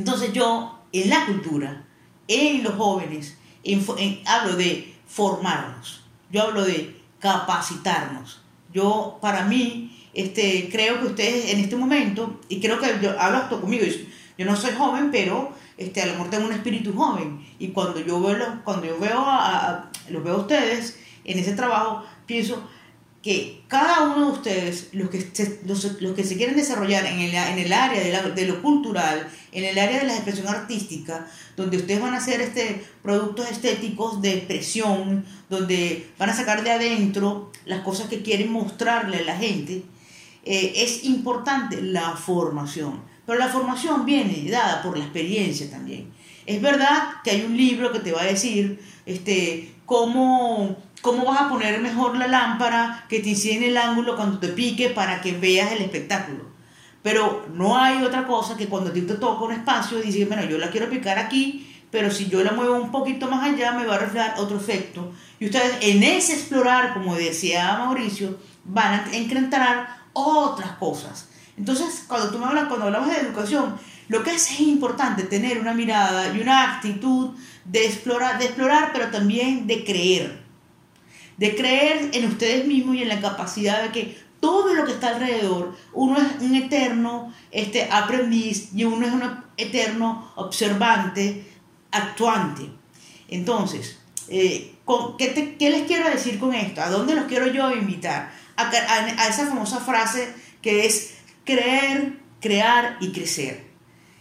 Entonces 0.01 0.33
yo 0.33 0.79
en 0.91 1.11
la 1.11 1.27
cultura, 1.27 1.85
en 2.27 2.63
los 2.63 2.73
jóvenes, 2.73 3.37
en, 3.63 3.85
en, 3.99 4.19
hablo 4.25 4.55
de 4.55 4.95
formarnos, 5.05 6.01
yo 6.31 6.41
hablo 6.41 6.65
de 6.65 6.99
capacitarnos. 7.19 8.41
Yo, 8.73 9.19
para 9.21 9.45
mí, 9.45 9.95
este, 10.15 10.69
creo 10.71 10.99
que 10.99 11.05
ustedes 11.05 11.53
en 11.53 11.59
este 11.59 11.75
momento, 11.75 12.39
y 12.49 12.59
creo 12.59 12.79
que 12.79 12.87
yo 12.99 13.11
hablo 13.19 13.41
esto 13.41 13.61
conmigo, 13.61 13.85
yo, 13.85 13.93
yo 14.39 14.45
no 14.47 14.55
soy 14.55 14.71
joven, 14.75 15.11
pero 15.11 15.53
este, 15.77 16.01
a 16.01 16.07
lo 16.07 16.13
mejor 16.13 16.31
tengo 16.31 16.47
un 16.47 16.53
espíritu 16.53 16.93
joven. 16.93 17.45
Y 17.59 17.67
cuando 17.67 17.99
yo 17.99 18.19
veo, 18.19 18.61
cuando 18.63 18.87
yo 18.87 18.99
veo 18.99 19.19
a, 19.19 19.69
a 19.69 19.91
los 20.09 20.23
veo 20.23 20.33
a 20.33 20.39
ustedes, 20.39 20.97
en 21.25 21.37
ese 21.37 21.53
trabajo, 21.53 22.03
pienso 22.25 22.67
que 23.21 23.63
cada 23.67 24.01
uno 24.03 24.27
de 24.27 24.31
ustedes, 24.31 24.89
los 24.93 25.09
que 25.09 25.21
se, 25.31 25.61
los, 25.65 26.01
los 26.01 26.15
que 26.15 26.23
se 26.23 26.37
quieren 26.37 26.55
desarrollar 26.55 27.05
en 27.05 27.19
el, 27.19 27.33
en 27.35 27.59
el 27.59 27.71
área 27.71 28.01
de, 28.01 28.11
la, 28.11 28.23
de, 28.23 28.45
lo 28.45 28.61
cultural, 28.63 29.27
en 29.51 29.63
el 29.63 29.77
área 29.77 29.99
de 29.99 30.07
la 30.07 30.15
expresión 30.15 30.47
artística, 30.47 31.27
donde 31.55 31.77
ustedes 31.77 32.01
van 32.01 32.15
a 32.15 32.17
hacer 32.17 32.41
este, 32.41 32.83
productos 33.03 33.51
estéticos 33.51 34.21
de 34.21 34.33
expresión, 34.33 35.23
donde 35.49 36.09
van 36.17 36.31
a 36.31 36.35
sacar 36.35 36.63
de 36.63 36.71
adentro 36.71 37.51
las 37.65 37.81
cosas 37.81 38.09
que 38.09 38.23
quieren 38.23 38.51
mostrarle 38.51 39.17
a 39.17 39.23
la 39.23 39.37
gente, 39.37 39.83
eh, 40.43 40.73
es 40.77 41.03
importante 41.03 41.79
la 41.81 42.15
formación. 42.15 43.01
Pero 43.27 43.37
la 43.37 43.49
formación 43.49 44.03
viene 44.03 44.49
dada 44.49 44.81
por 44.81 44.97
la 44.97 45.03
experiencia 45.03 45.69
también. 45.69 46.11
Es 46.47 46.59
verdad 46.59 47.21
que 47.23 47.29
hay 47.29 47.43
un 47.43 47.55
libro 47.55 47.91
que 47.91 47.99
te 47.99 48.11
va 48.11 48.23
a 48.23 48.25
decir 48.25 48.79
este, 49.05 49.75
cómo 49.85 50.75
¿Cómo 51.01 51.25
vas 51.25 51.41
a 51.41 51.49
poner 51.49 51.81
mejor 51.81 52.15
la 52.15 52.27
lámpara 52.27 53.05
que 53.09 53.19
te 53.19 53.29
incide 53.29 53.57
en 53.57 53.63
el 53.63 53.77
ángulo 53.77 54.15
cuando 54.15 54.37
te 54.37 54.49
pique 54.49 54.89
para 54.89 55.19
que 55.19 55.31
veas 55.33 55.71
el 55.71 55.81
espectáculo? 55.81 56.45
Pero 57.01 57.47
no 57.53 57.77
hay 57.77 58.03
otra 58.03 58.27
cosa 58.27 58.55
que 58.55 58.67
cuando 58.67 58.91
a 58.91 58.93
te 58.93 59.01
toca 59.01 59.43
un 59.43 59.51
espacio 59.51 59.97
y 59.97 60.03
dices, 60.03 60.27
bueno, 60.27 60.45
yo 60.45 60.59
la 60.59 60.69
quiero 60.69 60.89
picar 60.89 61.17
aquí, 61.17 61.83
pero 61.89 62.11
si 62.11 62.27
yo 62.27 62.43
la 62.43 62.51
muevo 62.51 62.75
un 62.75 62.91
poquito 62.91 63.27
más 63.27 63.43
allá 63.43 63.71
me 63.71 63.85
va 63.85 63.95
a 63.95 63.99
reflejar 63.99 64.35
otro 64.37 64.57
efecto. 64.57 65.11
Y 65.39 65.45
ustedes 65.45 65.77
en 65.81 66.03
ese 66.03 66.33
explorar, 66.33 66.93
como 66.93 67.15
decía 67.15 67.77
Mauricio, 67.79 68.37
van 68.63 68.93
a 68.93 69.15
encontrar 69.15 70.01
otras 70.13 70.73
cosas. 70.73 71.29
Entonces, 71.57 72.05
cuando 72.07 72.29
tú 72.29 72.37
me 72.37 72.45
hablas, 72.45 72.65
cuando 72.65 72.85
hablamos 72.85 73.09
de 73.09 73.21
educación, 73.21 73.75
lo 74.07 74.23
que 74.23 74.35
es, 74.35 74.51
es 74.51 74.59
importante 74.59 75.23
tener 75.23 75.59
una 75.59 75.73
mirada 75.73 76.31
y 76.35 76.41
una 76.41 76.75
actitud 76.75 77.31
de 77.65 77.85
explorar, 77.85 78.37
de 78.37 78.45
explorar, 78.45 78.91
pero 78.93 79.07
también 79.07 79.65
de 79.65 79.83
creer. 79.83 80.40
De 81.41 81.55
creer 81.55 82.11
en 82.13 82.25
ustedes 82.25 82.67
mismos 82.67 82.95
y 82.95 83.01
en 83.01 83.09
la 83.09 83.19
capacidad 83.19 83.81
de 83.81 83.91
que 83.91 84.15
todo 84.39 84.75
lo 84.75 84.85
que 84.85 84.91
está 84.91 85.15
alrededor, 85.15 85.75
uno 85.91 86.15
es 86.19 86.39
un 86.39 86.53
eterno 86.53 87.33
este, 87.49 87.89
aprendiz 87.89 88.69
y 88.75 88.83
uno 88.83 89.07
es 89.07 89.11
un 89.11 89.23
eterno 89.57 90.31
observante, 90.35 91.43
actuante. 91.89 92.69
Entonces, 93.27 93.97
eh, 94.27 94.75
¿qué, 95.17 95.55
¿qué, 95.57 95.69
les 95.71 95.87
quiero 95.87 96.07
decir 96.11 96.37
con 96.37 96.53
esto? 96.53 96.79
¿A 96.79 96.91
dónde 96.91 97.15
los 97.15 97.25
quiero 97.25 97.47
yo 97.47 97.71
invitar? 97.75 98.31
A, 98.55 98.69
a, 98.69 99.23
a 99.23 99.27
esa 99.27 99.47
famosa 99.47 99.79
frase 99.79 100.31
que 100.61 100.85
es 100.85 101.15
creer, 101.43 102.19
crear 102.39 102.97
y 102.99 103.11
crecer. 103.11 103.65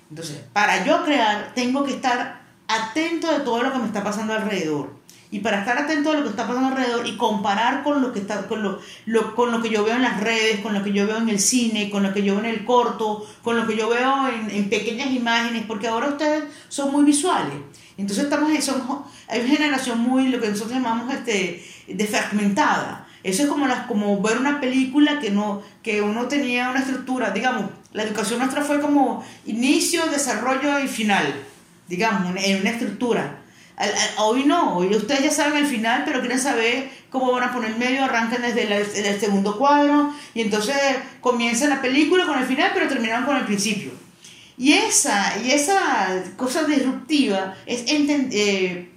Entonces, 0.08 0.38
para 0.54 0.86
yo 0.86 1.04
crear, 1.04 1.52
tengo 1.54 1.84
que 1.84 1.92
estar 1.92 2.40
atento 2.66 3.30
de 3.30 3.40
todo 3.40 3.62
lo 3.62 3.72
que 3.72 3.78
me 3.78 3.86
está 3.86 4.02
pasando 4.02 4.32
alrededor. 4.32 4.99
Y 5.32 5.40
para 5.40 5.60
estar 5.60 5.78
atento 5.78 6.10
a 6.10 6.14
lo 6.14 6.22
que 6.24 6.30
está 6.30 6.46
pasando 6.46 6.70
alrededor 6.70 7.06
y 7.06 7.16
comparar 7.16 7.84
con 7.84 8.02
lo 8.02 8.12
que 8.12 8.18
está 8.18 8.48
con 8.48 8.62
lo, 8.62 8.80
con 9.36 9.52
lo 9.52 9.62
que 9.62 9.70
yo 9.70 9.84
veo 9.84 9.94
en 9.94 10.02
las 10.02 10.20
redes, 10.20 10.60
con 10.60 10.74
lo 10.74 10.82
que 10.82 10.92
yo 10.92 11.06
veo 11.06 11.18
en 11.18 11.28
el 11.28 11.38
cine, 11.38 11.88
con 11.88 12.02
lo 12.02 12.12
que 12.12 12.22
yo 12.24 12.34
veo 12.34 12.44
en 12.44 12.50
el 12.50 12.64
corto, 12.64 13.24
con 13.42 13.56
lo 13.56 13.66
que 13.66 13.76
yo 13.76 13.88
veo 13.88 14.28
en, 14.28 14.50
en 14.50 14.68
pequeñas 14.68 15.12
imágenes, 15.12 15.64
porque 15.68 15.86
ahora 15.86 16.08
ustedes 16.08 16.44
son 16.68 16.90
muy 16.90 17.04
visuales. 17.04 17.54
Entonces 18.00 18.24
estamos 18.24 18.64
son, 18.64 18.82
hay 19.28 19.40
una 19.40 19.48
generación 19.50 20.00
muy, 20.00 20.28
lo 20.28 20.40
que 20.40 20.48
nosotros 20.48 20.72
llamamos 20.72 21.12
este, 21.12 21.62
defragmentada. 21.86 23.06
Eso 23.22 23.42
es 23.42 23.48
como, 23.48 23.66
las, 23.66 23.86
como 23.86 24.20
ver 24.22 24.38
una 24.38 24.58
película 24.58 25.20
que, 25.20 25.30
no, 25.30 25.62
que 25.82 26.00
uno 26.00 26.26
tenía 26.26 26.70
una 26.70 26.80
estructura, 26.80 27.30
digamos, 27.30 27.66
la 27.92 28.04
educación 28.04 28.38
nuestra 28.38 28.62
fue 28.62 28.80
como 28.80 29.22
inicio, 29.44 30.06
desarrollo 30.06 30.78
y 30.78 30.88
final, 30.88 31.26
digamos, 31.88 32.34
en 32.42 32.62
una 32.62 32.70
estructura. 32.70 33.39
Hoy 34.18 34.44
no, 34.44 34.76
hoy 34.76 34.94
ustedes 34.94 35.22
ya 35.22 35.30
saben 35.30 35.56
el 35.56 35.66
final, 35.66 36.02
pero 36.04 36.20
quieren 36.20 36.38
saber 36.38 36.90
cómo 37.08 37.32
van 37.32 37.44
a 37.44 37.52
poner 37.52 37.76
medio, 37.76 38.04
arrancan 38.04 38.42
desde 38.42 38.64
el, 38.64 39.20
segundo 39.20 39.56
cuadro 39.56 40.12
y 40.34 40.42
entonces 40.42 40.76
comienza 41.20 41.66
la 41.66 41.80
película 41.80 42.26
con 42.26 42.38
el 42.38 42.44
final, 42.44 42.72
pero 42.74 42.88
terminan 42.88 43.24
con 43.24 43.36
el 43.36 43.44
principio. 43.44 43.92
Y 44.58 44.74
esa, 44.74 45.38
y 45.42 45.52
esa 45.52 46.22
cosa 46.36 46.64
disruptiva 46.64 47.54
es 47.64 47.84
eh, 47.86 48.90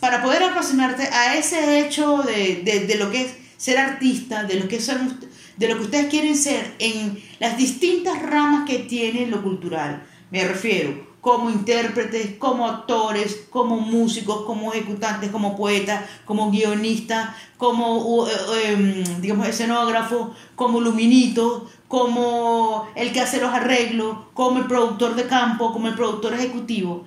para 0.00 0.20
poder 0.22 0.42
aproximarte 0.42 1.04
a 1.04 1.36
ese 1.36 1.78
hecho 1.78 2.18
de, 2.24 2.62
de, 2.64 2.86
de, 2.86 2.94
lo 2.96 3.12
que 3.12 3.22
es 3.22 3.34
ser 3.56 3.78
artista, 3.78 4.42
de 4.42 4.54
lo 4.54 4.66
que 4.66 4.80
son, 4.80 5.20
de 5.56 5.68
lo 5.68 5.76
que 5.76 5.84
ustedes 5.84 6.06
quieren 6.06 6.36
ser 6.36 6.74
en 6.80 7.22
las 7.38 7.56
distintas 7.56 8.20
ramas 8.20 8.68
que 8.68 8.80
tiene 8.80 9.28
lo 9.28 9.40
cultural. 9.40 10.02
Me 10.32 10.44
refiero 10.48 11.09
como 11.20 11.50
intérpretes, 11.50 12.36
como 12.38 12.66
actores, 12.66 13.42
como 13.50 13.78
músicos, 13.78 14.44
como 14.46 14.72
ejecutantes, 14.72 15.30
como 15.30 15.56
poetas, 15.56 16.04
como 16.24 16.50
guionistas, 16.50 17.30
como 17.58 18.26
eh, 18.26 18.72
em, 18.72 19.20
digamos 19.20 19.46
escenógrafo, 19.46 20.34
como 20.56 20.80
luminito, 20.80 21.68
como 21.88 22.88
el 22.94 23.12
que 23.12 23.20
hace 23.20 23.40
los 23.40 23.52
arreglos, 23.52 24.16
como 24.32 24.58
el 24.58 24.66
productor 24.66 25.14
de 25.14 25.26
campo, 25.26 25.72
como 25.72 25.88
el 25.88 25.94
productor 25.94 26.32
ejecutivo. 26.34 27.04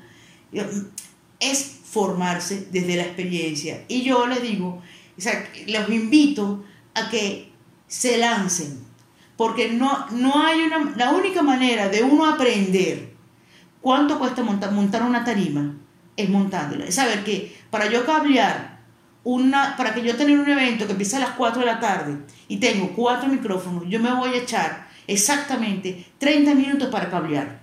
Es 1.39 1.79
formarse 1.89 2.67
desde 2.71 2.95
la 2.95 3.03
experiencia. 3.03 3.83
Y 3.87 4.03
yo 4.03 4.27
les 4.27 4.43
digo, 4.43 4.81
o 5.17 5.21
sea, 5.21 5.49
los 5.67 5.89
invito 5.89 6.63
a 6.93 7.09
que 7.09 7.51
se 7.87 8.17
lancen, 8.17 8.79
porque 9.37 9.69
no, 9.69 10.07
no 10.11 10.43
hay 10.43 10.61
una, 10.61 10.93
la 10.95 11.11
única 11.11 11.41
manera 11.41 11.89
de 11.89 12.03
uno 12.03 12.25
aprender 12.25 13.13
¿Cuánto 13.83 14.17
cuesta 14.17 14.43
montar, 14.43 15.03
una 15.03 15.25
tarima? 15.25 15.75
Es 16.15 16.29
montándola. 16.29 16.85
Es 16.85 16.95
saber 16.95 17.25
que 17.25 17.53
para 17.69 17.89
yo 17.89 18.05
cablear, 18.05 18.79
una, 19.25 19.75
para 19.75 19.93
que 19.93 20.01
yo 20.01 20.15
tener 20.15 20.39
un 20.39 20.49
evento 20.49 20.85
que 20.85 20.93
empieza 20.93 21.17
a 21.17 21.19
las 21.19 21.31
4 21.31 21.59
de 21.59 21.65
la 21.65 21.81
tarde 21.81 22.17
y 22.47 22.57
tengo 22.57 22.93
cuatro 22.95 23.27
micrófonos, 23.27 23.83
yo 23.89 23.99
me 23.99 24.13
voy 24.13 24.29
a 24.29 24.37
echar 24.37 24.87
exactamente 25.05 26.05
30 26.17 26.55
minutos 26.55 26.87
para 26.87 27.09
cablear. 27.09 27.59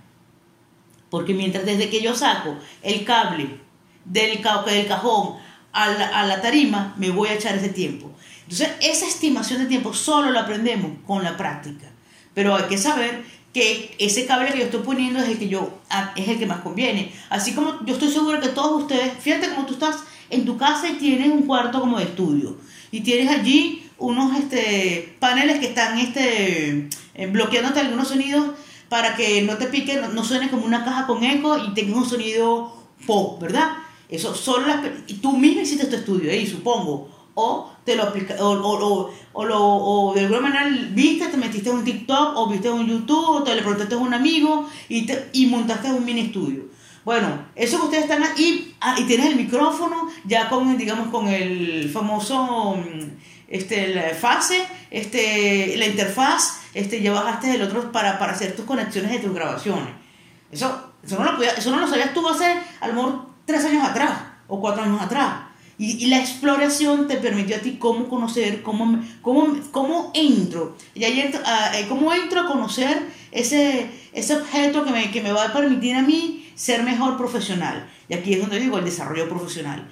Porque 1.09 1.33
mientras 1.33 1.65
desde 1.65 1.89
que 1.89 2.03
yo 2.03 2.15
saco 2.15 2.55
el 2.83 3.03
cable 3.07 3.59
del, 4.05 4.43
del 4.67 4.87
cajón 4.87 5.37
a 5.73 5.89
la, 5.89 6.21
a 6.21 6.27
la 6.27 6.43
tarima, 6.43 6.95
me 6.99 7.09
voy 7.09 7.31
a 7.31 7.35
echar 7.35 7.55
ese 7.55 7.71
tiempo. 7.71 8.13
Entonces, 8.43 8.73
esa 8.83 9.07
estimación 9.07 9.61
de 9.61 9.69
tiempo 9.69 9.95
solo 9.95 10.31
la 10.31 10.41
aprendemos 10.41 10.99
con 11.07 11.25
la 11.25 11.39
práctica. 11.39 11.87
Pero 12.35 12.55
hay 12.55 12.65
que 12.65 12.77
saber 12.77 13.25
que 13.53 13.95
ese 13.99 14.27
cable 14.27 14.53
que 14.53 14.59
yo 14.59 14.65
estoy 14.65 14.83
poniendo 14.83 15.19
es 15.19 15.29
el 15.29 15.39
que 15.39 15.49
yo 15.49 15.81
ah, 15.91 16.13
es 16.17 16.29
el 16.29 16.39
que 16.39 16.47
más 16.47 16.61
conviene. 16.61 17.13
Así 17.29 17.53
como 17.53 17.85
yo 17.85 17.95
estoy 17.95 18.11
seguro 18.11 18.41
que 18.41 18.49
todos 18.49 18.83
ustedes, 18.83 19.13
fíjate 19.19 19.51
como 19.51 19.67
tú 19.67 19.75
estás 19.75 19.97
en 20.31 20.45
tu 20.45 20.57
casa 20.57 20.89
y 20.89 20.95
tienes 20.95 21.31
un 21.31 21.43
cuarto 21.43 21.81
como 21.81 21.99
de 21.99 22.05
estudio 22.05 22.57
y 22.93 23.01
tienes 23.01 23.29
allí 23.29 23.85
unos 23.99 24.37
este, 24.39 25.17
paneles 25.19 25.59
que 25.59 25.67
están 25.67 25.99
este, 25.99 26.89
eh, 27.15 27.27
bloqueándote 27.27 27.81
algunos 27.81 28.09
sonidos 28.09 28.51
para 28.89 29.15
que 29.15 29.43
no 29.43 29.57
te 29.57 29.67
pique, 29.67 30.01
no, 30.01 30.25
suene 30.25 30.51
como 30.51 30.65
una 30.65 30.85
caja 30.85 31.07
con 31.07 31.23
eco 31.23 31.59
y 31.59 31.75
tengas 31.75 31.97
un 31.97 32.09
sonido 32.09 32.75
pop, 33.07 33.41
¿verdad? 33.41 33.71
Eso 34.09 34.35
solo 34.35 34.67
las, 34.67 34.81
tú 35.21 35.37
mismo 35.37 35.63
hiciste 35.63 35.87
tu 35.87 35.97
estudio 35.97 36.31
ahí, 36.33 36.47
supongo. 36.47 37.09
O 37.35 37.71
te 37.85 37.97
lo 37.97 38.13
o, 38.41 39.11
o, 39.33 39.45
lo, 39.45 39.59
o 39.61 40.15
de 40.15 40.23
alguna 40.23 40.41
manera 40.41 40.69
viste, 40.93 41.29
te 41.29 41.37
metiste 41.37 41.71
en 41.71 41.77
un 41.77 41.85
TikTok 41.85 42.37
o 42.37 42.49
viste 42.49 42.71
un 42.71 42.87
YouTube 42.87 43.29
o 43.29 43.43
te 43.43 43.55
le 43.55 43.63
preguntaste 43.63 43.95
a 43.95 43.99
un 43.99 44.15
amigo 44.15 44.69
y, 44.89 45.07
te, 45.07 45.31
y 45.33 45.47
montaste 45.47 45.89
un 45.89 46.05
mini 46.05 46.23
estudio. 46.23 46.65
Bueno, 47.05 47.47
eso 47.57 47.79
que 47.79 47.85
ustedes 47.85 48.05
están 48.05 48.23
ahí 48.23 48.75
ah, 48.81 48.95
y 48.99 49.05
tienes 49.05 49.27
el 49.27 49.37
micrófono 49.37 50.09
ya 50.27 50.49
con, 50.49 50.77
digamos, 50.77 51.09
con 51.09 51.29
el 51.29 51.91
famoso 51.91 52.77
este, 53.49 53.95
la 53.95 54.15
fase, 54.15 54.65
este, 54.91 55.77
la 55.77 55.87
interfaz, 55.87 56.61
este, 56.73 57.03
ya 57.03 57.13
bajaste 57.13 57.55
el 57.55 57.63
otro 57.63 57.91
para, 57.91 58.19
para 58.19 58.33
hacer 58.33 58.55
tus 58.55 58.65
conexiones 58.65 59.11
de 59.11 59.19
tus 59.19 59.35
grabaciones. 59.35 59.89
Eso, 60.53 60.93
eso, 61.03 61.19
no 61.19 61.25
lo 61.25 61.37
podía, 61.37 61.51
eso 61.53 61.71
no 61.71 61.81
lo 61.81 61.89
sabías 61.89 62.15
tú 62.15 62.27
hace 62.29 62.57
a 62.81 62.89
lo 62.89 62.95
mejor 62.95 63.27
tres 63.45 63.65
años 63.65 63.85
atrás 63.85 64.13
o 64.47 64.61
cuatro 64.61 64.83
años 64.85 65.01
atrás. 65.01 65.50
Y, 65.83 66.09
la 66.09 66.19
exploración 66.19 67.09
te 67.09 67.17
permitió 67.17 67.57
a 67.57 67.61
ti 67.61 67.77
cómo 67.79 68.07
conocer, 68.07 68.61
cómo, 68.61 69.03
cómo, 69.23 69.57
cómo 69.71 70.11
entro. 70.13 70.77
Y 70.95 71.05
ahí 71.05 71.21
entro, 71.21 71.41
ah, 71.47 71.71
eh, 71.75 71.87
cómo 71.89 72.13
entro 72.13 72.41
a 72.41 72.47
conocer 72.47 73.07
ese, 73.33 73.91
ese 74.13 74.37
objeto 74.37 74.85
que 74.85 74.91
me, 74.91 75.11
que 75.11 75.23
me 75.23 75.33
va 75.33 75.47
a 75.47 75.53
permitir 75.55 75.97
a 75.97 76.03
mí 76.03 76.53
ser 76.55 76.83
mejor 76.83 77.17
profesional. 77.17 77.89
Y 78.11 78.15
aquí 78.15 78.35
es 78.35 78.41
donde 78.43 78.61
digo 78.61 78.77
el 78.77 78.85
desarrollo 78.85 79.27
profesional. 79.27 79.89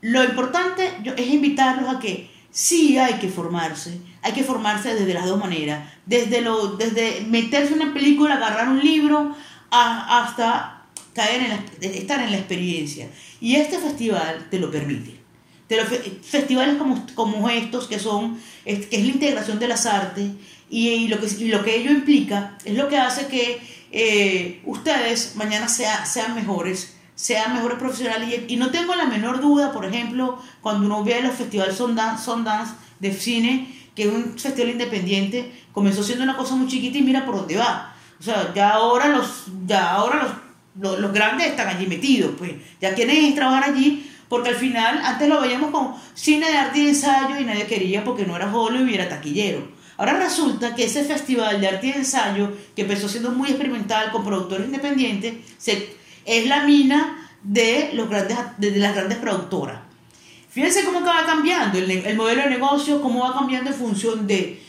lo 0.00 0.24
importante 0.24 0.90
es 1.16 1.28
invitarlos 1.28 1.94
a 1.94 2.00
que 2.00 2.28
sí 2.50 2.98
hay 2.98 3.20
que 3.20 3.28
formarse. 3.28 4.00
Hay 4.22 4.32
que 4.32 4.42
formarse 4.42 4.96
desde 4.96 5.14
las 5.14 5.26
dos 5.26 5.38
maneras. 5.38 5.88
Desde, 6.06 6.40
lo, 6.40 6.76
desde 6.76 7.20
meterse 7.20 7.74
en 7.74 7.82
una 7.82 7.94
película, 7.94 8.34
agarrar 8.34 8.68
un 8.68 8.80
libro, 8.80 9.32
hasta 9.70 10.79
caer 11.14 11.64
en 11.80 11.92
estar 11.92 12.20
en 12.22 12.30
la 12.30 12.38
experiencia. 12.38 13.08
Y 13.40 13.56
este 13.56 13.78
festival 13.78 14.48
te 14.50 14.58
lo 14.58 14.70
permite. 14.70 15.16
festivales 16.22 16.76
como, 16.76 17.06
como 17.14 17.48
estos, 17.48 17.86
que, 17.86 17.98
son, 17.98 18.38
que 18.64 18.88
es 18.90 19.02
la 19.02 19.12
integración 19.12 19.58
de 19.58 19.68
las 19.68 19.86
artes, 19.86 20.30
y, 20.68 21.08
lo, 21.08 21.18
que, 21.18 21.26
lo 21.46 21.64
que 21.64 21.76
ello 21.76 21.90
implica, 21.90 22.56
es 22.64 22.76
lo 22.76 22.88
que 22.88 22.96
hace 22.96 23.26
que 23.26 23.60
eh, 23.90 24.62
ustedes 24.64 25.34
mañana 25.34 25.68
sea, 25.68 26.06
sean 26.06 26.34
mejores, 26.34 26.96
sean 27.16 27.54
mejores 27.54 27.78
profesionales. 27.78 28.42
Y, 28.46 28.56
no 28.56 28.70
tengo 28.70 28.94
la 28.94 29.06
menor 29.06 29.40
duda, 29.40 29.72
por 29.72 29.84
ejemplo, 29.84 30.38
cuando 30.60 30.86
uno 30.86 31.02
ve 31.02 31.20
los 31.22 31.34
festivales 31.34 31.76
Sundance, 31.76 32.24
Sundance 32.24 32.74
de 33.00 33.12
cine, 33.12 33.74
que 33.94 34.04
es 34.04 34.12
un 34.12 34.38
festival 34.38 34.70
independiente, 34.70 35.52
comenzó 35.72 36.04
siendo 36.04 36.22
una 36.22 36.36
cosa 36.36 36.54
muy 36.54 36.68
chiquita 36.68 36.98
y 36.98 37.02
mira 37.02 37.26
por 37.26 37.36
dónde 37.36 37.56
va. 37.56 37.96
O 38.20 38.22
sea, 38.22 38.52
ya 38.54 38.70
ahora 38.70 39.08
los, 39.08 39.46
ya 39.66 39.90
ahora 39.92 40.22
los 40.22 40.32
los, 40.78 41.12
grandes 41.12 41.48
están 41.48 41.68
allí 41.68 41.86
metidos, 41.86 42.32
pues 42.38 42.52
ya 42.80 42.94
quieren 42.94 43.34
trabajar 43.34 43.70
allí, 43.70 44.10
porque 44.28 44.50
al 44.50 44.54
final 44.54 45.00
antes 45.04 45.28
lo 45.28 45.40
veíamos 45.40 45.70
con 45.70 45.94
cine 46.14 46.48
de 46.48 46.56
arte 46.56 46.78
y 46.78 46.88
ensayo 46.88 47.38
y 47.38 47.44
nadie 47.44 47.66
quería 47.66 48.04
porque 48.04 48.24
no 48.24 48.36
era 48.36 48.54
Hollywood 48.54 48.88
y 48.88 48.94
era 48.94 49.08
taquillero. 49.08 49.68
Ahora 49.96 50.14
resulta 50.14 50.74
que 50.74 50.84
ese 50.84 51.04
festival 51.04 51.60
de 51.60 51.68
arte 51.68 51.88
y 51.88 51.90
ensayo, 51.90 52.52
que 52.74 52.82
empezó 52.82 53.08
siendo 53.08 53.32
muy 53.32 53.48
experimental 53.48 54.10
con 54.10 54.24
productores 54.24 54.66
independientes, 54.66 55.34
se, 55.58 55.94
es 56.24 56.46
la 56.46 56.64
mina 56.64 57.28
de, 57.42 57.90
los 57.94 58.08
grandes, 58.08 58.38
de, 58.58 58.76
las 58.76 58.94
grandes 58.94 59.18
productoras. 59.18 59.80
Fíjense 60.48 60.84
cómo 60.84 61.04
va 61.04 61.26
cambiando 61.26 61.78
el 61.78 62.16
modelo 62.16 62.42
de 62.42 62.50
negocio, 62.50 63.02
cómo 63.02 63.20
va 63.20 63.34
cambiando 63.34 63.70
en 63.70 63.76
función 63.76 64.26
de 64.26 64.60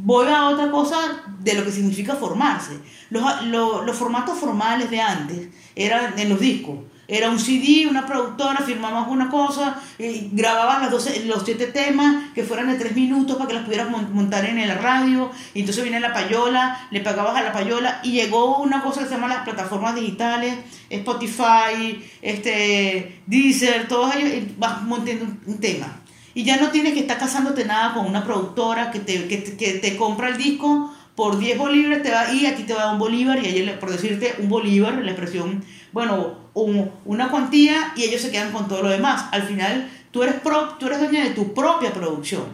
voy 0.00 0.28
a 0.28 0.48
otra 0.48 0.70
cosa 0.70 0.96
de 1.40 1.54
lo 1.54 1.64
que 1.64 1.72
significa 1.72 2.14
formarse. 2.14 2.78
Los, 3.10 3.24
los, 3.46 3.96
formatos 3.96 4.38
formales 4.38 4.90
de 4.90 5.00
antes 5.00 5.48
eran 5.74 6.18
en 6.18 6.28
los 6.28 6.40
discos. 6.40 6.78
Era 7.10 7.30
un 7.30 7.38
CD, 7.38 7.86
una 7.88 8.06
productora, 8.06 8.60
firmabas 8.60 9.08
una 9.08 9.30
cosa, 9.30 9.80
y 9.98 10.28
grababas 10.32 10.82
las 10.82 10.90
12, 10.90 11.24
los 11.24 11.42
siete 11.42 11.68
temas 11.68 12.32
que 12.34 12.44
fueran 12.44 12.68
de 12.68 12.74
tres 12.74 12.94
minutos 12.94 13.38
para 13.38 13.48
que 13.48 13.54
las 13.54 13.64
pudieras 13.64 13.88
montar 13.90 14.44
en 14.44 14.68
la 14.68 14.74
radio. 14.74 15.30
Y 15.54 15.60
entonces 15.60 15.82
viene 15.82 16.00
la 16.00 16.12
payola, 16.12 16.86
le 16.90 17.00
pagabas 17.00 17.34
a 17.36 17.42
la 17.42 17.52
payola 17.52 18.00
y 18.04 18.12
llegó 18.12 18.58
una 18.58 18.82
cosa 18.82 19.00
que 19.00 19.06
se 19.06 19.14
llama 19.14 19.28
las 19.28 19.42
plataformas 19.44 19.94
digitales, 19.94 20.54
Spotify, 20.90 22.04
este, 22.20 23.22
Deezer, 23.26 23.88
todos 23.88 24.14
ellos, 24.14 24.30
y 24.34 24.54
vas 24.58 24.82
montando 24.82 25.24
un 25.46 25.58
tema. 25.58 26.02
Y 26.38 26.44
ya 26.44 26.56
no 26.56 26.70
tienes 26.70 26.94
que 26.94 27.00
estar 27.00 27.18
casándote 27.18 27.64
nada 27.64 27.94
con 27.94 28.06
una 28.06 28.22
productora 28.22 28.92
que 28.92 29.00
te, 29.00 29.26
que 29.26 29.42
que 29.42 29.72
te 29.72 29.96
compra 29.96 30.28
el 30.28 30.36
disco 30.36 30.94
por 31.16 31.36
10 31.36 31.58
bolívares 31.58 32.04
te 32.04 32.12
va, 32.12 32.32
y 32.32 32.46
aquí 32.46 32.62
te 32.62 32.74
va 32.74 32.92
un 32.92 33.00
bolívar, 33.00 33.44
y 33.44 33.48
ellos, 33.48 33.76
por 33.78 33.90
decirte 33.90 34.36
un 34.38 34.48
bolívar, 34.48 34.94
la 35.02 35.10
expresión, 35.10 35.64
bueno, 35.90 36.36
una 36.54 37.28
cuantía, 37.28 37.92
y 37.96 38.04
ellos 38.04 38.22
se 38.22 38.30
quedan 38.30 38.52
con 38.52 38.68
todo 38.68 38.84
lo 38.84 38.88
demás. 38.88 39.24
Al 39.32 39.42
final, 39.42 39.90
tú 40.12 40.22
eres, 40.22 40.36
pro, 40.36 40.76
tú 40.78 40.86
eres 40.86 41.00
dueña 41.00 41.24
de 41.24 41.30
tu 41.30 41.52
propia 41.52 41.92
producción. 41.92 42.44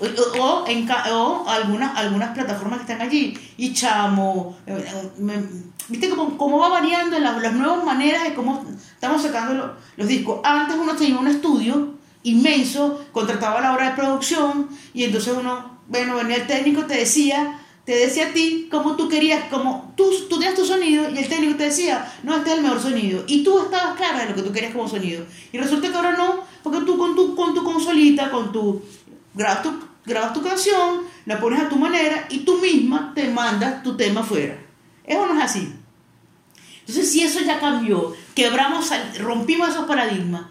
O, 0.00 0.64
en, 0.66 0.88
o 1.12 1.44
algunas, 1.48 1.96
algunas 1.96 2.30
plataformas 2.30 2.80
que 2.80 2.92
están 2.92 3.06
allí, 3.06 3.38
y 3.56 3.72
chamo, 3.72 4.58
eh, 4.66 4.84
¿viste 5.86 6.10
cómo, 6.10 6.36
cómo 6.36 6.58
va 6.58 6.70
variando 6.70 7.20
las, 7.20 7.40
las, 7.40 7.52
nuevas 7.52 7.84
maneras 7.84 8.24
de 8.24 8.34
cómo 8.34 8.64
estamos 8.94 9.22
sacando 9.22 9.54
los, 9.54 9.70
los 9.96 10.08
discos? 10.08 10.40
Antes 10.42 10.74
uno 10.76 10.96
tenía 10.96 11.20
un 11.20 11.28
estudio 11.28 12.01
inmenso, 12.24 13.04
contrataba 13.12 13.60
la 13.60 13.72
hora 13.72 13.90
de 13.90 13.96
producción, 13.96 14.68
y 14.94 15.04
entonces 15.04 15.34
uno, 15.38 15.78
bueno, 15.88 16.16
venía 16.16 16.36
el 16.36 16.46
técnico, 16.46 16.84
te 16.86 16.96
decía, 16.96 17.58
te 17.84 17.96
decía 17.96 18.28
a 18.28 18.32
ti 18.32 18.68
como 18.70 18.96
tú 18.96 19.08
querías, 19.08 19.44
como 19.50 19.92
tú, 19.96 20.10
tú 20.28 20.38
tenías 20.38 20.54
tu 20.54 20.64
sonido 20.64 21.10
y 21.10 21.18
el 21.18 21.28
técnico 21.28 21.56
te 21.56 21.64
decía, 21.64 22.12
no, 22.22 22.36
este 22.36 22.50
es 22.50 22.56
el 22.56 22.62
mejor 22.62 22.80
sonido. 22.80 23.24
Y 23.26 23.42
tú 23.42 23.60
estabas 23.60 23.96
clara 23.96 24.20
de 24.20 24.30
lo 24.30 24.34
que 24.36 24.42
tú 24.42 24.52
querías 24.52 24.72
como 24.72 24.88
sonido. 24.88 25.26
Y 25.52 25.58
resulta 25.58 25.88
que 25.88 25.96
ahora 25.96 26.12
no, 26.12 26.44
porque 26.62 26.80
tú 26.86 26.96
con 26.96 27.16
tu, 27.16 27.34
con 27.34 27.54
tu 27.54 27.64
consolita, 27.64 28.30
con 28.30 28.52
tu 28.52 28.82
grabas, 29.34 29.62
tu, 29.62 29.72
grabas 30.04 30.32
tu 30.32 30.42
canción, 30.42 31.02
la 31.26 31.40
pones 31.40 31.60
a 31.60 31.68
tu 31.68 31.76
manera 31.76 32.26
y 32.30 32.40
tú 32.40 32.58
misma 32.58 33.12
te 33.14 33.28
mandas 33.28 33.82
tu 33.82 33.96
tema 33.96 34.20
afuera. 34.20 34.58
Eso 35.04 35.26
no 35.26 35.34
es 35.36 35.44
así. 35.44 35.72
Entonces, 36.80 37.10
si 37.10 37.22
eso 37.22 37.40
ya 37.40 37.58
cambió, 37.58 38.14
quebramos, 38.34 38.90
rompimos 39.18 39.70
esos 39.70 39.86
paradigmas, 39.86 40.46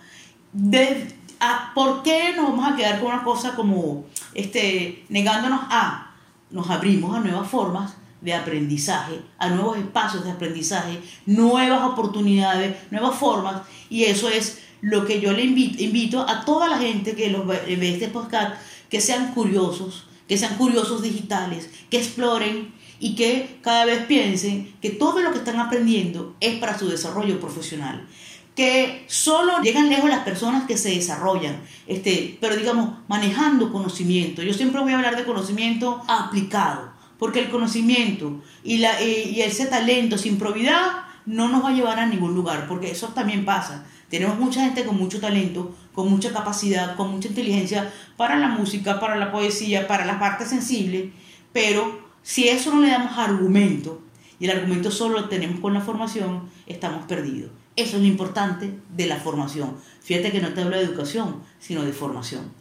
de, 0.53 1.07
a, 1.41 1.73
¿por 1.73 2.03
qué 2.03 2.33
nos 2.35 2.51
vamos 2.51 2.71
a 2.71 2.75
quedar 2.75 2.99
con 2.99 3.11
una 3.11 3.23
cosa 3.23 3.55
como 3.55 4.05
este, 4.33 5.05
negándonos 5.09 5.59
a 5.69 6.11
nos 6.51 6.69
abrimos 6.69 7.15
a 7.15 7.19
nuevas 7.19 7.49
formas 7.49 7.95
de 8.21 8.33
aprendizaje, 8.33 9.19
a 9.39 9.49
nuevos 9.49 9.77
espacios 9.77 10.23
de 10.23 10.31
aprendizaje, 10.31 11.01
nuevas 11.25 11.81
oportunidades, 11.83 12.75
nuevas 12.91 13.17
formas. 13.17 13.63
Y 13.89 14.03
eso 14.03 14.29
es 14.29 14.59
lo 14.81 15.05
que 15.05 15.19
yo 15.19 15.31
le 15.31 15.43
invito, 15.43 15.81
invito 15.81 16.21
a 16.21 16.45
toda 16.45 16.67
la 16.67 16.77
gente 16.77 17.15
que 17.15 17.31
los 17.31 17.47
ve, 17.47 17.63
este 17.67 18.09
podcast, 18.09 18.55
que 18.89 19.01
sean 19.01 19.33
curiosos, 19.33 20.05
que 20.27 20.37
sean 20.37 20.55
curiosos 20.55 21.01
digitales, 21.01 21.69
que 21.89 21.97
exploren 21.97 22.73
y 22.99 23.15
que 23.15 23.57
cada 23.63 23.85
vez 23.85 24.05
piensen 24.05 24.75
que 24.81 24.91
todo 24.91 25.21
lo 25.21 25.31
que 25.31 25.39
están 25.39 25.59
aprendiendo 25.59 26.35
es 26.39 26.59
para 26.59 26.77
su 26.77 26.87
desarrollo 26.87 27.39
profesional 27.39 28.07
que 28.55 29.05
solo 29.07 29.61
llegan 29.61 29.89
lejos 29.89 30.09
las 30.09 30.23
personas 30.23 30.65
que 30.65 30.77
se 30.77 30.89
desarrollan, 30.89 31.61
este, 31.87 32.37
pero 32.41 32.55
digamos, 32.55 32.97
manejando 33.07 33.71
conocimiento. 33.71 34.41
Yo 34.43 34.53
siempre 34.53 34.81
voy 34.81 34.91
a 34.91 34.97
hablar 34.97 35.15
de 35.15 35.23
conocimiento 35.23 36.01
aplicado, 36.07 36.91
porque 37.17 37.39
el 37.39 37.49
conocimiento 37.49 38.41
y, 38.63 38.79
la, 38.79 39.01
y 39.01 39.41
ese 39.41 39.67
talento 39.67 40.17
sin 40.17 40.37
probidad 40.37 41.03
no 41.25 41.47
nos 41.47 41.63
va 41.63 41.69
a 41.69 41.73
llevar 41.73 41.99
a 41.99 42.05
ningún 42.05 42.33
lugar, 42.33 42.67
porque 42.67 42.91
eso 42.91 43.09
también 43.09 43.45
pasa. 43.45 43.85
Tenemos 44.09 44.37
mucha 44.37 44.65
gente 44.65 44.83
con 44.83 44.97
mucho 44.97 45.21
talento, 45.21 45.73
con 45.93 46.09
mucha 46.09 46.33
capacidad, 46.33 46.95
con 46.97 47.11
mucha 47.11 47.29
inteligencia 47.29 47.93
para 48.17 48.35
la 48.35 48.49
música, 48.49 48.99
para 48.99 49.15
la 49.15 49.31
poesía, 49.31 49.87
para 49.87 50.05
la 50.05 50.19
parte 50.19 50.45
sensible, 50.45 51.13
pero 51.53 52.09
si 52.21 52.49
eso 52.49 52.73
no 52.73 52.81
le 52.81 52.89
damos 52.89 53.17
argumento, 53.17 54.01
y 54.39 54.45
el 54.45 54.57
argumento 54.57 54.91
solo 54.91 55.21
lo 55.21 55.29
tenemos 55.29 55.59
con 55.59 55.73
la 55.73 55.81
formación, 55.81 56.49
estamos 56.65 57.05
perdidos. 57.05 57.51
Eso 57.75 57.97
es 57.97 58.01
lo 58.03 58.07
importante 58.07 58.71
de 58.95 59.05
la 59.05 59.17
formación. 59.17 59.75
Fíjate 60.01 60.31
que 60.31 60.41
no 60.41 60.53
te 60.53 60.61
hablo 60.61 60.77
de 60.77 60.83
educación, 60.83 61.41
sino 61.59 61.83
de 61.83 61.93
formación. 61.93 62.51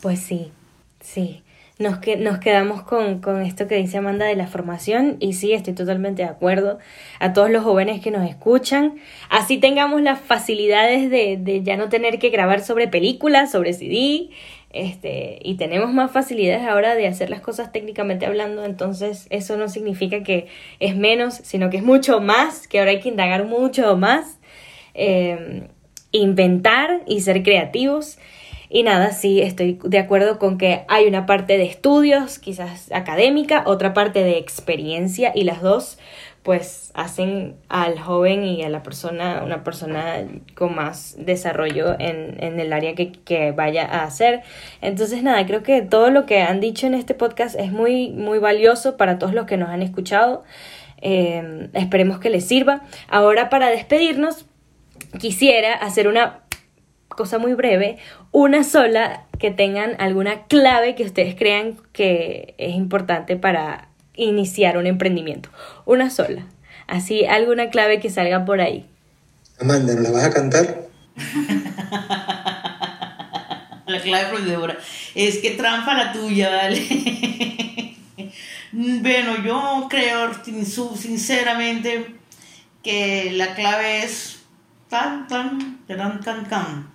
Pues 0.00 0.20
sí, 0.20 0.52
sí. 1.00 1.42
Nos, 1.78 1.98
que, 1.98 2.16
nos 2.16 2.38
quedamos 2.38 2.82
con, 2.82 3.20
con, 3.20 3.40
esto 3.40 3.66
que 3.66 3.76
dice 3.76 3.96
Amanda 3.96 4.26
de 4.26 4.36
la 4.36 4.46
formación 4.46 5.16
y 5.18 5.32
sí, 5.32 5.54
estoy 5.54 5.72
totalmente 5.72 6.22
de 6.22 6.28
acuerdo. 6.28 6.78
A 7.20 7.32
todos 7.32 7.50
los 7.50 7.64
jóvenes 7.64 8.02
que 8.02 8.10
nos 8.10 8.28
escuchan, 8.28 8.96
así 9.30 9.56
tengamos 9.56 10.02
las 10.02 10.20
facilidades 10.20 11.10
de, 11.10 11.38
de 11.40 11.62
ya 11.62 11.78
no 11.78 11.88
tener 11.88 12.18
que 12.18 12.28
grabar 12.28 12.62
sobre 12.62 12.86
películas, 12.86 13.50
sobre 13.50 13.72
CD, 13.72 14.28
este, 14.72 15.40
y 15.42 15.54
tenemos 15.54 15.92
más 15.92 16.12
facilidades 16.12 16.68
ahora 16.68 16.94
de 16.94 17.06
hacer 17.06 17.30
las 17.30 17.40
cosas 17.40 17.72
técnicamente 17.72 18.26
hablando, 18.26 18.64
entonces 18.64 19.26
eso 19.30 19.56
no 19.56 19.68
significa 19.68 20.22
que 20.22 20.48
es 20.78 20.94
menos, 20.96 21.34
sino 21.34 21.70
que 21.70 21.78
es 21.78 21.82
mucho 21.82 22.20
más, 22.20 22.68
que 22.68 22.78
ahora 22.78 22.92
hay 22.92 23.00
que 23.00 23.08
indagar 23.08 23.46
mucho 23.46 23.96
más 23.96 24.39
Em, 24.94 25.68
inventar 26.12 27.02
y 27.06 27.20
ser 27.20 27.42
creativos. 27.42 28.18
Y 28.68 28.84
nada, 28.84 29.12
sí, 29.12 29.40
estoy 29.40 29.80
de 29.82 29.98
acuerdo 29.98 30.38
con 30.38 30.56
que 30.56 30.82
hay 30.88 31.06
una 31.06 31.26
parte 31.26 31.58
de 31.58 31.64
estudios, 31.64 32.38
quizás 32.38 32.90
académica, 32.92 33.64
otra 33.66 33.94
parte 33.94 34.22
de 34.22 34.38
experiencia 34.38 35.32
y 35.34 35.42
las 35.42 35.60
dos 35.60 35.98
pues 36.42 36.90
hacen 36.94 37.56
al 37.68 37.98
joven 37.98 38.44
y 38.44 38.62
a 38.62 38.70
la 38.70 38.82
persona 38.82 39.42
una 39.44 39.62
persona 39.62 40.24
con 40.54 40.74
más 40.74 41.16
desarrollo 41.18 41.96
en, 41.98 42.42
en 42.42 42.58
el 42.58 42.72
área 42.72 42.94
que, 42.94 43.12
que, 43.12 43.52
vaya 43.52 43.84
a 43.84 44.04
hacer. 44.04 44.40
Entonces 44.80 45.22
nada, 45.22 45.44
creo 45.46 45.62
que 45.62 45.82
todo 45.82 46.10
lo 46.10 46.24
que 46.24 46.40
han 46.40 46.60
dicho 46.60 46.86
en 46.86 46.94
este 46.94 47.14
podcast 47.14 47.58
es 47.58 47.72
muy, 47.72 48.10
muy 48.10 48.38
valioso 48.38 48.96
para 48.96 49.18
todos 49.18 49.34
los 49.34 49.46
que 49.46 49.58
nos 49.58 49.68
han 49.68 49.82
escuchado. 49.82 50.44
Em, 51.02 51.70
esperemos 51.72 52.18
que 52.18 52.30
les 52.30 52.46
sirva. 52.46 52.82
Ahora 53.08 53.48
para 53.48 53.70
despedirnos, 53.70 54.46
quisiera 55.18 55.74
hacer 55.74 56.08
una 56.08 56.40
cosa 57.08 57.38
muy 57.38 57.54
breve, 57.54 57.98
una 58.30 58.64
sola 58.64 59.24
que 59.38 59.50
tengan 59.50 59.96
alguna 59.98 60.44
clave 60.46 60.94
que 60.94 61.04
ustedes 61.04 61.34
crean 61.34 61.76
que 61.92 62.54
es 62.58 62.74
importante 62.74 63.36
para 63.36 63.88
iniciar 64.14 64.76
un 64.76 64.86
emprendimiento. 64.86 65.50
Una 65.86 66.10
sola. 66.10 66.46
Así, 66.86 67.24
alguna 67.24 67.70
clave 67.70 68.00
que 68.00 68.10
salga 68.10 68.44
por 68.44 68.60
ahí. 68.60 68.86
Amanda, 69.60 69.94
¿no 69.94 70.02
la 70.02 70.10
vas 70.10 70.24
a 70.24 70.30
cantar? 70.30 70.88
la 73.86 74.00
clave 74.00 74.28
prohibidora. 74.28 74.76
Es 75.14 75.38
que 75.38 75.50
trampa 75.52 75.94
la 75.94 76.12
tuya, 76.12 76.50
¿vale? 76.50 77.96
bueno, 78.72 79.42
yo 79.44 79.86
creo 79.90 80.32
sinceramente 80.96 82.14
que 82.82 83.32
la 83.32 83.54
clave 83.54 84.04
es 84.04 84.39
Tan, 84.90 85.24
tan, 85.28 85.78
can, 85.86 86.18
can, 86.18 86.44
can. 86.50 86.90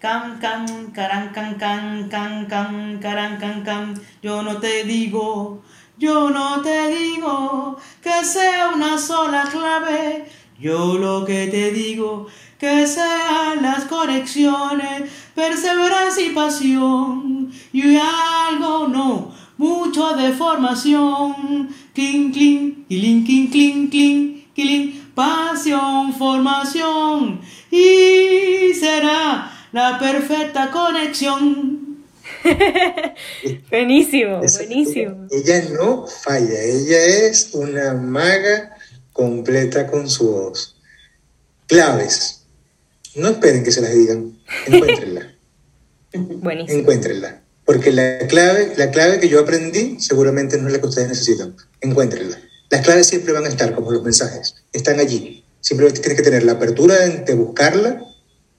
Can, 0.00 0.40
can, 0.40 0.90
caran, 0.90 1.30
can, 1.34 1.58
can, 1.58 2.08
can, 2.08 2.46
can, 2.48 2.98
caran, 2.98 3.38
can, 3.38 3.62
can. 3.62 3.94
Yo 4.22 4.42
no 4.42 4.56
te 4.56 4.84
digo, 4.84 5.60
yo 5.98 6.30
no 6.30 6.62
te 6.62 6.88
digo 6.88 7.76
que 8.02 8.24
sea 8.24 8.70
una 8.74 8.96
sola 8.96 9.44
clave. 9.52 10.24
Yo 10.58 10.96
lo 10.96 11.26
que 11.26 11.48
te 11.48 11.72
digo 11.72 12.28
que 12.58 12.86
sean 12.86 13.60
las 13.60 13.84
conexiones, 13.84 15.12
perseverancia 15.34 16.24
y 16.24 16.30
pasión. 16.30 17.52
Y 17.70 17.98
algo 17.98 18.88
no, 18.88 19.30
mucho 19.58 20.16
de 20.16 20.32
formación. 20.32 21.68
Cling, 21.92 22.32
cling, 22.32 22.86
cling, 22.88 23.24
cling, 23.26 23.50
cling, 23.50 23.90
cling, 23.90 24.44
cling 24.54 25.01
pasión, 25.14 26.14
formación 26.14 27.40
y 27.70 28.74
será 28.74 29.50
la 29.72 29.98
perfecta 29.98 30.70
conexión. 30.70 32.02
buenísimo, 33.70 34.40
buenísimo. 34.40 35.26
Ella, 35.30 35.64
no 35.78 36.06
falla, 36.06 36.60
ella 36.62 37.04
es 37.04 37.50
una 37.52 37.94
maga 37.94 38.76
completa 39.12 39.86
con 39.86 40.08
su 40.08 40.30
voz. 40.30 40.76
Claves. 41.66 42.44
No 43.14 43.28
esperen 43.28 43.62
que 43.62 43.72
se 43.72 43.82
las 43.82 43.94
digan, 43.94 44.38
encuéntrenla. 44.66 45.34
buenísimo. 46.14 46.80
Encuéntrenla. 46.80 47.42
Porque 47.64 47.92
la 47.92 48.18
clave, 48.26 48.72
la 48.76 48.90
clave 48.90 49.20
que 49.20 49.28
yo 49.28 49.40
aprendí 49.40 50.00
seguramente 50.00 50.58
no 50.58 50.66
es 50.66 50.72
la 50.72 50.80
que 50.80 50.86
ustedes 50.86 51.08
necesitan. 51.08 51.54
Encuéntrenla. 51.80 52.38
Las 52.72 52.80
claves 52.80 53.06
siempre 53.06 53.34
van 53.34 53.44
a 53.44 53.48
estar 53.48 53.74
como 53.74 53.90
los 53.90 54.02
mensajes, 54.02 54.54
están 54.72 54.98
allí. 54.98 55.44
Simplemente 55.60 56.00
tienes 56.00 56.16
que 56.16 56.24
tener 56.24 56.42
la 56.42 56.52
apertura 56.52 57.06
de, 57.06 57.34
buscarla, 57.34 58.02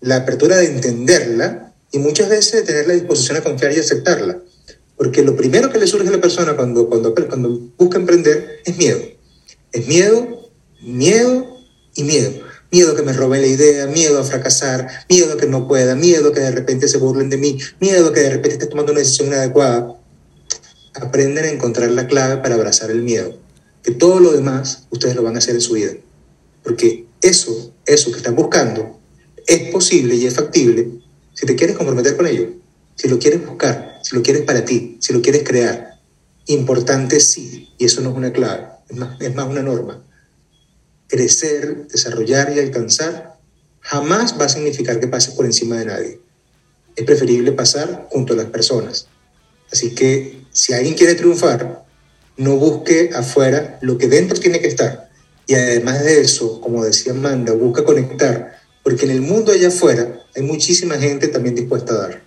la 0.01 0.17
apertura 0.17 0.57
de 0.57 0.67
entenderla 0.67 1.73
y 1.91 1.97
muchas 1.97 2.29
veces 2.29 2.63
tener 2.63 2.87
la 2.87 2.93
disposición 2.93 3.37
a 3.37 3.41
confiar 3.41 3.73
y 3.73 3.79
aceptarla. 3.79 4.37
Porque 4.97 5.23
lo 5.23 5.35
primero 5.35 5.71
que 5.71 5.79
le 5.79 5.87
surge 5.87 6.09
a 6.09 6.11
la 6.11 6.21
persona 6.21 6.55
cuando, 6.55 6.87
cuando, 6.87 7.15
cuando 7.15 7.71
busca 7.75 7.97
emprender 7.97 8.59
es 8.63 8.77
miedo. 8.77 8.99
Es 9.71 9.87
miedo, 9.87 10.51
miedo 10.79 11.57
y 11.95 12.03
miedo. 12.03 12.33
miedo 12.71 12.95
que 12.95 13.01
me 13.01 13.13
roben 13.13 13.41
la 13.41 13.47
idea, 13.47 13.87
miedo 13.87 14.19
a 14.19 14.23
fracasar, 14.23 14.89
miedo 15.09 15.37
que 15.37 15.47
no 15.47 15.67
pueda, 15.67 15.95
miedo 15.95 16.31
que 16.31 16.41
de 16.41 16.51
repente 16.51 16.87
se 16.87 16.99
burlen 16.99 17.31
de 17.31 17.37
mí, 17.37 17.57
miedo 17.79 18.13
que 18.13 18.19
de 18.19 18.29
repente 18.29 18.57
esté 18.57 18.67
tomando 18.67 18.91
una 18.91 19.01
decisión 19.01 19.29
inadecuada. 19.29 19.95
Aprenden 21.01 21.45
a 21.45 21.49
encontrar 21.49 21.89
la 21.89 22.05
clave 22.05 22.37
para 22.43 22.53
abrazar 22.53 22.91
el 22.91 23.01
miedo, 23.01 23.41
que 23.83 23.91
todo 23.91 24.19
lo 24.19 24.31
demás 24.31 24.87
ustedes 24.89 25.15
lo 25.15 25.23
van 25.23 25.35
a 25.35 25.39
hacer 25.39 25.55
en 25.55 25.61
su 25.61 25.73
vida. 25.73 25.91
Porque 26.63 27.05
eso, 27.21 27.73
eso 27.85 28.11
que 28.11 28.17
están 28.17 28.35
buscando, 28.35 28.99
es 29.45 29.71
posible 29.71 30.15
y 30.15 30.25
es 30.25 30.33
factible 30.33 30.89
si 31.33 31.45
te 31.45 31.55
quieres 31.55 31.75
comprometer 31.75 32.15
con 32.15 32.27
ello, 32.27 32.49
si 32.95 33.09
lo 33.09 33.19
quieres 33.19 33.45
buscar, 33.45 33.99
si 34.01 34.15
lo 34.15 34.23
quieres 34.23 34.43
para 34.43 34.63
ti, 34.63 34.97
si 34.99 35.13
lo 35.13 35.21
quieres 35.21 35.43
crear. 35.43 35.99
Importante 36.45 37.19
sí, 37.19 37.73
y 37.77 37.85
eso 37.85 38.01
no 38.01 38.11
es 38.11 38.15
una 38.15 38.31
clave, 38.31 38.67
es 38.89 38.97
más, 38.97 39.19
es 39.19 39.35
más 39.35 39.47
una 39.47 39.61
norma. 39.61 40.03
Crecer, 41.07 41.87
desarrollar 41.87 42.53
y 42.55 42.59
alcanzar 42.59 43.33
jamás 43.81 44.39
va 44.39 44.45
a 44.45 44.49
significar 44.49 44.99
que 44.99 45.07
pases 45.07 45.33
por 45.33 45.45
encima 45.45 45.77
de 45.77 45.85
nadie. 45.85 46.19
Es 46.95 47.05
preferible 47.05 47.51
pasar 47.51 48.07
junto 48.11 48.33
a 48.33 48.37
las 48.37 48.45
personas. 48.47 49.07
Así 49.71 49.95
que 49.95 50.43
si 50.51 50.73
alguien 50.73 50.93
quiere 50.93 51.15
triunfar, 51.15 51.83
no 52.37 52.55
busque 52.57 53.11
afuera 53.15 53.77
lo 53.81 53.97
que 53.97 54.07
dentro 54.07 54.39
tiene 54.39 54.59
que 54.59 54.67
estar. 54.67 55.09
Y 55.45 55.55
además 55.55 56.03
de 56.03 56.21
eso, 56.21 56.61
como 56.61 56.83
decía 56.83 57.13
Amanda, 57.13 57.53
busca 57.53 57.83
conectar, 57.83 58.57
porque 58.81 59.05
en 59.05 59.11
el 59.11 59.21
mundo 59.21 59.51
allá 59.51 59.67
afuera 59.67 60.21
hay 60.35 60.43
muchísima 60.43 60.95
gente 60.95 61.27
también 61.27 61.55
dispuesta 61.55 61.93
a 61.93 61.97
dar. 61.97 62.21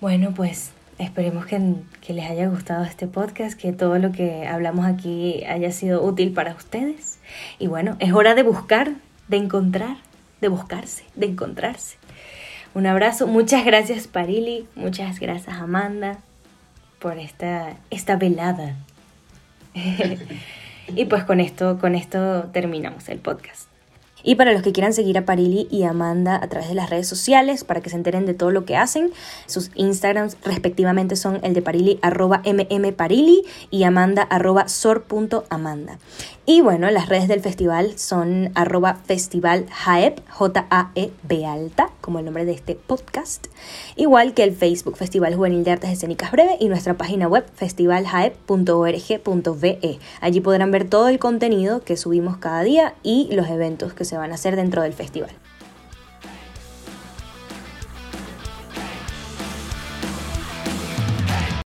Bueno, 0.00 0.34
pues 0.34 0.70
esperemos 0.98 1.46
que, 1.46 1.60
que, 2.00 2.12
les 2.12 2.28
haya 2.28 2.48
gustado 2.48 2.84
este 2.84 3.06
podcast, 3.06 3.58
que 3.58 3.72
todo 3.72 3.98
lo 3.98 4.12
que 4.12 4.46
hablamos 4.46 4.86
aquí 4.86 5.44
haya 5.44 5.70
sido 5.72 6.02
útil 6.02 6.32
para 6.32 6.54
ustedes. 6.54 7.18
Y 7.58 7.68
bueno, 7.68 7.96
es 8.00 8.12
hora 8.12 8.34
de 8.34 8.42
buscar, 8.42 8.94
de 9.28 9.36
encontrar, 9.36 9.98
de 10.40 10.48
buscarse, 10.48 11.04
de 11.14 11.26
encontrarse. 11.26 11.96
Un 12.74 12.86
abrazo, 12.86 13.26
muchas 13.26 13.64
gracias 13.64 14.06
Parili, 14.06 14.66
muchas 14.76 15.18
gracias 15.18 15.56
Amanda 15.56 16.18
por 17.00 17.18
esta, 17.18 17.76
esta 17.90 18.16
velada. 18.16 18.76
y 20.94 21.04
pues 21.04 21.24
con 21.24 21.40
esto, 21.40 21.78
con 21.78 21.94
esto 21.94 22.44
terminamos 22.52 23.08
el 23.08 23.18
podcast. 23.18 23.70
Y 24.22 24.34
para 24.34 24.52
los 24.52 24.62
que 24.62 24.72
quieran 24.72 24.92
seguir 24.92 25.16
a 25.18 25.24
Parili 25.24 25.66
y 25.70 25.84
Amanda 25.84 26.38
a 26.42 26.48
través 26.48 26.68
de 26.68 26.74
las 26.74 26.90
redes 26.90 27.08
sociales 27.08 27.64
para 27.64 27.80
que 27.80 27.90
se 27.90 27.96
enteren 27.96 28.26
de 28.26 28.34
todo 28.34 28.50
lo 28.50 28.64
que 28.64 28.76
hacen, 28.76 29.12
sus 29.46 29.70
Instagrams 29.74 30.36
respectivamente 30.44 31.16
son 31.16 31.40
el 31.42 31.54
de 31.54 31.62
Parili 31.62 31.98
arroba 32.02 32.42
mmparili 32.44 33.42
y 33.70 33.84
Amanda 33.84 34.22
arroba 34.22 34.68
sor.amanda. 34.68 35.98
Y 36.52 36.62
bueno, 36.62 36.90
las 36.90 37.08
redes 37.08 37.28
del 37.28 37.42
festival 37.42 37.96
son 37.96 38.50
arroba 38.56 38.96
festival 39.04 39.66
Jaeb, 39.70 40.20
J-A-E-B 40.30 41.46
alta, 41.46 41.90
como 42.00 42.18
el 42.18 42.24
nombre 42.24 42.44
de 42.44 42.50
este 42.50 42.74
podcast. 42.74 43.46
Igual 43.94 44.34
que 44.34 44.42
el 44.42 44.56
Facebook 44.56 44.96
Festival 44.96 45.36
Juvenil 45.36 45.62
de 45.62 45.70
Artes 45.70 45.90
Escénicas 45.90 46.32
Breve 46.32 46.56
y 46.58 46.66
nuestra 46.66 46.94
página 46.94 47.28
web 47.28 47.46
festivaljaeb.org.ve. 47.54 49.98
Allí 50.20 50.40
podrán 50.40 50.72
ver 50.72 50.88
todo 50.88 51.06
el 51.06 51.20
contenido 51.20 51.84
que 51.84 51.96
subimos 51.96 52.38
cada 52.38 52.64
día 52.64 52.94
y 53.04 53.28
los 53.30 53.46
eventos 53.46 53.92
que 53.92 54.04
se 54.04 54.16
van 54.16 54.32
a 54.32 54.34
hacer 54.34 54.56
dentro 54.56 54.82
del 54.82 54.92
festival. 54.92 55.30